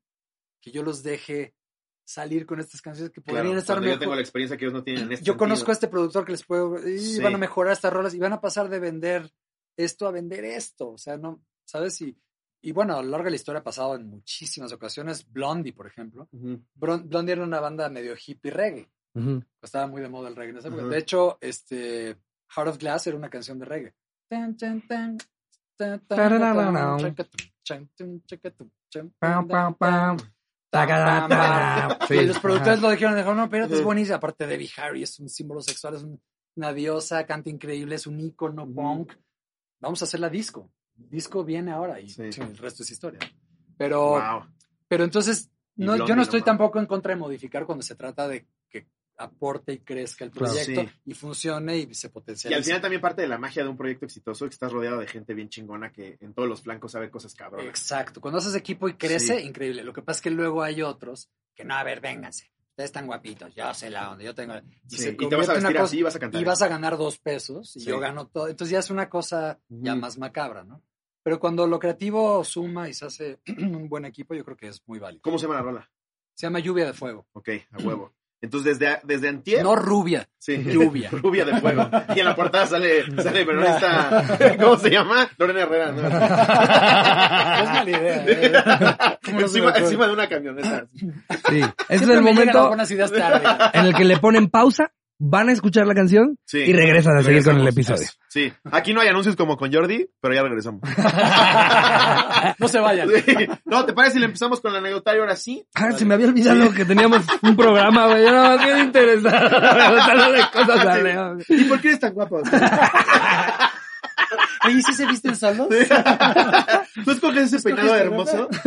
[0.62, 1.54] que yo los deje
[2.06, 4.00] salir con estas canciones que podrían Claro, estar cuando yo mejor.
[4.02, 5.74] tengo la experiencia que ellos no tienen en este Yo conozco a sentido.
[5.74, 7.22] este productor que les puedo, y Sí.
[7.22, 9.32] van a mejorar estas rolas y van a pasar de vender
[9.78, 12.00] esto a vender esto, o sea, no, ¿sabes?
[12.02, 12.18] Y,
[12.62, 15.26] y bueno, a lo largo de la historia ha pasado en muchísimas ocasiones.
[15.32, 16.28] Blondie, por ejemplo.
[16.32, 16.62] Ujú.
[16.76, 18.90] Bron- Blondie era una banda medio hippie reggae.
[19.16, 19.44] Ujú.
[19.62, 20.84] Estaba muy de moda el reggae en esa época.
[20.84, 20.92] Ujú.
[20.92, 22.18] De hecho, este,
[22.56, 23.94] Heart of Glass era una canción de reggae.
[32.08, 32.82] Sí, Y los productores ajá.
[32.88, 34.18] lo dijeron, dijeron, no, espérate, es buenísimo.
[34.18, 36.22] Aparte, Debbie Harry es un símbolo sexual, es un-
[36.56, 38.74] una diosa, canta increíble, es un ícono Ujú.
[38.76, 39.14] punk.
[39.80, 40.72] Vamos a hacer la disco.
[40.96, 42.22] Disco viene ahora y Sí.
[42.24, 43.20] el resto es historia.
[43.78, 44.46] Pero, Wow.
[44.88, 48.46] pero entonces, no, yo no estoy tampoco en contra de modificar cuando se trata de
[49.18, 50.54] aporte y crezca el Claro.
[50.54, 50.90] proyecto Sí.
[51.06, 52.58] y funcione y se Y potencialice.
[52.58, 55.08] al final también parte de la magia de un proyecto exitoso que estás rodeado de
[55.08, 57.68] gente bien chingona que en todos los flancos sabe cosas cabronas.
[57.68, 58.20] Exacto.
[58.22, 59.46] Cuando haces equipo y crece, Sí.
[59.48, 59.84] increíble.
[59.84, 62.52] Lo que pasa es que luego hay otros que no, a ver, vénganse.
[62.72, 64.56] Ustedes están guapitos, yo sé la onda, yo tengo.
[64.90, 66.42] Y, Sí, y te vas a vestir cosa- así y vas a cantar.
[66.42, 67.86] y vas a ganar dos pesos y Sí.
[67.86, 68.48] yo gano todo.
[68.48, 70.82] Entonces ya es una cosa ya más macabra, ¿no?
[71.22, 73.40] Pero cuando lo creativo suma y se hace
[73.78, 75.22] un buen equipo, yo creo que es muy válido.
[75.22, 75.92] ¿Cómo se llama la rola?
[76.34, 77.28] Se llama Lluvia de Fuego.
[77.34, 78.12] Ok, a huevo.
[78.44, 79.64] Entonces, desde, desde antier...
[79.64, 80.62] No rubia, Sí.
[80.62, 81.10] lluvia.
[81.14, 81.90] Rubia de fuego.
[82.14, 84.58] Y en la portada sale, sale pero no está...
[84.60, 85.30] ¿Cómo se llama?
[85.38, 86.02] Lorena Herrera, ¿no?
[86.06, 88.26] es mala idea.
[88.28, 88.52] ¿eh?
[89.24, 90.86] ¿Cómo no se me encima, de una camioneta.
[91.48, 91.62] Sí.
[91.88, 93.48] Ese es el momento buenas ideas tarde.
[93.76, 94.92] en el que le ponen pausa,
[95.26, 96.58] van a escuchar la canción Sí.
[96.60, 98.08] y regresan a seguir con el episodio.
[98.28, 98.52] Sí.
[98.72, 100.82] Aquí no hay anuncios como con Jordi, pero ya regresamos.
[102.60, 103.08] no se vayan.
[103.10, 103.36] Sí.
[103.66, 105.66] No, ¿te parece si le empezamos con el anecdotario ahora sí?
[105.76, 108.24] Ah, se me había olvidado que teníamos un programa, güey.
[108.24, 109.50] Yo nada más bien interesado.
[109.50, 111.38] Preguntándole cosas a Leo.
[111.48, 112.42] ¿Y por qué eres tan guapo?
[114.66, 115.68] Oye, ¿sí se visten solos?
[117.06, 118.50] ¿Tú escoges ese peinado hermoso?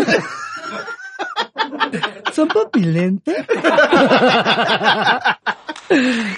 [2.33, 3.35] ¿Son papilentes?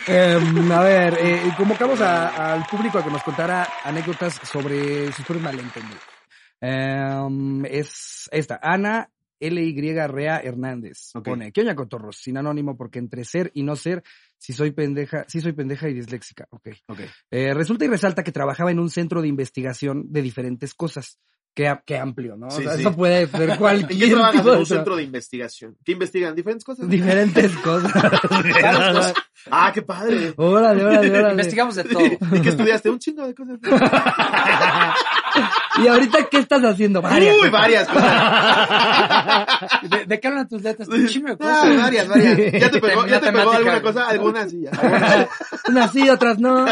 [0.07, 5.25] Em, a ver, eh, convocamos a- al público a que nos contara anécdotas sobre sus
[5.25, 6.03] propios malentendidos.
[6.61, 9.11] Em, es esta, Ana
[9.41, 10.07] L.Y.
[10.09, 11.11] Rea Hernández.
[11.15, 11.25] Ok.
[11.27, 12.17] Pone, ¿qué oña cotorros?
[12.17, 14.03] Sin anónimo, porque entre ser y no ser,
[14.37, 16.47] si soy pendeja, sí soy pendeja y disléxica.
[16.51, 16.69] Ok.
[16.89, 17.01] Ok.
[17.31, 21.19] Eh, resulta y resalta que trabajaba en un centro de investigación de diferentes cosas.
[21.55, 22.51] Qué, qué amplio, ¿no?
[22.53, 22.81] Sí, o sea, sí.
[22.83, 25.77] eso puede ser ¿En cualquier qué trabajas tipo en de un centro de investigación?
[25.85, 26.35] ¿Qué investigan?
[26.37, 26.89] ¿Diferentes cosas?
[26.89, 29.15] Diferentes cosas.
[29.51, 30.35] Ah, qué padre.
[30.37, 31.31] órale, órale, órale.
[31.31, 32.03] Investigamos de todo.
[32.05, 32.91] ¿Y qué estudiaste?
[32.91, 33.57] Un chingo de cosas.
[35.83, 37.01] ¿Y ahorita qué estás haciendo?
[37.01, 37.37] Varias.
[37.41, 39.47] Uy, varias cosas.
[39.89, 40.89] ¿De, de qué hablan tus letras?
[40.89, 41.77] Un chingo de Ah, cosas.
[41.83, 42.53] varias, varias.
[42.61, 44.09] ¿Ya te pegó, ya te pegó alguna cosa?
[44.09, 44.61] Algunas sí.
[44.63, 45.29] ya.
[45.69, 46.67] Unas sí, otras no.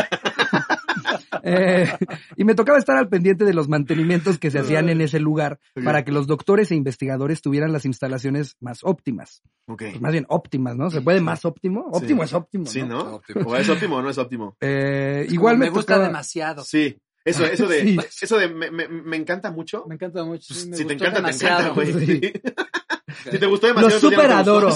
[1.42, 1.88] Eh,
[2.36, 5.58] y me tocaba estar al pendiente de los mantenimientos que se hacían en ese lugar
[5.84, 9.42] para que los doctores e investigadores tuvieran las instalaciones más óptimas.
[9.66, 10.90] Pues más bien óptimas, ¿no?
[10.90, 11.86] ¿Se puede más óptimo?
[11.92, 13.20] Óptimo es óptimo, Sí, ¿no?
[13.44, 14.56] O es óptimo o no es óptimo.
[14.60, 16.64] Eh, igual me, me gusta tocaba- demasiado.
[16.64, 16.96] Sí.
[17.24, 17.98] Eso, eso de, Sí.
[18.22, 19.84] eso de me, me, me encanta mucho.
[19.88, 20.46] Me encanta mucho.
[20.48, 21.74] Pues, sí, me si te encanta, demasiado.
[21.74, 22.32] te encanta, güey.
[23.32, 23.94] Si te gustó demasiado.
[23.94, 24.68] Lo super adoro.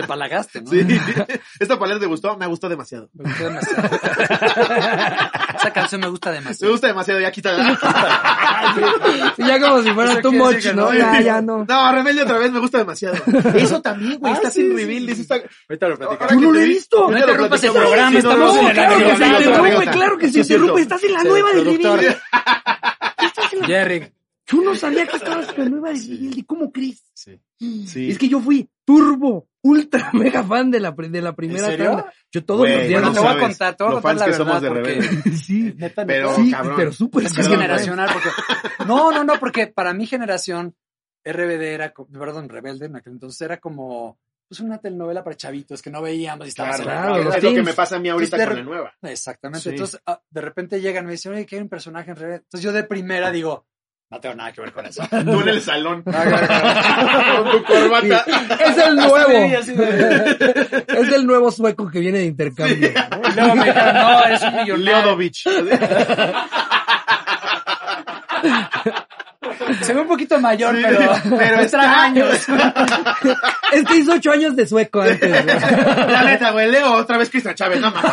[0.00, 0.70] Te palagaste, ¿no?
[0.70, 0.86] Sí.
[1.60, 3.10] Esta paleta te gustó, me gustó demasiado.
[3.12, 3.82] Me gustó demasiado.
[5.60, 6.72] Esa canción me gusta Me demasiado.
[6.72, 7.78] gusta demasiado, ya quítala.
[9.36, 10.30] Sí, ya como si fuera decir
[10.70, 10.86] que ¿no?
[10.86, 10.94] no.
[10.94, 11.64] Ya, ya no.
[11.68, 13.16] No, Rebelde otra vez me gusta demasiado.
[13.54, 15.06] Eso también, güey, Ah, está sin sí, reveal.
[15.06, 16.32] dice esta- Ahorita lo platicamos.
[16.34, 17.10] Yo no lo he vi- visto.
[17.10, 18.98] No interrumpas el programa, Sí, estamos no, en claro,
[20.18, 20.54] que cierto.
[20.54, 20.80] interrumpe.
[20.82, 21.64] Estás en la Sí, nueva de.
[21.64, 22.16] Reveal.
[23.66, 24.12] Jerry.
[24.46, 26.38] Yo no sabía que estabas en la nueva de Reveal.
[26.38, 27.02] ¿Y cómo crees?
[27.14, 27.38] Sí.
[27.86, 28.10] Sí.
[28.10, 31.90] Es que yo fui turbo, ultra mega fan de la, de la primera ¿En serio?
[31.90, 32.12] tanda.
[32.32, 32.92] Yo todos Güey, los días.
[33.02, 34.82] Bueno, no te voy a contar, te voy a lo contar la que somos verdad.
[34.84, 36.74] de porque- sí, Neta, Pero, sí, cabrón.
[36.76, 38.28] pero súper Es que es Perdón, generacional, porque...
[38.86, 40.74] No, no, no, porque para mi generación,
[41.24, 45.90] RBD era, perdón, Rebelde en aquel entonces era como, pues una telenovela para chavitos que
[45.90, 48.64] no veíamos y estábamos Claro, es lo que me pasa a mí ahorita Entonces, con
[48.66, 48.94] la nueva.
[49.02, 49.62] Exactamente.
[49.62, 49.68] Sí.
[49.70, 52.36] Entonces, ah, de repente llegan y me dicen, oye, que hay un personaje en Rebelde.
[52.44, 53.66] Entonces yo de primera digo,
[54.10, 55.02] no tengo nada que ver con eso.
[55.10, 56.02] Tú en el salón.
[56.02, 56.14] Con
[57.52, 58.24] tu corbata.
[58.66, 59.30] Es el nuevo.
[59.48, 62.88] Sí, así de- Es el nuevo sueco que viene de intercambio.
[62.88, 62.92] Y
[63.36, 64.76] luego me dijeron, no, eres un millonario.
[64.78, 65.44] Leodovich.
[69.82, 72.28] Se ve un poquito mayor, Sí, pero, pero me está- trae años.
[73.72, 75.44] Es que hizo ocho años de sueco antes.
[75.44, 75.56] güey.
[76.08, 78.12] La neta, güey, Leo, otra vez Cristian Chávez, no mames.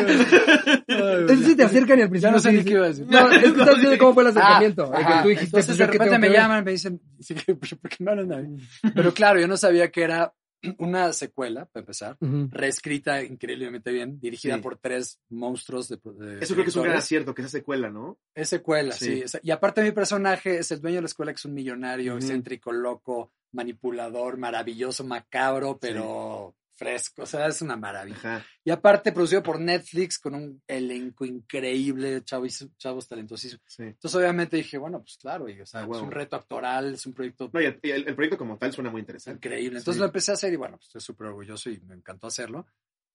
[0.00, 3.06] Es que se te acercan y al principio no sé ni qué iba a decir.
[3.08, 4.90] No, es que estás viendo cómo fue el acercamiento.
[4.92, 5.22] Ah, El que ajá.
[5.22, 7.74] tú dijiste, Entonces pues, de ¿yo qué repente me que llaman, me dicen, sí, pues,
[7.74, 8.56] ¿por qué no hablan a mí?
[8.94, 10.32] Pero claro, yo no sabía que era
[10.78, 12.16] una secuela, para empezar,
[12.50, 14.60] reescrita increíblemente bien, dirigida Sí.
[14.62, 17.88] por tres monstruos de, de Eso creo que es un gran acierto, que esa secuela,
[17.90, 18.18] ¿no?
[18.34, 19.04] Es secuela, Sí.
[19.04, 19.22] sí.
[19.24, 22.16] Es- Y aparte mi personaje es el dueño de la escuela, que es un millonario,
[22.16, 27.22] excéntrico, loco, manipulador, maravilloso, macabro, pero fresco.
[27.22, 28.16] O sea, es una maravilla.
[28.16, 28.44] Ajá.
[28.64, 33.64] Y aparte producido por Netflix con un elenco increíble, chavos, chavos talentosísimos.
[33.66, 33.82] Sí.
[33.84, 37.14] Entonces obviamente dije, bueno, pues claro, y, o sea, es un reto actoral, es un
[37.14, 39.36] proyecto No, el, y el- el proyecto como tal suena muy interesante.
[39.48, 39.78] increíble.
[39.78, 40.00] Entonces Sí.
[40.00, 42.66] lo empecé a hacer y bueno, pues estoy súper orgulloso y me encantó hacerlo.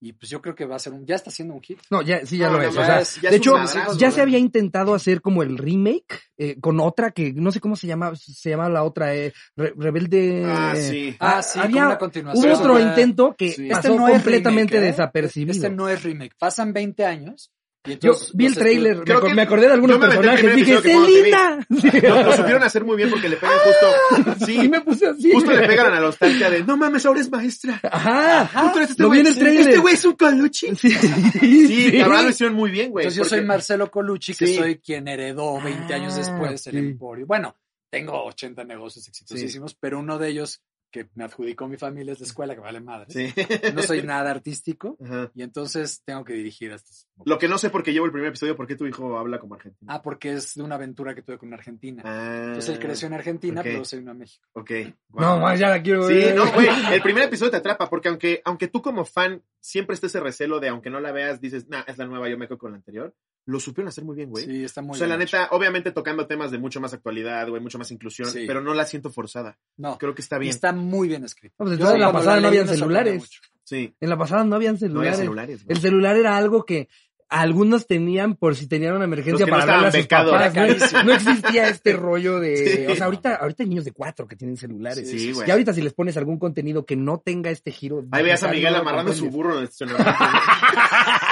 [0.04, 1.78] Y pues yo creo que va a ser un, ya está siendo un hit.
[1.91, 2.74] No, ya, sí, ya No, lo es.
[2.74, 3.54] ya O sea, es- ya de hecho,
[3.99, 7.76] ya se había intentado hacer como el remake eh, con otra que no sé cómo
[7.76, 10.43] se llama, se llama la otra, eh, Re- Rebelde.
[10.47, 11.16] Ah, sí.
[11.20, 12.43] Ah, sí, había una continuación.
[12.52, 13.68] Hubo otro intento que Sí.
[13.70, 14.91] pasó Este no es completamente remake, ¿eh?
[14.91, 15.52] desapercibido.
[15.52, 16.34] Este no es remake.
[16.39, 17.52] Pasan 20 años
[17.99, 20.82] Yo vi el los trailer, me, que acordé de algunos me personajes, dije, vi.
[20.82, 21.65] ¡Selina!
[21.67, 24.36] Lo, lo supieron hacer muy bien porque le pegan justo.
[24.41, 25.32] Y Sí, me puse así.
[25.32, 27.79] justo le pegan a la nostalgia de no mames, ahora es maestra.
[27.84, 29.21] Ajá, Tú eres este lo vi güey.
[29.21, 29.67] en el trailer.
[29.67, 30.75] Este güey es un coluchi.
[30.75, 33.05] Sí, Sí, la verdad lo hicieron muy bien, güey.
[33.05, 34.55] Entonces yo soy Marcelo Colucci, que Sí.
[34.57, 36.77] soy quien heredó 20 años Ah, después el sí.
[36.77, 37.25] Emporio.
[37.25, 37.55] Bueno,
[37.89, 40.61] tengo 80 negocios exitosísimos, pero uno de ellos
[40.92, 43.08] que me adjudicó mi familia es la escuela, que vale madre.
[43.10, 43.34] Sí.
[43.74, 45.32] No soy nada artístico Ajá.
[45.34, 47.08] y entonces tengo que dirigir a estos.
[47.26, 49.56] Lo que no sé porque llevo el primer episodio, ¿por qué tu hijo habla como
[49.56, 49.92] argentino?
[49.92, 52.04] Ah, porque es de una aventura que tuve con Argentina.
[52.06, 54.46] Ah, Entonces él creció en Argentina, pero se vino a México.
[54.54, 54.72] Ok.
[55.14, 56.36] No, más ya la quiero Sí, ver.
[56.36, 60.08] no, güey, el primer episodio te atrapa, porque aunque, aunque tú como fan siempre esté
[60.08, 62.58] ese recelo de, aunque no la veas, dices, nah, es la nueva, yo me quedo
[62.58, 63.16] con la anterior,
[63.46, 64.46] lo supieron hacer muy bien, güey.
[64.46, 65.38] Sí, está muy o sea, la bien hecho.
[65.38, 68.44] neta, obviamente tocando temas de mucho más actualidad, güey, mucho más inclusión, Sí.
[68.48, 69.58] pero no la siento forzada.
[69.78, 70.50] No, Creo que está y bien.
[70.52, 71.56] está muy bien escrito.
[71.60, 73.30] No, pues, entonces en la pasada no habían celulares.
[73.64, 73.96] Sí.
[74.00, 75.18] En la pasada no habían No había celulares.
[75.20, 75.76] celulares, güey.
[75.76, 76.88] El celular era algo que
[77.30, 81.06] algunos tenían por si tenían una emergencia que no para hablarle a sus papás.
[81.06, 82.58] No, existía este rollo de...
[82.88, 82.92] Sí.
[82.92, 85.10] O sea, ahorita, ahorita hay niños de cuatro que tienen celulares.
[85.10, 85.50] Sí, y güey.
[85.50, 88.04] ahorita si les pones algún contenido que no tenga este giro...
[88.12, 89.70] Ahí veías a Miguel amarrando su burro en el.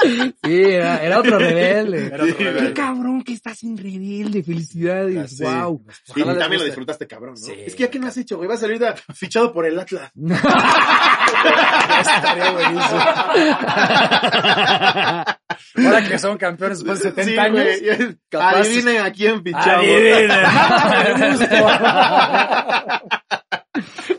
[0.00, 2.06] Sí, era, era otro rebelde.
[2.06, 2.68] Era otro Sí, rebelde.
[2.68, 4.42] Qué cabrón que estás en rebelde.
[4.44, 5.36] Felicidades.
[5.36, 5.42] Sí.
[5.44, 5.84] Wow.
[6.16, 7.46] Y también lo disfrutaste, cabrón, ¿no?
[7.46, 7.52] Sí.
[7.66, 9.78] Es que ya que no has hecho, güey, vas a salir de- fichado por el
[9.78, 10.10] Atlas.
[12.00, 13.00] Estaría buenísimo.
[15.88, 17.66] Ahora que son campeones después de 70 Sí, años.
[18.28, 19.84] capaz- Adivinen a quién fichamos.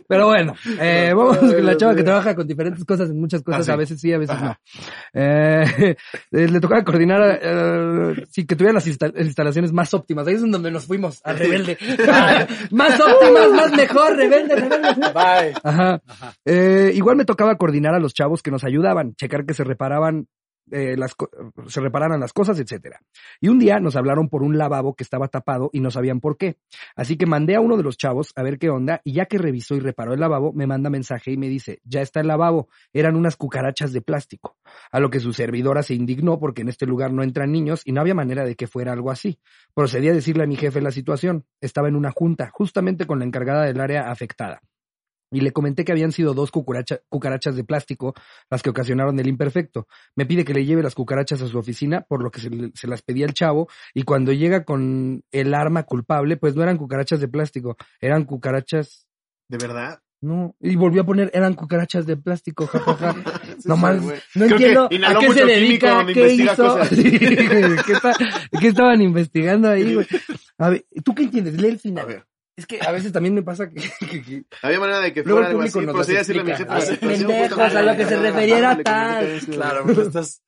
[0.08, 3.62] Pero bueno, eh, vamos con la chava que trabaja con diferentes cosas, en muchas cosas,
[3.62, 3.72] Ah, sí.
[3.72, 4.56] a veces sí, a veces no.
[5.14, 5.64] Eh,
[6.32, 10.28] eh, le tocaba coordinar, eh, sí, que tuviera las insta- instalaciones más óptimas.
[10.28, 11.78] Ahí es en donde nos fuimos, a rebelde.
[12.72, 14.94] Más óptimas, más mejor, rebelde, rebelde.
[15.14, 15.54] Bye.
[15.64, 16.02] Ajá.
[16.08, 16.34] Ajá.
[16.94, 20.28] Igual me tocaba coordinar a los chavos que nos ayudaban, checar que se reparaban
[20.72, 20.96] eh,
[21.68, 23.00] se repararan las cosas, etcétera.
[23.40, 26.38] Y un día nos hablaron por un lavabo que estaba tapado y no sabían por
[26.38, 26.58] qué.
[26.96, 29.38] Así que mandé a uno de los chavos a ver qué onda y ya que
[29.38, 32.70] revisó y reparó el lavabo, me manda mensaje y me dice, ya está el lavabo,
[32.94, 34.58] eran unas cucarachas de plástico.
[34.92, 37.92] A lo que su servidora se indignó porque en este lugar no entran niños y
[37.92, 39.40] no había manera de que fuera algo así.
[39.74, 41.46] Procedí a decirle a mi jefe la situación.
[41.62, 44.62] Estaba en una junta, justamente con la encargada del área afectada
[45.32, 48.14] y le comenté que habían sido dos cucaracha- cucarachas de plástico
[48.50, 49.88] las que ocasionaron el imperfecto.
[50.16, 52.72] Me pide que le lleve las cucarachas a su oficina, por lo que se, le-
[52.74, 56.78] se las pedí al chavo, y cuando llega con el arma culpable, pues no eran
[56.78, 59.08] cucarachas de plástico, eran cucarachas...
[59.48, 60.02] ¿De verdad?
[60.22, 63.16] No, y volvió a poner, eran cucarachas de plástico, jajaja.
[63.66, 63.82] No Sí,
[64.36, 66.78] no Creo que entiendo a qué se dedica, qué hizo.
[66.90, 68.14] ¿qué, está-
[68.60, 70.08] qué estaban investigando ahí, güey?
[70.58, 71.56] A ver, ¿tú qué entiendes?
[71.62, 72.06] Lee el A final.
[72.08, 72.26] ver.
[72.60, 73.76] Es que a veces también me pasa que-
[74.12, 75.86] que- que Había manera de que Luego fuera el algo público así.
[75.86, 77.28] nos Procedí a las decirle a mi jefe Ay, situación.
[77.32, 79.40] pendejos, a lo que se ajá, refería era ajá, tal.
[79.52, 80.42] Claro, porque estás.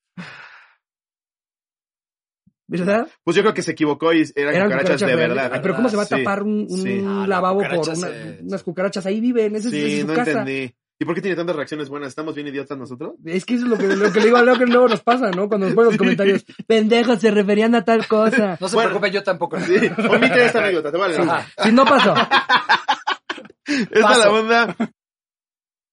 [2.68, 3.08] ¿verdad?
[3.24, 5.28] Pues yo creo que se equivocó y eran, Eran cucarachas, de reales.
[5.36, 5.52] verdad.
[5.54, 6.16] Ay, pero ¿cómo se va a Sí.
[6.16, 7.00] tapar un, un Sí.
[7.00, 9.06] Ah, no, lavabo por cucarachas, una- unas cucarachas?
[9.06, 10.32] Ahí viven, esa es, esa es Sí, su no casa.
[10.32, 10.76] entendí.
[11.02, 12.10] ¿Y por qué tiene tantas reacciones buenas?
[12.10, 13.16] ¿Estamos bien idiotas nosotros?
[13.26, 15.02] Es que eso es lo que, lo que le digo a Leo que luego nos
[15.02, 15.48] pasa, ¿no?
[15.48, 18.56] Cuando nos ponen los comentarios, pendejos, se referían a tal cosa.
[18.62, 18.92] No se Bueno.
[18.92, 19.60] preocupe, yo tampoco.
[19.62, 19.78] Sí.
[19.78, 21.18] Omite esta anécdota, te vale.
[21.18, 21.48] Ajá.
[21.64, 22.14] Si no pasó.
[23.66, 24.76] Esta es la onda.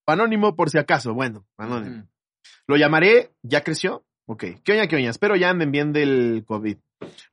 [0.06, 1.14] Anónimo por si acaso.
[1.14, 2.02] Bueno, anónimo.
[2.02, 2.08] Mm.
[2.66, 4.04] Lo llamaré, ¿ya creció?
[4.26, 4.44] Ok.
[4.62, 5.08] ¿Qué oña, qué oña?
[5.08, 6.76] Espero ya anden bien del COVID.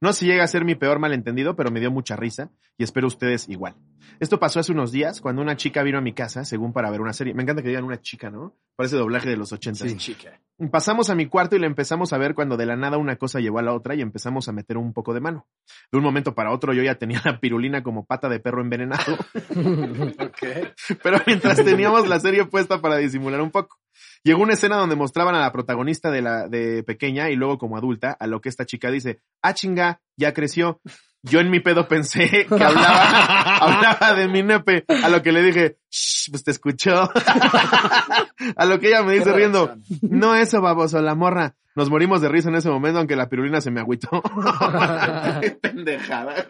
[0.01, 2.83] No sé si llega a ser mi peor malentendido, pero me dio mucha risa y
[2.83, 3.75] espero ustedes igual.
[4.19, 7.01] Esto pasó hace unos días cuando una chica vino a mi casa, según para ver
[7.01, 7.33] una serie.
[7.33, 8.55] Me encanta que digan una chica, ¿no?
[8.75, 9.89] Parece doblaje de los ochentas.
[9.89, 10.39] Sí, chica.
[10.71, 13.39] Pasamos a mi cuarto y le empezamos a ver cuando de la nada una cosa
[13.39, 15.47] llevó a la otra y empezamos a meter un poco de mano.
[15.91, 19.17] De un momento para otro yo ya tenía la pirulina como pata de perro envenenado,
[21.03, 23.77] pero mientras teníamos la serie puesta para disimular un poco.
[24.25, 27.77] Llegó una escena donde mostraban a la protagonista de la de pequeña y luego como
[27.77, 30.81] adulta, a lo que esta chica dice, ah chinga, ya creció.
[31.21, 35.43] Yo en mi pedo pensé que hablaba, hablaba de mi nepe, a lo que le
[35.43, 37.07] dije, Shh, pues te escuchó.
[38.55, 41.55] a lo que ella me dice riendo, no eso, baboso, la morra.
[41.75, 44.09] Nos morimos de risa en ese momento, aunque la pirulina se me agüitó.
[45.61, 46.47] Pendejada.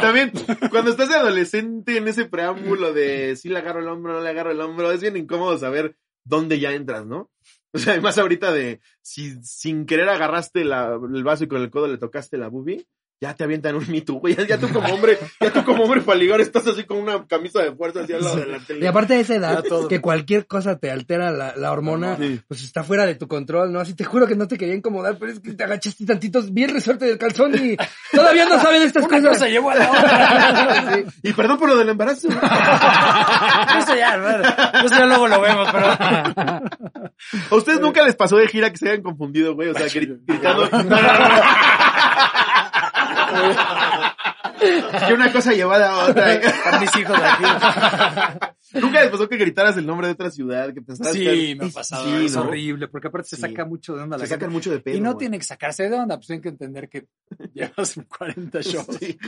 [0.00, 0.32] También,
[0.70, 4.52] cuando estás adolescente en ese preámbulo de si le agarro el hombro, no le agarro
[4.52, 7.30] el hombro, es bien incómodo saber dónde ya entras, ¿no?
[7.72, 11.70] O sea, además ahorita de si sin querer agarraste la- el vaso y con el
[11.70, 12.84] codo le tocaste la boobie,
[13.20, 14.34] ya te avientan un Me Too, güey.
[14.34, 17.26] Ya, ya tú como hombre, ya tú como hombre para ligar estás así con una
[17.26, 18.84] camisa de fuerza así al lado de la tele.
[18.84, 22.40] Y aparte de esa edad, que cualquier cosa te altera la, la hormona, Sí.
[22.48, 23.80] pues está fuera de tu control, ¿no?
[23.80, 26.64] Así te juro que no te quería incomodar, pero es que te agachaste tantito, vi
[26.64, 27.76] el resorte del calzón y
[28.10, 29.32] todavía no saben estas Una cosas.
[29.34, 30.80] cosa llevó a la otra.
[30.94, 31.04] Sí.
[31.30, 32.28] Y perdón por lo del embarazo.
[33.80, 34.42] Eso ya, bueno,
[34.84, 35.86] eso ya luego lo vemos, pero.
[35.88, 39.68] ¿A ustedes nunca les pasó de gira que se hayan confundido, güey?
[39.68, 40.68] O sea, gri- gritando.
[45.08, 46.40] que una cosa llevada a otra.
[46.64, 48.80] Para mis hijos aquí.
[48.80, 50.72] ¿Nunca les pasó que gritaras el nombre de otra ciudad?
[50.72, 52.04] Que pensaras Sí, me ha pasado.
[52.04, 52.42] Sí, es ¿no?
[52.42, 53.42] horrible, porque aparte se Sí.
[53.42, 54.44] saca mucho de onda la Se gente.
[54.44, 54.96] sacan mucho de pedo.
[54.96, 57.06] Y no tiene que sacarse de onda, pues tienen que entender que
[57.54, 58.86] llevas 40 shows.
[58.98, 59.18] Sí.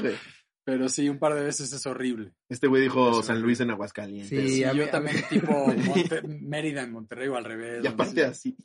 [0.64, 2.30] Pero sí, un par de veces es horrible.
[2.48, 3.46] Este güey dijo Es San horrible.
[3.46, 4.28] Luis en Aguascalientes.
[4.28, 7.82] Sí, mí- yo también, tipo Monte- Mérida en Monterrey o al revés.
[7.82, 8.54] Y aparte sí.
[8.54, 8.56] así.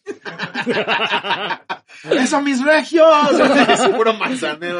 [2.11, 3.07] ¡Eso, mis regios!
[3.77, 4.79] Seguro manzanero.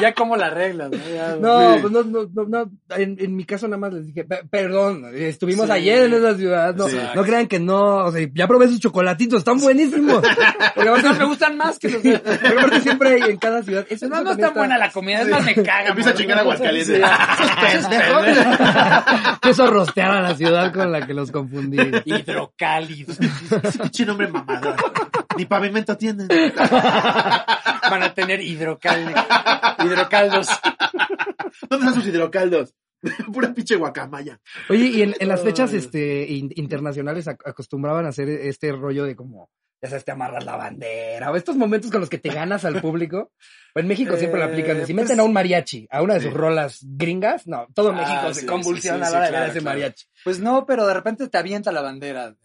[0.00, 0.08] Eso.
[0.08, 0.96] Ya como las reglas, ¿no?
[1.14, 1.78] Ya- No, Sí.
[1.82, 5.04] pues no, no, no, no, en, en mi caso nada más les dije, "Pe- perdón,
[5.14, 5.72] estuvimos Sí.
[5.72, 6.96] ayer en esa ciudad, no, Sí.
[7.14, 10.20] no crean que no, o sea, ya probé sus chocolatitos, están buenísimos.
[10.74, 12.18] Porque me gustan más que los de...
[12.60, 13.86] porque siempre hay en cada ciudad.
[13.90, 15.88] Eso, No, eso no también está buena la comida, es más me caga.
[15.88, 17.00] Empieza a chingar Aguascalientes.
[17.70, 17.96] Sí.
[19.34, 21.78] Empiezo a rostear a la ciudad con la que los confundí.
[22.04, 23.14] Hidrocálido.
[23.82, 24.74] Pinche nombre mamador.
[25.40, 26.28] Ni pavimento tienen.
[27.90, 29.14] Van a tener hidrocal...
[29.84, 30.48] hidrocaldos.
[31.68, 32.74] ¿Dónde están sus hidrocaldos?
[33.32, 34.38] Pura pinche guacamaya.
[34.68, 39.04] Oye, y en, en las fechas este, in- internacionales ac- acostumbraban a hacer este rollo
[39.04, 39.48] de como,
[39.82, 42.82] ya sabes, te amarras la bandera, o estos momentos con los que te ganas al
[42.82, 43.32] público.
[43.74, 44.76] En México siempre lo aplican.
[44.76, 46.36] de Si Eh, meten pues- a un mariachi, a una de sus Sí.
[46.36, 49.32] rolas gringas, no, todo Ah, México sí, se convulsiona sí, sí, a la hora sí,
[49.32, 49.78] de ver claro, ese claro.
[49.78, 50.04] mariachi.
[50.22, 52.36] Pues no, pero de repente te avienta la bandera.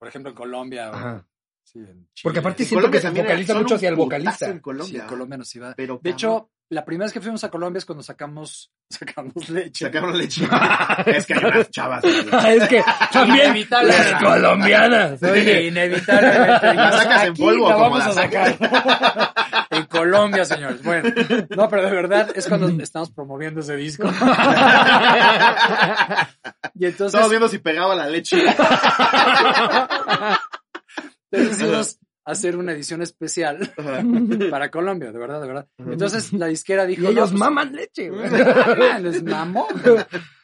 [0.00, 0.90] Por ejemplo, en Colombia.
[0.90, 1.24] o-.
[1.72, 2.22] sí, en Chile.
[2.22, 4.46] Porque aparte En siento Colombia que se focaliza mucho hacia el vocalista.
[4.46, 5.02] En Sí, Colombia.
[5.02, 5.74] en Colombia no se va.
[5.76, 9.86] Pero, De hecho, la primera vez que fuimos a Colombia es cuando sacamos, sacamos leche.
[9.86, 10.44] sacaron leche.
[11.06, 12.04] es que hay unas chavas.
[12.04, 15.22] es que también las colombianas.
[15.22, 16.74] Oye, Inevitablemente.
[16.74, 18.56] ¿La sacas en polvo la vamos la a sacar.
[19.70, 20.82] en Colombia, señores.
[20.82, 21.08] Bueno,
[21.56, 24.08] no, pero de verdad es cuando estamos promoviendo ese disco.
[26.74, 28.36] y entonces, Estamos viendo si pegaba la leche.
[31.30, 34.02] Decidimos hacer una edición especial Ajá.
[34.50, 35.68] para Colombia, de verdad, de verdad.
[35.78, 37.02] Entonces la disquera dijo...
[37.02, 38.10] y no, ellos pues, maman leche.
[38.10, 38.28] güey.
[39.02, 39.66] les mamó.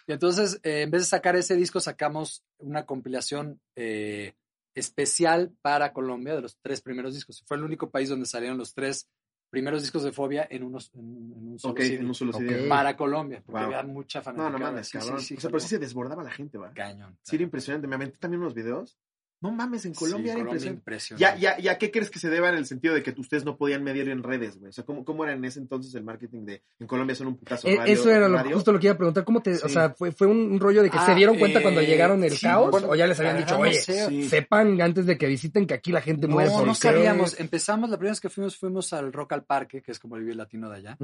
[0.09, 4.35] Y entonces, eh, en vez de sacar ese disco, sacamos una compilación eh,
[4.75, 7.43] especial para Colombia de los tres primeros discos.
[7.47, 9.09] Fue el único país donde salieron los tres
[9.51, 11.95] primeros discos de Fobia en, unos, en, en un solo Ok, CD.
[11.97, 12.33] en un solo.
[12.69, 13.75] Para Colombia, porque Wow.
[13.75, 14.51] había mucha No, fanaticada.
[14.51, 15.21] no mames, Sí, cabrón.
[15.21, 16.73] sí, o sea, pero sí se desbordaba la gente, va.
[16.73, 17.17] Cañón.
[17.23, 17.87] Sí, era impresionante.
[17.87, 18.99] Me aventé también unos videos.
[19.43, 21.21] No mames, en Colombia Sí, era Colombia impresionante.
[21.21, 21.41] Ya, impresionante.
[21.43, 23.85] ya, ya, ¿qué crees que se deba en el sentido de que ustedes no podían
[23.85, 24.71] medir en redes, güey?
[24.71, 27.37] O sea, ¿cómo, cómo era en ese entonces el marketing de en Colombia son un
[27.37, 27.93] putazo Eh, radio?
[27.93, 28.57] Eso era lo, radio?
[28.57, 29.25] justo lo que iba a preguntar.
[29.25, 31.59] ¿Cómo te, o sea, fue, fue un, un rollo de que se Ah, dieron cuenta
[31.59, 32.71] eh, cuando llegaron el sí, caos?
[32.71, 34.29] bueno, o ya les habían dicho, no oye, sé.
[34.29, 37.39] Sepan antes de que visiten que aquí la gente muere No, por no qué?" sabíamos.
[37.39, 40.23] Empezamos, la primera vez que fuimos, fuimos al Rock al Parque, que es como el
[40.23, 40.99] Vive Latino de allá.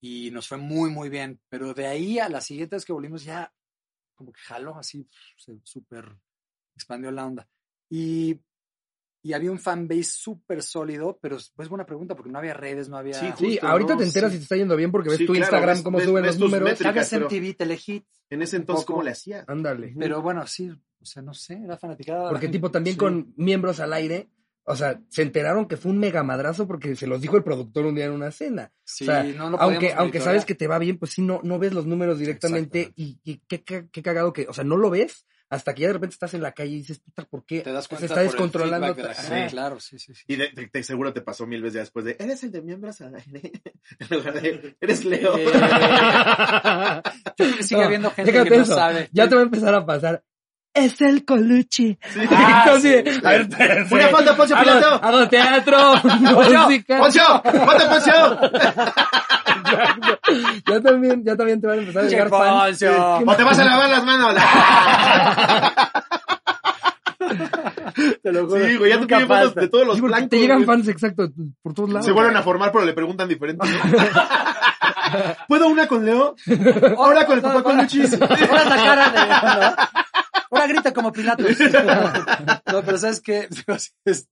[0.00, 1.38] Y nos fue muy, muy bien.
[1.48, 3.52] Pero de ahí a las siguientes que volvimos ya
[4.16, 5.06] como que jaló así,
[5.36, 6.04] se súper
[6.74, 7.48] expandió la onda.
[7.90, 8.40] Y,
[9.22, 12.96] y había un fanbase súper sólido, pero es buena pregunta porque no había redes, no
[12.96, 13.14] había...
[13.14, 13.98] Sí, ahorita ¿no?
[13.98, 14.36] te enteras Sí.
[14.36, 16.22] si te está yendo bien porque ves Sí, tu claro, Instagram ves- cómo ves- suben
[16.22, 16.70] ves los números.
[16.70, 17.08] métricas.
[17.08, 18.06] ¿Sabes MTV, Telehit?
[18.30, 18.86] En ese entonces.
[18.86, 19.44] ¿cómo le hacías?
[19.48, 19.92] Ándale.
[19.98, 22.30] Pero bueno, sí, o sea, no sé, era fanaticada.
[22.30, 22.98] Porque tipo también Sí.
[22.98, 24.30] con miembros al aire,
[24.62, 27.86] o sea, se enteraron que fue un mega madrazo porque se los dijo el productor
[27.86, 28.72] un día en una cena.
[28.84, 31.40] Sí, o sea, no lo aunque, aunque sabes que te va bien, pues sí, no,
[31.42, 34.76] no ves los números directamente y, y qué, qué, qué cagado que, o sea, no
[34.76, 37.44] lo ves hasta que ya de repente estás en la calle y dices, puta, ¿por
[37.44, 38.94] qué Te das se cuenta está por el descontrolando?
[38.94, 40.22] de la gente, claro, sí, sí, sí.
[40.28, 42.62] Y de, de- de seguro te pasó mil veces ya después de, eres el de
[42.62, 43.52] miembros al aire.
[43.98, 45.36] en lugar de, eres Leo.
[45.36, 45.46] Eh,
[47.62, 49.08] sigue No, habiendo gente que no eso, sabe.
[49.12, 50.22] Ya te va a empezar a pasar.
[50.72, 51.98] Es el Colucci.
[52.12, 52.20] Sí.
[52.30, 53.20] Ah, Entonces, sí.
[53.24, 53.94] a ver, espérense.
[53.96, 55.00] Una falta, Poncio Pilato.
[55.04, 56.98] hago teatro, música.
[56.98, 57.42] ¡Poncio!
[57.42, 58.40] ¡Ponte, Poncio!
[60.68, 62.62] ya también, ya también te van a empezar a llegar fans.
[62.66, 63.16] Poncio.
[63.26, 64.34] ¡O te vas a lavar las manos!
[68.22, 68.64] Te lo juro.
[68.66, 70.28] sí, güey, ya te piden fotos de todos los Sí, blancos.
[70.30, 70.66] te llegan güey.
[70.66, 71.28] fans exacto
[71.62, 72.06] por todos lados.
[72.06, 73.66] Se vuelven a formar, pero le preguntan diferente.
[73.66, 73.74] ¿no?
[75.48, 76.34] ¿Puedo una con Leo?
[76.96, 78.16] Ahora con el papá con Luchis.
[78.20, 79.20] Ahora la cara de.
[80.50, 81.46] Ahora grita como Pilatos.
[82.72, 83.48] No, pero sabes que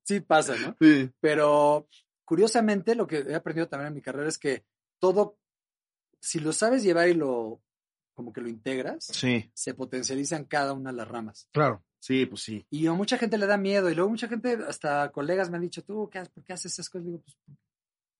[0.04, 0.76] sí pasa, ¿no?
[0.80, 1.10] Sí.
[1.20, 1.88] Pero
[2.24, 4.64] curiosamente, lo que he aprendido también en mi carrera es que
[5.00, 5.38] todo,
[6.20, 7.60] si lo sabes llevar y lo
[8.14, 9.48] como que lo integras, Sí.
[9.54, 11.48] se potencializa en cada una de las ramas.
[11.52, 11.84] Claro.
[12.00, 12.66] Sí, pues sí.
[12.68, 15.62] Y a mucha gente le da miedo, y luego mucha gente, hasta colegas me han
[15.62, 16.32] dicho, ¿tú qué haces?
[16.32, 17.06] ¿Por qué haces esas cosas?
[17.06, 17.36] Digo, pues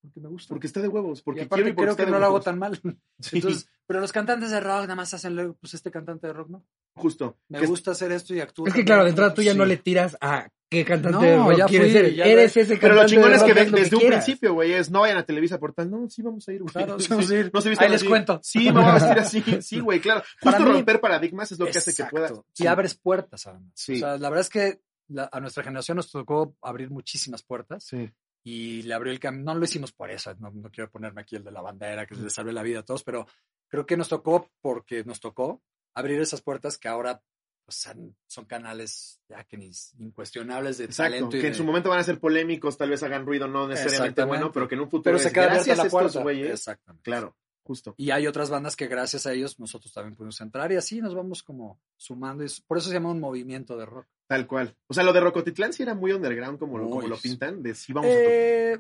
[0.08, 0.48] porque me gusta.
[0.48, 1.22] Porque está de huevos.
[1.22, 2.80] Porque y aparte quiero y porque creo que no lo hago tan mal.
[3.20, 6.32] Sí, Entonces, pero los cantantes de rock nada más hacen luego, pues este cantante de
[6.32, 6.64] rock, ¿no?
[6.94, 7.36] justo.
[7.48, 8.66] Me gusta hacer esto y actúo.
[8.66, 9.58] Es que claro, de entrada tú ya sí.
[9.58, 12.12] no le tiras a qué cantante No, de rock ya quieres ser.
[12.14, 14.24] ya Eres lo- ese cantante Pero lo chingón es que rock, de- desde un quieras.
[14.24, 15.90] principio, güey, es no vayan a Televisa por tal.
[15.90, 16.72] No, sí vamos a ir, güey.
[16.72, 17.50] Claro, sí Sí, vamos a ir.
[17.54, 18.06] No se Ahí les así.
[18.08, 18.40] cuento.
[18.42, 19.42] Sí, me voy a vestir así.
[19.62, 20.22] Sí, güey, claro.
[20.42, 22.32] Para Justo mí- romper paradigmas es lo que hace que puedas.
[22.56, 23.70] Y abres puertas, además.
[23.74, 23.94] Sí.
[23.94, 27.84] O sea, la verdad es que la- a nuestra generación nos tocó abrir muchísimas puertas
[27.84, 28.10] Sí.
[28.44, 29.52] Y le abrió el camino.
[29.52, 32.14] No lo hicimos por eso, no, no quiero ponerme aquí el de la bandera que
[32.14, 33.26] le salve la vida a todos, pero
[33.68, 35.62] creo que nos tocó porque nos tocó
[35.94, 37.22] abrir esas puertas que ahora
[37.64, 41.12] pues, son, son canales ya que ni incuestionables de Exacto.
[41.12, 41.36] talento.
[41.36, 43.68] y Que en de- su momento van a ser polémicos, tal vez hagan ruido, no
[43.68, 46.22] necesariamente bueno, pero que en un futuro pero es se queda abierta gracias la estos
[46.22, 46.32] puerta.
[46.52, 47.02] Exactamente.
[47.02, 47.94] Claro, justo.
[47.98, 51.14] Y hay otras bandas que gracias a ellos nosotros también pudimos entrar y así nos
[51.14, 52.44] vamos como sumando.
[52.66, 54.06] por eso se llama un movimiento de rock.
[54.28, 54.76] Tal cual.
[54.86, 57.74] O sea, lo de Rocotitlán sí era muy underground como, lo, como lo pintan, de
[57.74, 58.30] sí vamos a tocar.
[58.32, 58.78] Eh,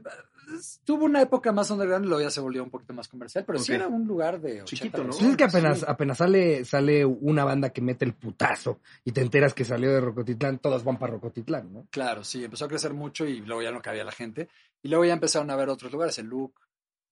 [0.84, 3.58] tuvo una época más underground y luego ya se volvió un poquito más comercial, pero
[3.58, 5.10] sí era un lugar de 80 Chiquito, ¿no?
[5.10, 5.84] Es que apenas, Sí.
[5.88, 10.00] apenas sale, sale una banda que mete el putazo y te enteras que salió de
[10.02, 11.86] Rocotitlán, todos van para Rocotitlán, ¿no?
[11.90, 14.48] Claro, sí, empezó a crecer mucho y luego ya no cabía la gente.
[14.82, 16.60] Y luego ya empezaron a ver otros lugares, el Look,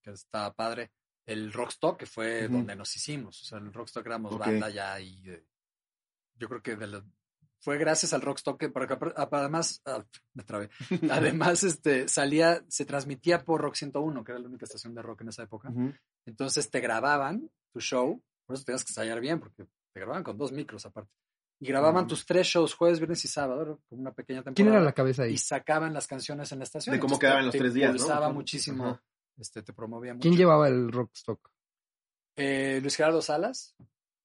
[0.03, 0.91] que estaba padre,
[1.25, 3.41] el Rockstock, que fue donde nos hicimos.
[3.41, 4.41] O sea, el Rockstock éramos Ok.
[4.41, 5.43] banda ya y eh,
[6.39, 7.05] yo creo que de lo-
[7.67, 10.05] fue gracias al Rockstock que, porque ap- además, ah,
[10.35, 10.71] me trabé.
[11.11, 15.23] Además, este, salía, se transmitía por Rock 101, que era la única estación de rock
[15.23, 15.73] en esa época.
[16.27, 20.39] Entonces te grababan tu show, por eso tenías que ensayar bien, porque te grababan con
[20.39, 21.11] dos micros aparte.
[21.59, 24.55] Y grababan tus tres shows, jueves, viernes y sábado, como una pequeña temporada.
[24.55, 25.33] ¿Quién era la cabeza ahí?
[25.33, 26.95] Y sacaban las canciones en la estación.
[26.95, 27.97] De cómo quedaban te- los te tres días, ¿no?
[27.97, 28.33] impulsaba Ajá.
[28.35, 29.01] muchísimo,
[29.39, 30.23] este, te promovía mucho.
[30.23, 31.51] ¿Quién llevaba el Rockstock?
[32.37, 33.75] Eh, Luis Gerardo Salas,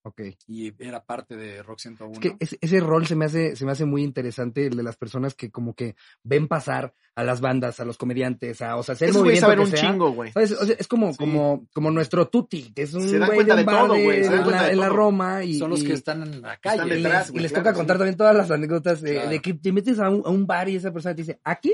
[0.04, 0.22] Ok.
[0.48, 2.14] y era parte de Rock 101.
[2.14, 4.84] Es que ese, ese rol se me hace, se me hace muy interesante, el de
[4.84, 8.84] las personas que como que ven pasar a las bandas, a los comediantes, a, o
[8.84, 9.80] sea, güeyes movimiento saben que un sea.
[9.92, 10.32] chingo, güey.
[10.36, 11.18] O sea, es como, Sí.
[11.20, 14.64] como, como nuestro Tuti, que es un güey de un bar todo, de- en, la,
[14.64, 14.96] de en la todo.
[14.96, 16.84] Roma y, Son los que están en la calle.
[16.88, 17.78] Y detrás, les, y les claro, toca sí.
[17.78, 19.30] contar también todas las anécdotas de, Claro.
[19.30, 21.74] de que te metes a un, a un bar y esa persona te dice, ¿aquí?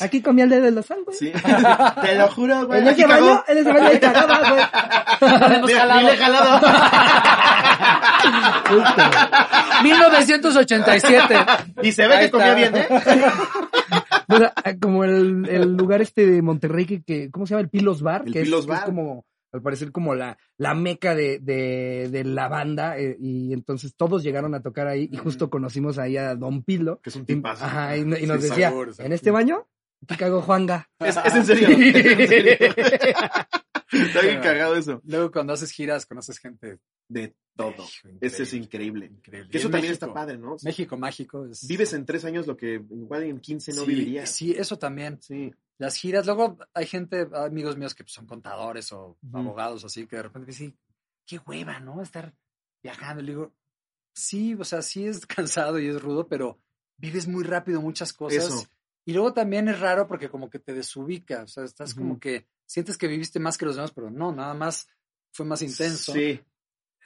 [0.00, 1.12] Aquí comía el dedo de la sangre.
[1.12, 1.32] Sí.
[2.02, 2.80] Te lo juro, güey.
[2.82, 5.66] En ese baño, en ese baño de cagaba, güey.
[5.66, 6.60] Mira, he jalado.
[9.82, 11.34] 1987.
[11.82, 12.56] Y se ve Ahí que comió está.
[12.56, 12.88] bien, ¿eh?
[14.30, 17.62] O sea, como el, el lugar este de Monterrey que, que ¿cómo se llama?
[17.62, 18.84] El Pilos Bar, El que, es, Pilos que es Bar.
[18.86, 23.94] como, al parecer como la, la meca de, de, de la banda, eh, y entonces
[23.96, 27.24] todos llegaron a tocar ahí, y justo conocimos ahí a Don Pilo, Que es un
[27.24, 27.64] tipazo.
[27.64, 29.66] ajá, y, y nos Sí, decía, en este baño,
[30.02, 30.88] aquí cagó Juanga.
[30.98, 31.68] Es, es en serio.
[31.78, 32.56] Es en serio.
[33.90, 35.00] Está bien cagado eso.
[35.04, 36.78] Luego cuando haces giras, conoces gente.
[37.08, 37.86] De todo.
[38.20, 39.10] Ese es increíble.
[39.22, 40.56] Que eso también México, está padre, ¿no?
[40.62, 41.46] México mágico.
[41.46, 44.30] Es, Vives en tres años lo que igual en 15 no sí, vivirías.
[44.30, 45.20] Sí, eso también.
[45.22, 45.52] Sí.
[45.78, 50.16] Las giras, luego hay gente, amigos míos que pues, son contadores o abogados, así que
[50.16, 50.76] de repente dicen,
[51.24, 52.02] qué hueva, ¿no?
[52.02, 52.34] Estar
[52.82, 53.22] viajando.
[53.22, 53.54] Le digo,
[54.12, 56.60] sí, o sea, sí es cansado y es rudo, pero
[56.98, 58.44] vives muy rápido muchas cosas.
[58.44, 58.66] Eso.
[59.08, 62.46] Y luego también es raro porque como que te desubica, o sea, estás como que
[62.66, 64.86] sientes que viviste más que los demás, pero no, nada más
[65.32, 66.12] fue más intenso.
[66.12, 66.38] Sí.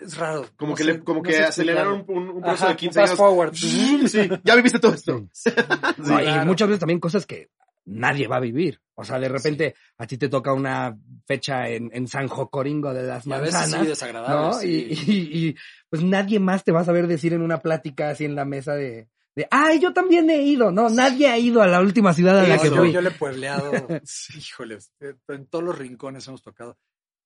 [0.00, 0.46] Es raro.
[0.56, 2.76] Como no que, sé- le, como no que aceleraron un, un, un proceso Ajá, de
[2.76, 3.18] 15 fast años.
[3.18, 3.54] forward.
[3.54, 5.28] Sí, ya viviste todo esto.
[5.32, 5.50] Sí.
[5.98, 7.50] No, y muchas veces también cosas que
[7.84, 8.80] nadie va a vivir.
[8.96, 13.04] O sea, de repente a ti te toca una fecha en, en San Jocoringo de
[13.04, 13.80] las a veces manzanas.
[13.82, 14.34] sí desagradable.
[14.48, 14.52] ¿no?
[14.54, 14.88] sí.
[14.90, 15.56] Y, y- y,
[15.88, 18.74] pues nadie más te va a saber decir en una plática así en la mesa
[18.74, 20.88] de, de ay, yo también he ido, ¿no?
[20.88, 22.92] Nadie ha ido a la última ciudad a la que yo, fui.
[22.92, 23.72] yo le he puebleado,
[24.36, 26.76] híjoles, en todos los rincones hemos tocado.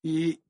[0.03, 0.41] Y,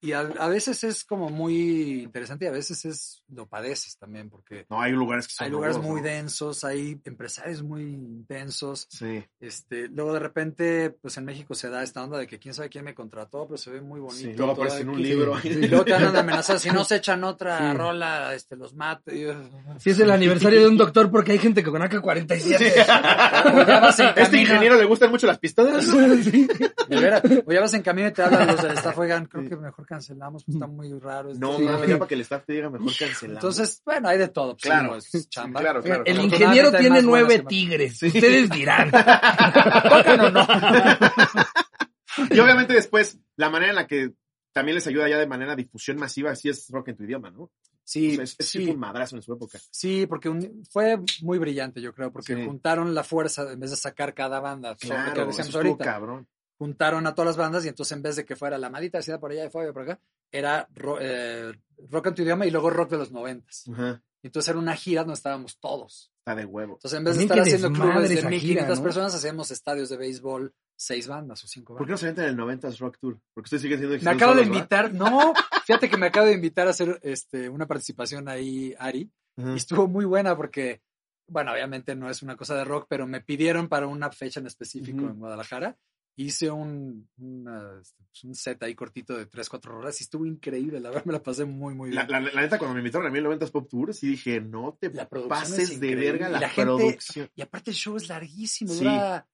[0.00, 4.30] y a, a veces es como muy interesante y a veces es lo padeces también,
[4.30, 6.06] porque No, hay lugares que son hay lugares rudos, muy ¿no?
[6.06, 8.86] densos, hay empresarios muy intensos.
[8.90, 9.24] Sí.
[9.40, 12.68] Este, luego de repente, pues en México se da esta onda de que quién sabe
[12.68, 14.18] quién me contrató, pero se ve muy bonito.
[14.28, 14.34] sí.
[14.36, 15.38] Luego todo aparece en un libro.
[15.40, 15.48] Sí.
[15.58, 17.76] Y luego te andan de amenazar, si no se echan otra Sí.
[17.76, 19.12] rola, este, los mato.
[19.14, 19.26] Y,
[19.78, 22.72] Si es el aniversario de un doctor porque hay gente que con AK-47.
[23.54, 25.84] O ya vas en ¿Este ingeniero le gustan mucho las pistolas?
[25.84, 26.46] Sí.
[26.88, 29.48] De veras, o ya vas en camino y te hablan los del staff, oigan, creo
[29.48, 31.30] que mejor cancelamos, pues está muy raro.
[31.30, 31.40] esto".
[31.44, 31.62] No, Sí.
[31.64, 33.22] mames, ya para que el staff te diga mejor cancelamos.
[33.42, 34.52] Entonces, bueno, hay de todo.
[34.52, 35.00] Pues, Claro.
[35.00, 35.60] sí, chamba.
[35.60, 36.02] Claro, claro.
[36.06, 38.02] El ingeniero tiene nueve que tigres.
[38.02, 38.90] Ustedes dirán.
[39.88, 40.46] ¿Tocan o no?
[42.30, 44.12] Y obviamente después, la manera en la que
[44.52, 47.50] también les ayuda ya de manera difusión masiva, sí es rock en tu idioma, ¿no?
[47.84, 49.58] Sí, O sea, es, es sí fue un madrazo en su época.
[49.70, 52.44] sí, porque un- fue muy brillante, yo creo, porque Sí.
[52.44, 54.70] juntaron la fuerza en vez de sacar cada banda.
[54.70, 55.84] Lo que Claro, decíamos ahorita.
[55.84, 56.26] cabrón.
[56.58, 59.20] Juntaron a todas las bandas y entonces en vez de que fuera la maldita ciudad
[59.20, 60.00] por allá y Fabio por acá,
[60.32, 61.52] era ro- eh,
[61.88, 63.64] rock en tu idioma y luego rock de los noventas.
[63.72, 64.02] Ajá.
[64.22, 66.12] Entonces era una gira donde estábamos todos.
[66.18, 66.74] Está de huevo.
[66.74, 68.82] Entonces en vez de estar haciendo clubes de esa 1500 gira, ¿no?
[68.82, 72.02] personas, hacíamos estadios de béisbol, seis bandas o cinco ¿Por qué bandas.
[72.02, 73.20] no se avientan el 90s Rock Tour?
[73.32, 75.32] Porque ustedes siguen siendo Me acabo de invitar, no,
[75.64, 79.86] fíjate que me acabo de invitar a hacer este, una participación ahí, Ari, y estuvo
[79.86, 80.82] muy buena porque
[81.28, 84.46] bueno, obviamente no es una cosa de rock, pero me pidieron para una fecha en
[84.46, 85.76] específico en Guadalajara.
[86.20, 90.26] Hice un, una- este, pues, un set ahí cortito de 3, 4 horas y estuvo
[90.26, 90.80] increíble.
[90.80, 92.08] La verdad me la pasé muy, muy bien.
[92.08, 94.76] La, la- la neta, cuando me invitaron a mí 90 Pop Tour, sí dije, no
[94.80, 97.30] te La pases es de verga Y la, la gente- producción.
[97.36, 98.72] Y aparte el show es larguísimo.
[98.72, 98.80] Sí.
[98.80, 99.28] Dura,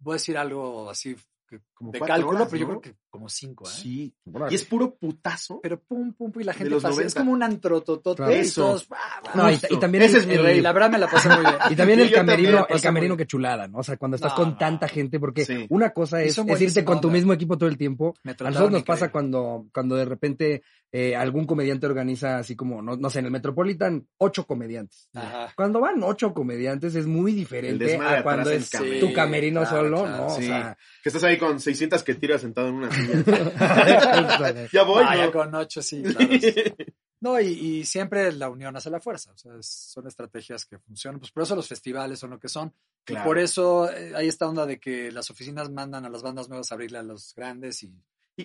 [0.00, 1.14] voy a decir algo así
[1.50, 3.64] que- Como de cuatro cálculo, horas, pero yo creo que como 5.
[3.66, 3.70] ¿eh?
[3.72, 4.14] Sí.
[4.50, 5.60] Y es puro putazo.
[5.62, 6.88] Pero pum, pum, pum, y la gente pasa.
[6.90, 7.06] 90.
[7.08, 8.16] Es como un antrototote.
[8.16, 8.32] Claro.
[8.32, 8.62] y Eso.
[8.62, 9.30] todos, "Bah, bah".
[9.34, 10.60] No, y, también Ese el- es mi rey.
[10.60, 11.54] La verdad me la pasé muy bien.
[11.70, 13.78] Y también el camerino, el camerino que chulada, ¿no?
[13.78, 15.66] O sea, cuando estás No, con tanta gente, porque Sí.
[15.70, 18.14] una cosa es, es irte con tu mismo equipo todo el tiempo.
[18.24, 20.62] A nosotros nos pasa cuando, cuando de repente
[20.92, 25.08] eh, algún comediante organiza así como, no, no sé, en el Metropolitan, ocho comediantes.
[25.14, 25.52] Ajá.
[25.56, 29.06] Cuando van ocho comediantes es muy diferente a cuando es camerino.
[29.06, 30.26] tu camerino claro, solo, claro, ¿no?
[30.26, 30.46] O sí.
[30.46, 34.68] sea, Que estás ahí con 600 que tiras sentado en una silla.
[34.72, 35.32] ya voy, No, ya ¿no?
[35.32, 36.02] con ocho, sí.
[36.02, 36.28] claro.
[37.22, 39.30] No, y, y siempre la unión hace la fuerza.
[39.32, 41.20] O sea, es- son estrategias que funcionan.
[41.20, 42.72] Pues por eso los festivales son lo que son.
[43.04, 43.22] Claro.
[43.22, 46.48] Y por eso eh, hay esta onda de que las oficinas mandan a las bandas
[46.48, 47.92] nuevas a abrirle a los grandes y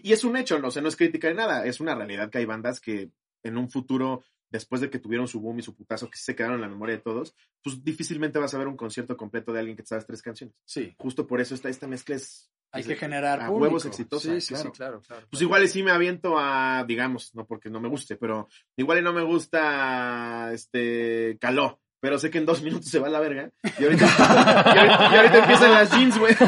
[0.04, 0.68] Y, y es un hecho, ¿no?
[0.68, 3.10] o sea, no es crítica de nada, es una realidad que hay bandas que
[3.43, 6.56] en un futuro, después de que tuvieron su boom y su putazo, que se quedaron
[6.56, 9.78] en la memoria de todos, pues difícilmente vas a ver un concierto completo de alguien
[9.78, 10.56] que te sabes tres canciones.
[10.66, 12.50] sí, Justo por eso esta, esta mezcla es...
[12.72, 13.64] hay es que de- generar a público.
[13.66, 14.64] huevos exitosa, Sí, sí, claro.
[14.70, 15.28] sí, claro, claro.
[15.30, 19.00] Pues igual y sí me aviento a, digamos, no porque no me guste, pero igual
[19.00, 21.80] y no me gusta este Caló.
[22.02, 23.50] Pero sé que en dos minutos se va a la verga.
[23.80, 24.06] Y ahorita,
[24.76, 26.36] y ahorita, y ahorita empiezan las jeans, güey.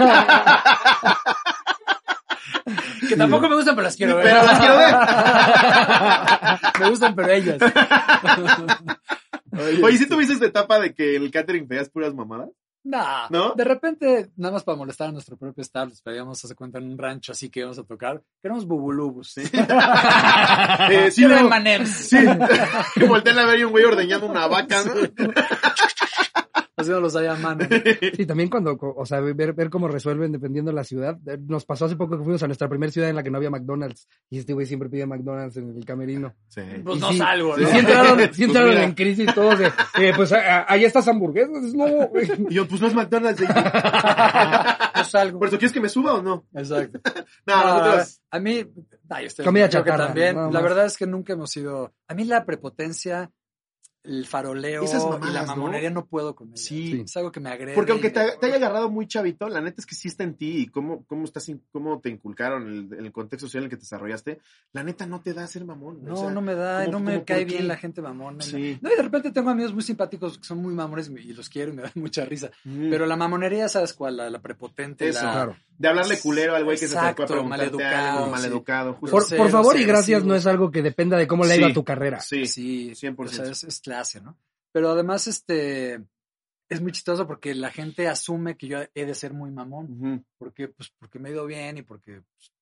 [3.07, 4.25] Que tampoco me gustan, pero las quiero ver.
[4.25, 4.95] Pero las quiero ver.
[6.79, 7.57] me gustan, pero ellas.
[9.83, 12.49] Oye, ¿sí tuviste esta etapa de que el catering pedías puras mamadas?
[12.83, 13.53] Nah, ¿No?
[13.53, 16.85] De repente, nada más para molestar a nuestro propio staff, les pedíamos, hace cuenta, en
[16.91, 19.33] un rancho así que íbamos a tocar, que éramos bubulubus.
[19.33, 19.41] Sí,
[20.89, 21.49] Eh, sí, no,
[21.85, 22.17] sí.
[22.95, 24.93] Que voltean a ver y un güey ordeñando una vaca, ¿no?
[26.77, 27.65] Haciéndolos ahí a mano.
[28.15, 31.17] Sí, también cuando, o sea, ver, ver cómo resuelven dependiendo de la ciudad.
[31.25, 33.37] Eh, Nos pasó hace poco que fuimos a nuestra primera ciudad en la que no
[33.37, 34.07] había McDonald's.
[34.29, 36.35] Y este güey siempre pide McDonald's en el camerino.
[36.49, 36.61] Sí.
[36.83, 37.67] Pues Y no sí, salgo, ¿no?
[37.67, 39.65] sí entraron, sí Pues entraron en crisis todos de,
[39.99, 42.29] eh, pues a- a- ahí estas hamburguesas, no, güey.
[42.49, 43.41] Y yo, pues no es McDonald's.
[44.97, 45.39] No salgo.
[45.39, 46.45] ¿Por eso quieres que me suba o no?
[46.53, 46.99] Exacto.
[47.45, 48.21] No, No, nosotros...
[48.31, 48.65] a mí,
[49.09, 50.35] nah, yo estoy- Comida chatarra, también.
[50.51, 51.93] La verdad es que nunca hemos sido.
[52.07, 53.31] A mí la prepotencia,
[54.07, 56.57] el faroleo Esas y la mamonería no, puedo con ella.
[56.57, 57.01] Sí.
[57.05, 57.75] Es algo que me agrede.
[57.75, 60.35] Porque aunque te, te haya agarrado muy chavito, la neta es que sí está en
[60.35, 63.69] ti y cómo, cómo, estás, in- cómo te inculcaron el, el contexto social en el
[63.69, 64.39] que te desarrollaste,
[64.73, 66.03] la neta no te da a ser mamón.
[66.03, 67.53] No, o sea, no me da, ¿cómo- no me cae qué?
[67.53, 68.41] bien la gente mamona.
[68.41, 68.77] Sí.
[68.81, 71.71] No, y de repente tengo amigos muy simpáticos que son muy mamones y los quiero
[71.71, 72.49] y me dan mucha risa.
[72.63, 72.89] Mm.
[72.89, 74.17] Pero la mamonería, ¿sabes cuál?
[74.17, 75.31] La, la prepotente, Eso, la...
[75.33, 75.55] Claro.
[75.77, 78.31] de hablarle culero al güey que se acercó a preguntarte maleducado, algo, sí.
[78.31, 78.93] maleducado.
[78.93, 79.17] justo.
[79.17, 81.65] Por, por favor y gracias no es algo que dependa de cómo le ha ido
[81.67, 81.71] Sí.
[81.71, 82.19] a tu carrera.
[82.21, 83.15] Sí, Sí, 100%.
[83.19, 84.37] o sea, es, es clase, ¿no?
[84.71, 85.95] Pero además, este,
[86.69, 90.67] es muy chistoso porque la gente asume que yo he de ser muy mamón, porque,
[90.67, 92.53] pues, porque me he ido bien y porque, pues,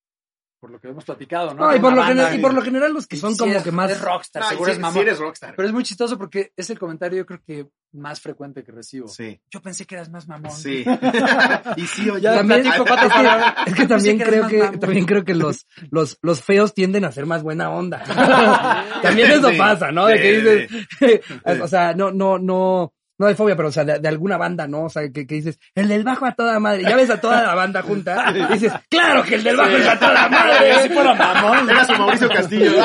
[0.58, 1.66] por lo que hemos platicado, ¿no?
[1.66, 3.62] No, y por, lo banda, general, y por lo general los que son como es-
[3.62, 3.90] que más...
[3.90, 4.94] Es rockstar, No, seguro si, es mamón.
[4.94, 5.54] si eres rockstar.
[5.54, 9.08] Pero es muy chistoso porque es el comentario, yo creo que más frecuente que recibo.
[9.08, 9.40] Sí.
[9.50, 10.50] Yo pensé que eras más mamón.
[10.52, 10.84] Sí.
[11.76, 12.22] y sí, oye.
[12.22, 13.06] Ya También, platico es, pato
[13.66, 14.80] es que también que creo que mamón.
[14.80, 18.02] también creo que los, los, los feos tienden a ser más buena onda.
[19.02, 20.06] también eso Sí, pasa, ¿no?
[20.06, 20.76] De que sí,
[21.06, 24.36] dices, o sea, no, no, no, no de fobia, pero o sea, de, de alguna
[24.36, 24.84] banda, ¿no?
[24.84, 27.42] O sea, que, que dices, el del bajo a toda madre, ya ves a toda
[27.42, 30.82] la banda junta, y dices, claro que el del bajo es a toda madre.
[30.82, 31.70] Si fuera mamón.
[31.70, 32.72] Era su Mauricio Castillo.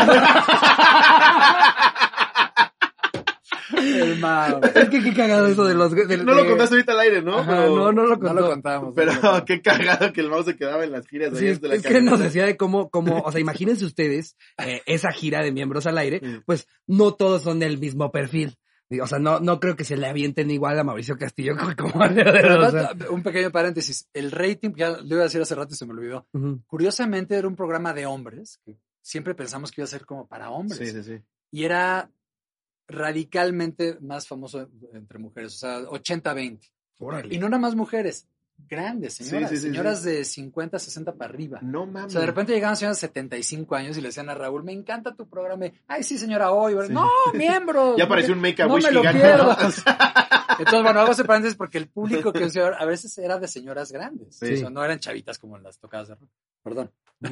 [3.73, 4.61] El mamón.
[4.75, 5.91] Es que qué cagado eso de los...
[5.93, 7.39] no lo contaste ahorita al aire, ¿no?
[7.39, 8.33] Ajá, Pero- no, no lo No contó.
[8.33, 8.93] lo contábamos.
[8.95, 9.43] Pero no lo contamos.
[9.45, 11.37] qué cagado que el mouse se quedaba en las giras.
[11.37, 13.85] Sí, ahí es, de la es que nos decía de cómo, cómo, o sea, imagínense
[13.85, 18.55] ustedes eh, esa gira de miembros al aire, pues no todos son del mismo perfil.
[18.99, 22.07] O sea, no, no creo que se le avienten igual a Mauricio Castillo como- a
[22.07, 22.87] Leo de Pero Rosa.
[22.89, 24.09] además, un pequeño paréntesis.
[24.13, 26.27] El rating, ya lo iba a decir hace rato y se me olvidó.
[26.67, 30.49] Curiosamente era un programa de hombres, que siempre pensamos que iba a ser como para
[30.49, 30.77] hombres.
[30.79, 31.21] Sí, sí, sí.
[31.51, 32.09] Y era
[32.87, 36.59] radicalmente más famoso entre mujeres, o sea, 80-20.
[36.99, 37.33] Órale.
[37.33, 38.27] Y no nada más mujeres,
[38.67, 41.59] grandes, señoras, Sí, sí, sí, señoras de 50, 60 para arriba.
[41.61, 42.11] No O mames.
[42.11, 45.13] sea, de repente llegaban señoras de 75 años y le decían a Raúl, me encanta
[45.15, 45.67] tu programa.
[45.67, 46.75] Y, Ay, sí, señora, hoy.
[46.89, 47.95] No, miembro.
[47.97, 48.91] Ya apareció un make a No wish me.
[50.59, 54.35] Entonces, bueno, hago ese paréntesis porque el público que a veces era de señoras grandes.
[54.35, 54.53] Sí.
[54.53, 56.29] O sea, no eran chavitas como en las tocadas de rock.
[56.63, 56.91] Perdón.
[57.21, 57.29] No,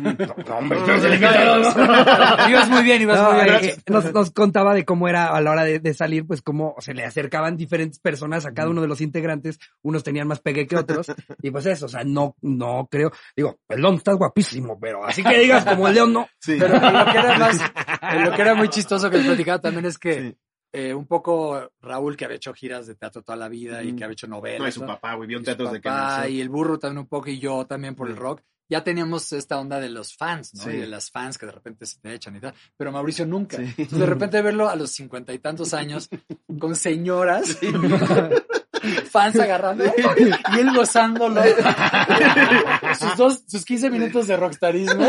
[0.55, 2.49] hombre, No, no, no, se le no, quita no, todo.
[2.49, 3.55] ibas muy bien, ibas No, muy bien.
[3.65, 6.75] eh, nos, nos contaba de cómo era a la hora de, de salir, pues cómo
[6.77, 10.67] se le acercaban diferentes personas a cada uno de los integrantes, unos tenían más pegue
[10.67, 11.07] que otros,
[11.41, 15.39] y pues eso, o sea, no, no creo, digo, perdón, estás guapísimo, pero así que
[15.39, 16.27] digas como el león, no.
[16.39, 16.57] Sí.
[16.59, 16.79] Pero lo
[17.11, 17.57] que era más,
[18.25, 20.37] lo que era muy chistoso que les platicaba también es que Sí.
[20.71, 23.95] eh, un poco Raúl, que había hecho giras de teatro toda la vida y Ujú.
[23.97, 24.59] que había hecho novelas.
[24.61, 24.85] No, y su ¿no?
[24.87, 26.29] papá, güey, vio un Y su teatro de que nació.
[26.29, 28.19] y el burro también un poco, y yo también por el Mm.
[28.19, 28.41] rock.
[28.69, 30.63] Ya teníamos esta onda de los fans, ¿no?
[30.63, 30.69] Sí.
[30.69, 32.53] Y de las fans que de repente se te echan y tal.
[32.77, 33.57] Pero Mauricio nunca.
[33.57, 33.63] Sí.
[33.63, 36.09] Entonces, de repente verlo a los cincuenta y tantos años
[36.59, 37.57] con señoras,
[39.11, 41.41] fans agarrando, y él gozándolo.
[42.99, 45.05] sus, dos, sus 15 minutos de rockstarismo.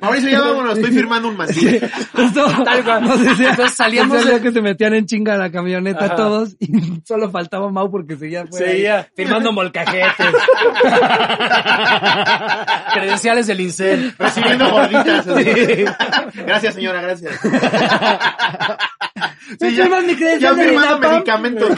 [0.00, 1.36] Mauricio, ya vámonos, estoy firmando un.
[1.38, 3.02] Justo, Tal cual.
[3.04, 6.16] nos decía, Entonces salíamos de- que se metían en chinga a la camioneta Ajá.
[6.16, 9.08] todos y solo faltaba Mau porque seguía fuera ahí, Seguía.
[9.16, 10.34] firmando molcajetes.
[12.92, 14.14] Credenciales del INSEL.
[14.18, 15.26] Recibiendo gorditas.
[15.26, 15.44] así.
[16.46, 17.38] Gracias, señora, gracias.
[19.60, 21.12] ¿Me Sí, ya, firmas mi ya credencial de firmando INAPAM?
[21.12, 21.70] medicamentos.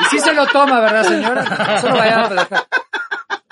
[0.00, 1.80] Y sí se lo toma, ¿verdad, señora?
[1.80, 2.64] Solo vaya a.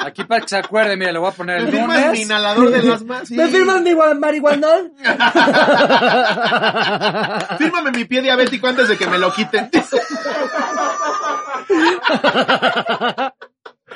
[0.00, 2.20] Aquí para que se acuerde, mire, le voy a poner ¿Me el firmas mi lunes.
[2.20, 3.20] inhalador de asma?
[3.26, 3.34] Sí.
[3.36, 4.92] ¿Me firmas mi gua- marihuanol?
[7.58, 9.68] Fírmame mi pie diabético antes de que me lo quiten.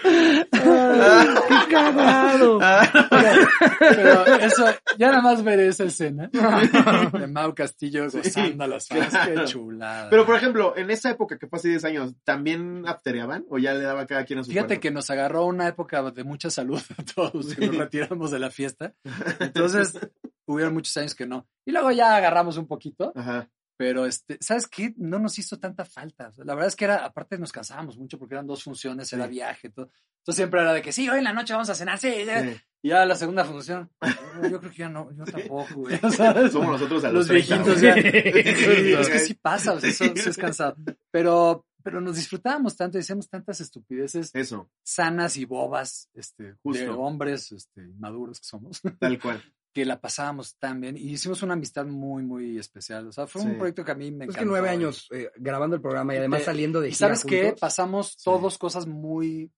[0.52, 2.58] ¡Qué cagado!
[3.78, 4.66] Pero eso,
[4.98, 6.30] ya nada más ver esa escena
[7.12, 9.14] de Mau Castillo gozando a las fans.
[9.24, 10.10] Qué chulada.
[10.10, 13.74] Pero, por ejemplo, en esa época que fue hace 10 años, ¿también aftereaban o ya
[13.74, 16.80] le daba cada quien a su Fíjate que nos agarró una época de mucha salud
[16.98, 18.94] a todos, que nos retiramos de la fiesta.
[19.40, 19.98] Entonces,
[20.46, 21.46] hubieron muchos años que no.
[21.64, 23.48] Y luego ya agarramos un poquito, Ajá.
[23.76, 24.94] Pero este, ¿sabes qué?
[24.96, 26.32] No nos hizo tanta falta.
[26.38, 29.70] La verdad es que era, aparte nos cansábamos mucho porque eran dos funciones, era viaje,
[29.70, 29.90] todo.
[30.18, 32.42] Entonces siempre era de que sí, hoy en la noche vamos a cenar, sí, ya.
[32.42, 32.56] Sí.
[32.84, 33.90] Y ya la segunda función.
[34.00, 35.98] "No, Yo creo que ya no, yo tampoco, güey.
[36.16, 36.52] ¿sabes?
[36.52, 37.94] Somos nosotros a los los, 30, viejitos ya.
[39.00, 40.76] Es que sí pasa, o sea, eso, es cansado.
[41.10, 47.00] Pero, pero nos disfrutábamos tanto, decíamos tantas estupideces Eso, sanas y bobas, este, de Justo.
[47.00, 49.42] hombres, este, maduros que somos, tal cual.
[49.72, 53.06] Que la pasábamos tan bien y hicimos una amistad muy, muy especial.
[53.08, 53.48] O sea, fue Sí.
[53.48, 54.38] un proyecto que a mí me Es encantó.
[54.40, 57.56] que nueve años eh, grabando el programa y además saliendo de Y gira sabes qué,
[57.58, 58.24] pasamos Sí.
[58.24, 59.50] todos cosas muy,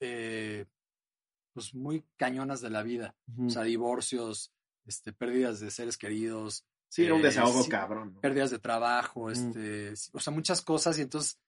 [0.00, 0.66] eh,
[1.54, 3.14] pues muy cañonas de la vida.
[3.46, 4.52] O sea, divorcios,
[4.84, 8.14] este, pérdidas de seres queridos, Sí, era un eh, desahogo sí, cabrón.
[8.14, 8.20] ¿no?
[8.20, 11.38] pérdidas de trabajo, este, sí, o sea, muchas cosas y entonces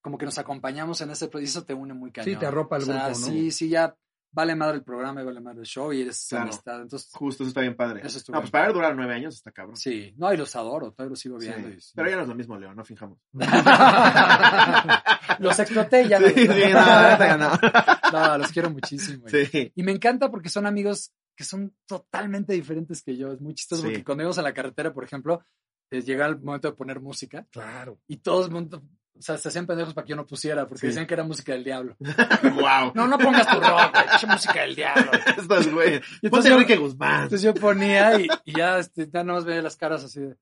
[0.00, 2.38] como que nos acompañamos en ese proceso, te une muy cañón.
[2.38, 3.26] te arropa el O sea, grupo, ¿no?
[3.26, 3.94] Sí, sí, ya
[4.30, 6.44] vale madre el programa y vale madre el show y eres Claro.
[6.44, 6.82] amistad.
[6.82, 8.00] Entonces, Justo, eso está bien padre.
[8.04, 8.74] Eso no, bien pues para padre.
[8.74, 9.76] durar nueve años está cabrón.
[9.76, 11.48] sí, no, y los adoro, todavía los sigo Sí.
[11.48, 11.68] viendo.
[11.70, 11.92] y sí.
[11.96, 13.18] Pero ya no es lo mismo, Leo, no fijamos.
[15.38, 16.18] los exploté y ya.
[16.18, 17.50] Sí, no, sí, no, no.
[18.12, 19.24] No, los quiero muchísimo.
[19.28, 19.72] Sí.
[19.74, 23.32] Y me encanta porque son amigos que son totalmente diferentes que yo.
[23.32, 25.42] Es muy chistoso porque cuando íbamos a la carretera, por ejemplo,
[25.90, 27.98] llega el momento de poner música Claro.
[28.08, 28.82] y todos mundo-
[29.18, 30.86] o sea, se hacían pendejos para que yo no pusiera porque Sí.
[30.88, 31.96] decían que era música del diablo.
[32.54, 32.92] wow.
[32.94, 35.10] No, no pongas tu rock, pinche música del diablo.
[35.38, 35.96] Estos güey.
[35.96, 37.22] Y Ponte entonces yo- Enrique Guzmán.
[37.24, 40.36] Entonces yo ponía y, y ya, este, ya nada más veía las caras así de,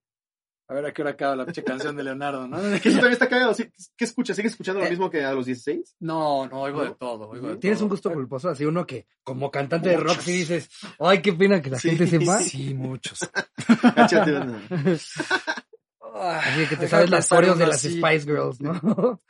[0.69, 2.57] a ver a qué hora acaba la pinche canción de Leonardo, ¿no?
[2.83, 3.55] Que eso también está cagado.
[3.55, 3.71] ¿Sí?
[3.97, 4.35] ¿Qué escuchas?
[4.37, 5.95] ¿Sigues escuchando lo Eh, mismo que a los 16?
[6.01, 6.85] No, no, oigo ¿No?
[6.85, 7.87] de todo, oigo de Tienes todo.
[7.87, 10.69] un gusto culposo, así uno que como cantante de rock sí dices,
[10.99, 12.41] ay, qué pena que la Sí, gente sepa.
[12.41, 13.21] Sí, muchos.
[16.23, 17.99] Así que te sabes las coreos de las así.
[18.01, 18.73] Spice Girls, ¿no?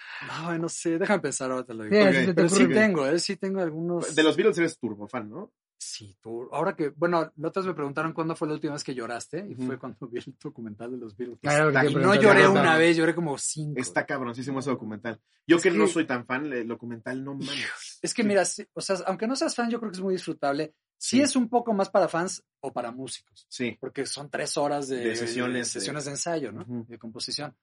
[0.42, 2.04] No, no sé, déjame pensar ahora te lo Sí, digo.
[2.10, 2.74] te Pero sí ocurre.
[2.74, 3.18] tengo, ¿eh?
[3.18, 4.14] Sí tengo algunos.
[4.14, 5.52] De los Beatles eres turbofan, ¿no?
[5.78, 6.48] Sí, tú.
[6.52, 9.46] Ahora que, bueno, la otra vez me preguntaron cuándo fue la última vez que lloraste
[9.46, 11.38] y fue cuando vi el documental de los Beatles.
[11.40, 13.78] Que Y no lloré una vez, lloré como cinco.
[13.78, 15.20] Está cabroncísimo ese documental.
[15.46, 17.98] Yo Es que, no que- soy tan fan del documental, no mames.
[18.02, 20.14] Es que mira, sí, o sea, aunque no seas fan, yo creo que es muy
[20.14, 20.74] disfrutable.
[20.98, 21.22] Sí, Sí.
[21.22, 23.76] es un poco más para fans o para músicos, Sí.
[23.80, 26.62] porque son tres horas de, De sesiones, de sesiones de ensayo, ¿no?
[26.62, 26.86] Ujú.
[26.88, 27.56] De composición.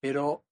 [0.00, 0.44] Pero,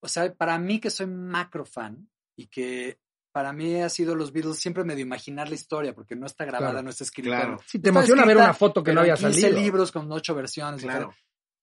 [0.00, 2.98] o sea, para mí que soy macro fan y que
[3.32, 6.72] para mí ha sido los Beatles siempre medio imaginar la historia, porque no está grabada,
[6.72, 6.84] Claro.
[6.84, 7.28] no está escrita.
[7.40, 7.58] Claro.
[7.66, 9.60] Sí, te emociona ver escrita, una foto que no había en 15 salido.
[9.60, 10.82] libros con ocho versiones.
[10.82, 11.14] Claro.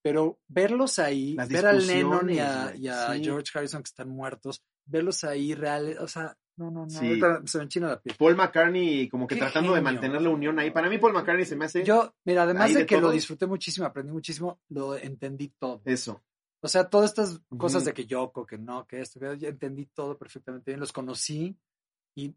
[0.01, 3.23] Pero verlos ahí, Las ver a Lennon y a, y a sí.
[3.23, 7.05] George Harrison que están muertos, verlos ahí reales, o sea, no, no, no, Sí.
[7.07, 8.15] ahorita se me enchina la piel.
[8.17, 10.71] Paul McCartney como que Qué tratando de mantener la unión ahí.
[10.71, 13.45] Para mí Paul McCartney se me hace Yo, mira, además de, de que lo disfruté
[13.45, 15.81] muchísimo, aprendí muchísimo, lo entendí todo.
[15.85, 16.23] eso.
[16.61, 17.85] O sea, todas estas cosas Ujú.
[17.87, 21.55] de que Yoko, que no, que esto, que ya entendí todo perfectamente bien, los conocí
[22.15, 22.33] y,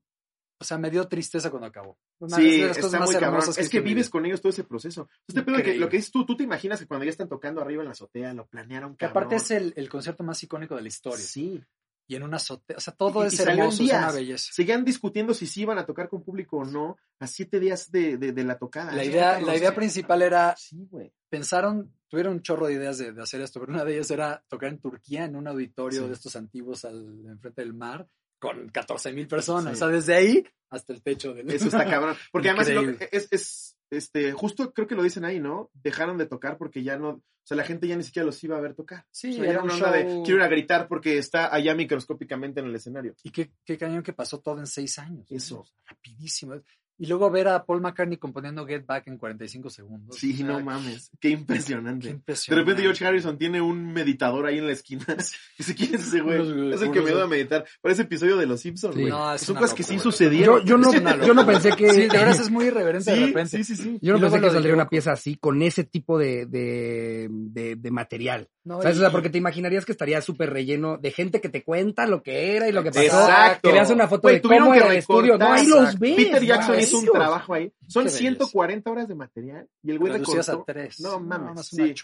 [0.60, 1.98] o sea, me dio tristeza cuando acabó.
[2.20, 3.42] Una Sí, de las cosas está más muy cabrón.
[3.56, 4.10] Es que vives vida.
[4.10, 5.08] con ellos todo ese proceso.
[5.28, 7.60] Este pedo que lo que dices tú, tú te imaginas que cuando ya están tocando
[7.62, 9.10] arriba en la azotea, lo planearon Que cabrón.
[9.22, 11.24] aparte es el, el concierto más icónico de la historia.
[11.24, 11.62] Sí.
[12.10, 14.50] Y en una azotea, o sea, todo Y- y es en hermoso, es una belleza.
[14.52, 18.16] Seguían discutiendo si sí iban a tocar con público o no a siete días de,
[18.16, 18.92] de, de la tocada.
[18.92, 21.12] La idea, la idea principal era, Sí, güey.
[21.28, 24.42] pensaron, tuvieron un chorro de ideas de, de hacer esto, pero una de ellas era
[24.48, 26.06] tocar en Turquía, en un auditorio Sí.
[26.08, 28.08] de estos antiguos al enfrente del mar,
[28.38, 29.64] con 14 mil personas.
[29.64, 29.72] Sí.
[29.72, 31.50] O sea, desde ahí hasta el techo del...
[31.50, 32.16] Eso está cabrón.
[32.30, 35.70] Porque además lo- es, es, este, justo creo que lo dicen ahí, ¿no?
[35.74, 38.56] Dejaron de tocar porque ya no, o sea, la gente ya ni siquiera los iba
[38.56, 39.06] a ver tocar.
[39.10, 41.74] Sí, O sea, era una un onda de quiero ir a gritar porque está allá
[41.74, 43.14] microscópicamente en el escenario.
[43.22, 45.26] Y qué, qué cañón que pasó todo en seis años.
[45.30, 45.36] ¿no?
[45.36, 45.64] Eso.
[45.86, 46.60] Rapidísimo.
[47.00, 50.16] Y luego ver a Paul McCartney componiendo Get Back en 45 segundos.
[50.16, 51.10] Sí, O sea, no mames.
[51.20, 52.08] Qué Qué impresionante.
[52.08, 52.60] De impresionante.
[52.64, 55.04] repente George Harrison tiene un meditador ahí en la esquina.
[55.58, 56.72] Dice, ¿quién es ese güey?
[56.74, 57.64] Es el que me ayuda a meditar.
[57.80, 59.00] Parece episodio de Los Simpsons, Sí.
[59.02, 59.12] güey.
[59.12, 60.60] No, es Son una cosas que sí sucedieron.
[60.64, 60.92] Yo, yo no,
[61.24, 61.88] yo no pensé que.
[61.92, 63.56] Sí, de verdad es muy irreverente de Sí, repente.
[63.58, 63.98] sí, sí, sí.
[64.02, 67.76] Yo no pensé que de saldría una pieza así, con ese tipo de, de, de,
[67.76, 68.48] de material.
[68.64, 68.96] No, ¿Sabes?
[68.96, 72.06] y- O sea, porque te imaginarías que estaría súper relleno de gente que te cuenta
[72.06, 73.02] lo que era y lo que pasó.
[73.02, 73.68] Exacto.
[73.68, 75.38] Que veas una foto Güey, de cómo era el estudio.
[75.38, 76.16] No, ahí los ves.
[76.16, 76.74] Peter Jackson.
[76.88, 77.72] Hizo un trabajo ahí.
[77.86, 78.18] Son Qué belleza.
[78.18, 80.60] 140 horas de material y el güey recortó.
[80.60, 81.00] a tres.
[81.00, 81.94] No mames, es una sí.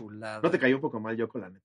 [0.43, 1.65] No te cayó un poco mal, Yoko, la neta.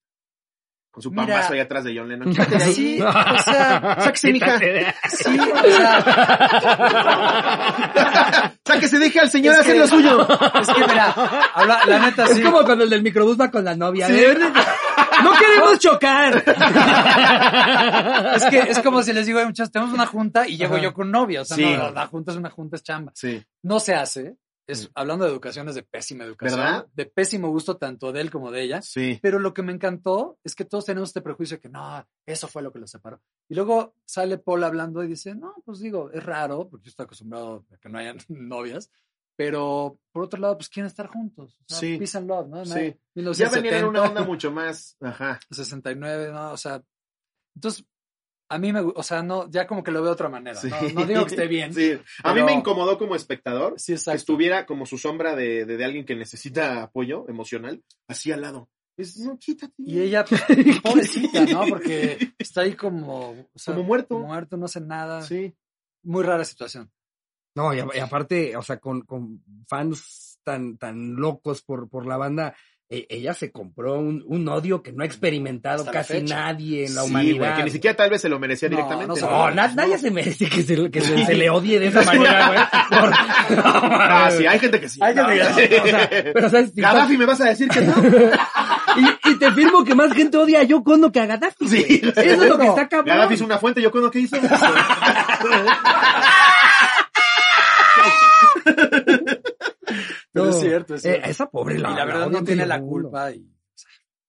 [1.00, 1.26] Con su Mira.
[1.28, 2.34] pambazo ahí atrás de John Lennon.
[2.74, 4.60] Sí, o sea, Sáquese, mija.
[4.60, 6.04] sí, o sea,
[8.66, 10.28] Sáquese, deje al señor Es hacer que- lo suyo.
[10.62, 11.14] es que mira,
[11.54, 12.42] habla, la neta Es sí.
[12.42, 14.08] como cuando el del microbús va con la novia.
[14.08, 14.22] Sí.
[15.24, 16.44] No queremos chocar.
[18.36, 20.84] Es que es como si les digo, muchachos, tenemos una junta y llego Ajá.
[20.84, 21.42] yo con novia.
[21.42, 21.64] O sea, Sí.
[21.64, 23.12] no, la, la junta es una junta, es chamba.
[23.16, 23.42] Sí.
[23.64, 24.36] No se hace.
[24.70, 26.60] Es, hablando de educación, es de pésima educación.
[26.60, 26.88] ¿Verdad?
[26.94, 28.82] De pésimo gusto tanto de él como de ella.
[28.82, 29.20] Sí.
[29.22, 32.48] Pero lo que me encantó es que todos tenemos este prejuicio de que no, eso
[32.48, 33.22] fue lo que los separó.
[33.48, 37.06] Y luego sale Paul hablando y dice, no, pues digo, es raro, porque yo estoy
[37.06, 38.92] acostumbrado a que no hayan novias,
[39.36, 41.58] pero por otro lado, pues quieren estar juntos.
[41.62, 41.98] O sea, Sí.
[41.98, 42.66] Peace and love, ¿no?
[42.66, 42.72] Sí.
[42.72, 44.98] Ya 1970, venían en una onda mucho más.
[45.00, 45.40] Ajá.
[45.50, 46.52] 69, ¿no?
[46.52, 46.84] O sea,
[47.56, 47.86] entonces,
[48.50, 50.56] a mí me, o sea, no, ya como que lo veo de otra manera.
[50.60, 50.70] Sí.
[50.70, 51.74] No, no digo que esté bien.
[51.74, 51.98] Sí.
[52.24, 54.18] A mí me incomodó como espectador Sí, que exacto.
[54.18, 58.70] estuviera como su sombra de, de, de alguien que necesita apoyo emocional, así al lado.
[58.98, 59.74] Es, no, quítate.
[59.78, 60.26] Y ella,
[60.84, 61.66] pobrecita, ¿no?
[61.70, 64.20] Porque está ahí como, o sea, Como muerto.
[64.20, 65.22] Muerto, no hace nada.
[65.22, 65.56] Sí.
[66.04, 66.92] Muy rara situación.
[67.56, 72.06] No, y, a- y aparte, o sea, con, con fans tan, tan locos por, por
[72.06, 72.56] la banda,
[72.92, 77.04] ella se compró un, un odio que no ha experimentado Hasta casi nadie en la
[77.04, 77.38] Sí, humanidad.
[77.38, 79.22] güey, que ni siquiera tal vez se lo merecía No, directamente.
[79.22, 79.76] no No, No, na- no.
[79.76, 82.60] nadie se merece que, se, que se, se le odie de esa manera, güey.
[83.00, 83.10] Por-
[83.58, 85.00] no, Ah, sí, hay gente que sí.
[85.04, 87.82] Hay gente que sí, o sea, pero sabes, si Gaddafi, ¿me vas a decir que
[87.82, 87.94] no?
[88.98, 91.68] y, y te firmo que más gente odia a Yoko Ono que a Gaddafi.
[91.68, 92.02] Sí.
[92.04, 93.16] Eso es lo que está cabrón.
[93.16, 94.36] Gaddafi es una fuente, yo conozco que hizo.
[100.32, 101.30] Pero No, es cierto, es eh, cierto.
[101.30, 103.32] esa pobre y la, la verdad no tiene la culpa.
[103.32, 103.46] Y,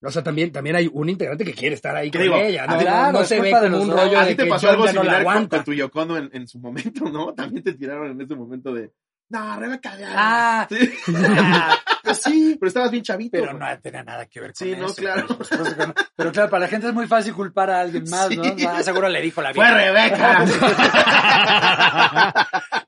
[0.03, 2.35] O sea, también, también hay un integrante que quiere estar ahí ¿Qué con digo?
[2.37, 2.73] ella, ¿no?
[2.73, 4.69] No- claro, no es se ve como un rollo A de ti te que pasó
[4.69, 7.33] algo ya no similar con, con tu Yocono en, en su momento, ¿no?
[7.35, 8.91] También te tiraron en ese momento de.
[9.31, 9.97] No, Rebeca.
[9.97, 10.07] ya".
[10.15, 10.91] Ah, Sí.
[12.03, 13.37] Pues sí, pero estabas bien chavito.
[13.39, 14.81] pero no tenía nada que ver con Sí, eso.
[14.81, 15.25] no, claro.
[15.29, 15.93] no.
[16.15, 18.43] Pero claro, para la gente es muy fácil culpar a alguien más, ¿no?
[18.43, 18.65] Sí.
[18.67, 19.75] Ah, seguro le dijo la Fue vida.
[19.75, 20.45] Rebeca.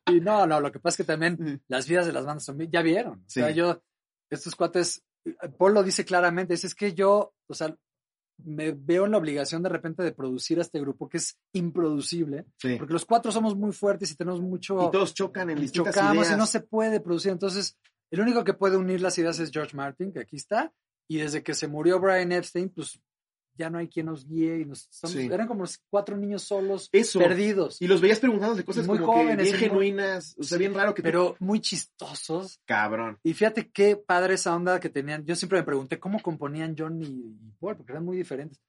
[0.08, 1.60] Y no, no, lo que pasa es que también Mm.
[1.70, 3.20] las vidas de las bandas son ya vieron.
[3.26, 3.54] O sea, Sí.
[3.56, 3.82] yo,
[4.30, 5.04] estos cuates,
[5.58, 7.74] Paul lo dice claramente, dice, es que yo, o sea,
[8.38, 12.46] me veo en la obligación de repente de producir a este grupo que es improducible,
[12.58, 12.76] Sí.
[12.78, 14.88] porque los cuatro somos muy fuertes y tenemos mucho...
[14.88, 16.36] Y todos chocan en distintas chocamos ideas.
[16.36, 17.32] y no se puede producir.
[17.32, 17.78] Entonces,
[18.12, 20.74] el único que puede unir las ideas es George Martin, que aquí está,
[21.08, 23.00] y desde que se murió Brian Epstein, pues
[23.56, 25.30] ya no hay quien nos guíe y nos estamos- Sí.
[25.32, 27.20] eran como los cuatro niños solos, Eso.
[27.20, 30.36] perdidos, Y los veías preguntando de cosas Muy como jóvenes, que bien genuinas.
[30.40, 32.60] O sea, bien raro que pero muy chistosos.
[32.66, 33.20] Cabrón.
[33.24, 35.26] Y fíjate qué padre esa onda que tenían.
[35.26, 38.60] Yo siempre me pregunté cómo componían John y, y Paul, porque eran muy diferentes.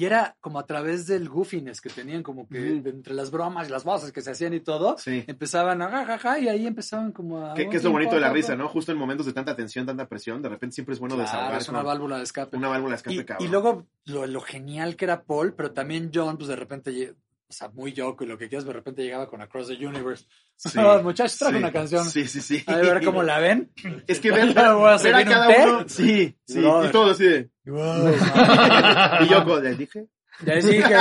[0.00, 3.70] Y era como a través del goofiness que tenían, como que entre las bromas y
[3.70, 5.24] las voces que se hacían y todo, Sí.
[5.26, 7.52] empezaban a jajaja y ahí empezaban como a...
[7.52, 8.66] Que, que es lo bonito de la risa, ¿no?
[8.68, 11.60] Justo en momentos de tanta tensión, tanta presión, de repente siempre es bueno Claro, desahogar
[11.60, 12.56] es una válvula de escape.
[12.56, 13.46] una válvula de escape, y, cabrón.
[13.46, 17.14] y luego lo, lo genial que era Paul, pero también John, pues de repente,
[17.50, 20.24] o sea, muy Yoko y lo que quieras, de repente llegaba con Across the Universe.
[20.54, 22.08] Sí, No, muchachos, traje sí, una canción.
[22.08, 22.62] Sí, sí, sí.
[22.66, 23.72] A ver cómo la ven.
[24.06, 25.88] Es que ver, Ya voy a ver a cada uno.
[25.88, 26.60] Sí, sí.
[26.60, 26.88] Brother.
[26.88, 27.50] Y todo así de.
[29.24, 30.06] Y yo, como, ¿les dije?
[30.44, 30.94] Les dije,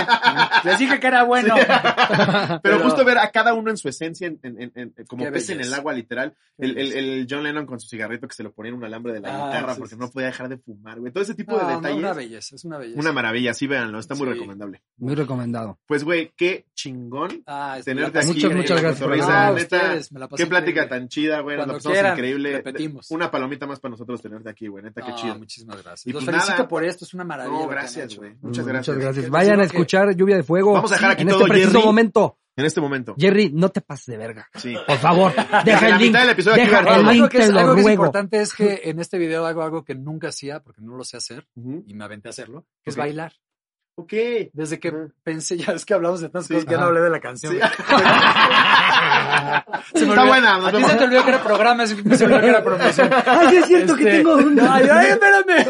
[0.64, 1.56] les dije que era bueno.
[1.60, 5.30] Pero, Pero- justo ver a cada uno en su esencia, en, en- en- en- como
[5.32, 6.36] pez en el agua, literal.
[6.58, 9.14] El, el- el John Lennon con su cigarrito que se lo ponía en un alambre
[9.14, 11.12] de la Ah, guitarra sí, porque sí, no podía dejar de fumar, güey.
[11.14, 11.98] Todo ese tipo No, de no, detalles.
[11.98, 13.00] una belleza, es una belleza.
[13.00, 14.34] Una maravilla, sí, véanlo, está muy Sí.
[14.34, 14.82] recomendable.
[14.98, 15.80] Muy recomendado.
[15.88, 18.28] Pues, güey, qué chingón Ah, es- tenerte aquí.
[18.28, 19.18] Muchas, muchas gracias por.
[19.18, 21.00] No, Neta, ustedes, me la pasé qué plática increíble.
[21.00, 21.56] tan chida, güey.
[21.58, 22.52] Nos la Cuando pasamos quieran, increíble.
[22.58, 23.12] repetimos.
[23.12, 24.84] Una palomita más para nosotros tenerte aquí, güey.
[24.84, 25.36] Neta, qué No, chido.
[25.38, 26.08] muchísimas gracias.
[26.08, 26.68] Y Los pues felicito nada.
[26.68, 27.58] por esto, es una maravilla.
[27.58, 28.36] No, gracias, güey.
[28.42, 28.98] Muchas gracias.
[28.98, 29.29] gracias.
[29.30, 30.74] Que Vayan a escuchar Lluvia de Fuego.
[30.74, 31.86] Vamos a dejar aquí en todo, este preciso Jerry.
[31.86, 32.38] momento.
[32.56, 33.16] En este momento.
[33.18, 34.50] Jerry, no te pases de verga.
[34.56, 34.76] Sí.
[34.86, 35.32] Por favor,
[35.64, 36.14] deja el link.
[36.14, 38.04] Deja el link, Algo que, es, te lo algo que es ruego.
[38.04, 41.16] importante es que en este video hago algo que nunca hacía, porque no lo sé
[41.16, 43.32] hacer, y me aventé a hacerlo, que es bailar.
[43.96, 44.14] Ok.
[44.54, 45.12] Desde que Ujú.
[45.24, 46.54] pensé, ya es que hablamos de tantas Sí.
[46.54, 47.54] cosas que ya no hablé de la canción.
[47.54, 47.60] Sí.
[49.94, 50.26] Se me Está olvidó.
[50.28, 50.92] buena, nos A ti vemos.
[50.92, 53.10] se te olvidó que era programa, se me olvidó que era promoción.
[53.14, 54.60] Ah, sí es cierto que Este, tengo un...
[54.60, 55.66] Ay, ay, espérame.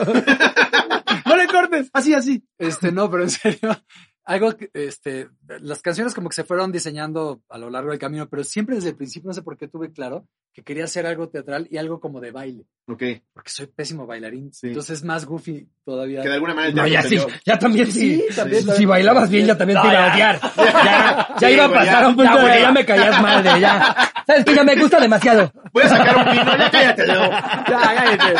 [1.61, 1.90] No cortes.
[1.94, 2.44] Así, así.
[2.57, 3.60] Este, no, pero en serio,
[4.26, 5.27] algo que, este,
[5.61, 8.90] las canciones como que se fueron diseñando a lo largo del camino, pero siempre desde
[8.90, 11.99] el principio, no sé por qué tuve claro que quería hacer algo teatral y algo
[11.99, 13.03] como de baile, Ok.
[13.34, 14.52] porque soy pésimo bailarín.
[14.52, 14.68] Sí.
[14.68, 16.22] Entonces es más goofy todavía.
[16.22, 18.23] Que de alguna manera No, ya te sí, ya también sí.
[18.30, 18.90] Sí, también, si también.
[18.90, 20.14] bailabas bien, ya también te No, iba a ya.
[20.15, 21.38] odiar.
[21.40, 22.06] Ya, iba a pasar ya.
[22.06, 23.95] a un punto Ya, de ya me caías madre, ya.
[24.27, 25.52] Sabes que ya me gusta demasiado.
[25.74, 27.22] Voy a sacar un vino, ya cállate, Leo.
[27.30, 28.36] Ya, cállate.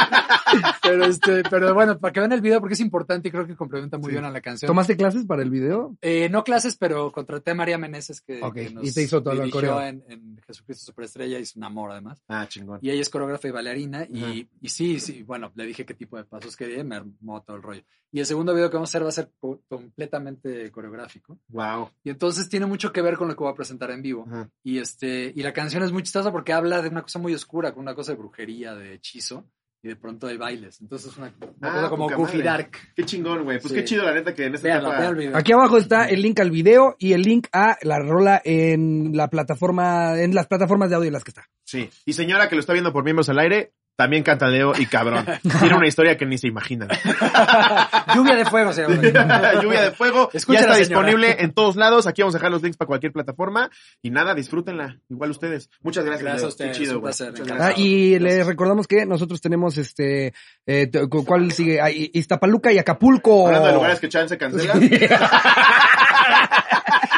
[0.82, 3.56] Pero este, pero bueno, para que vean el video porque es importante y creo que
[3.56, 4.12] complementa muy Sí.
[4.14, 4.68] bien a la canción.
[4.68, 5.96] ¿Tomaste clases para el video?
[6.02, 8.40] Eh, no clases, pero contraté a María Meneses que,
[8.74, 9.82] nos y te hizo todo el dirigió coreo.
[9.82, 12.22] en, en Jesucristo Superestrella, es un amor además.
[12.28, 12.80] Ah, chingón.
[12.82, 16.18] Y ella es coreógrafa y bailarina y, y sí, sí, bueno, le dije qué tipo
[16.18, 17.84] de pasos quería y me armó todo el rollo.
[18.12, 21.38] Y el segundo video que vamos a hacer va a ser co- completamente coreográfico.
[21.50, 21.92] Wow.
[22.04, 24.26] Y entonces tiene mucho que ver con lo que voy a presentar en vivo.
[24.28, 24.50] Ajá.
[24.64, 27.74] Y este, y la canción es muy chistosa porque habla de una cosa muy oscura,
[27.74, 29.46] con una cosa de brujería, de hechizo,
[29.82, 30.82] y de pronto hay bailes.
[30.82, 32.72] Entonces es una, una Ah, cosa como goofy dark.
[32.96, 33.60] Qué chingón, güey.
[33.60, 33.76] Pues Sí.
[33.80, 35.02] qué chido, la neta, que en esta Veanla, etapa...
[35.02, 35.38] vean el video.
[35.38, 39.30] Aquí abajo está el link al video y el link a la rola en la
[39.30, 41.46] plataforma, en las plataformas de audio en las que está.
[41.64, 41.90] Sí.
[42.06, 45.26] Y señora que lo está viendo por miembros al aire, también canta Leo y cabrón.
[45.60, 46.88] Tiene una historia que ni se imaginan.
[48.16, 48.96] Lluvia de fuego se llama.
[49.62, 50.30] Lluvia de fuego.
[50.32, 51.06] Escucha ya está señora.
[51.06, 52.08] disponible en todos lados.
[52.08, 53.70] Aquí vamos a dejar los links para cualquier plataforma.
[54.02, 55.02] Y nada, disfrútenla.
[55.10, 55.70] Igual ustedes.
[55.82, 56.24] Muchas gracias.
[56.24, 56.46] Gracias Leo.
[56.46, 57.14] a ustedes, Qué chido, un güey.
[57.14, 57.34] placer.
[57.42, 57.80] Ah, gracias.
[57.80, 60.34] y les recordamos que nosotros tenemos este,
[60.66, 60.90] eh,
[61.26, 61.82] ¿cuál sigue?
[61.82, 63.48] Ah, Iztapaluca y Acapulco.
[63.48, 64.76] Hablando de lugares que Chan se cancela.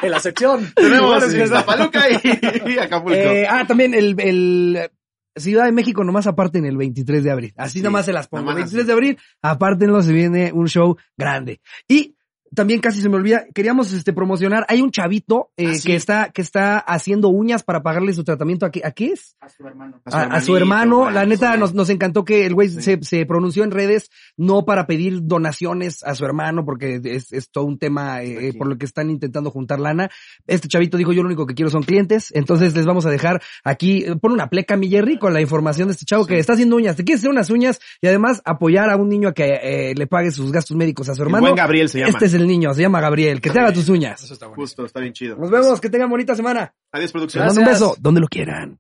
[0.01, 0.73] En la sección.
[0.75, 3.15] Tenemos Iztapaluca y, y Acapulco.
[3.19, 4.89] Eh, ah, también el, el
[5.35, 7.53] Ciudad de México nomás aparten el 23 de abril.
[7.55, 8.41] Así Sí, nomás se las pongo.
[8.41, 8.87] nomás 23 así.
[8.87, 11.61] de abril, apártenlo, se viene un show grande.
[11.87, 12.15] Y
[12.53, 15.87] también casi se me olvida, queríamos este promocionar, hay un chavito eh, Ah, sí.
[15.87, 19.35] que está que está haciendo uñas para pagarle su tratamiento a qué, a qué es?
[19.41, 20.01] A su hermano.
[20.05, 22.81] A, a su hermano, la neta nos, nos encantó que el güey Sí.
[22.81, 27.49] se, se pronunció en redes no para pedir donaciones a su hermano porque es, es
[27.51, 28.57] todo un tema eh, Aquí.
[28.57, 30.09] por lo que están intentando juntar lana.
[30.47, 33.41] Este chavito dijo yo lo único que quiero son clientes, entonces les vamos a dejar
[33.63, 36.53] aquí, eh, pon una pleca mi Jerry con la información de este chavo que está
[36.53, 39.59] haciendo uñas, te quieres hacer unas uñas y además apoyar a un niño a que
[39.61, 41.43] eh, le pague sus gastos médicos a su El hermano.
[41.45, 42.09] buen Gabriel se llama.
[42.09, 44.23] Este es el niño, se llama Gabriel, que te haga tus uñas.
[44.23, 44.61] Eso está bueno.
[44.61, 45.35] Justo, está bien chido.
[45.38, 46.73] Nos vemos, que tengan bonita semana.
[46.91, 47.45] Adiós, producción.
[47.45, 48.80] Les mando un beso, donde lo quieran.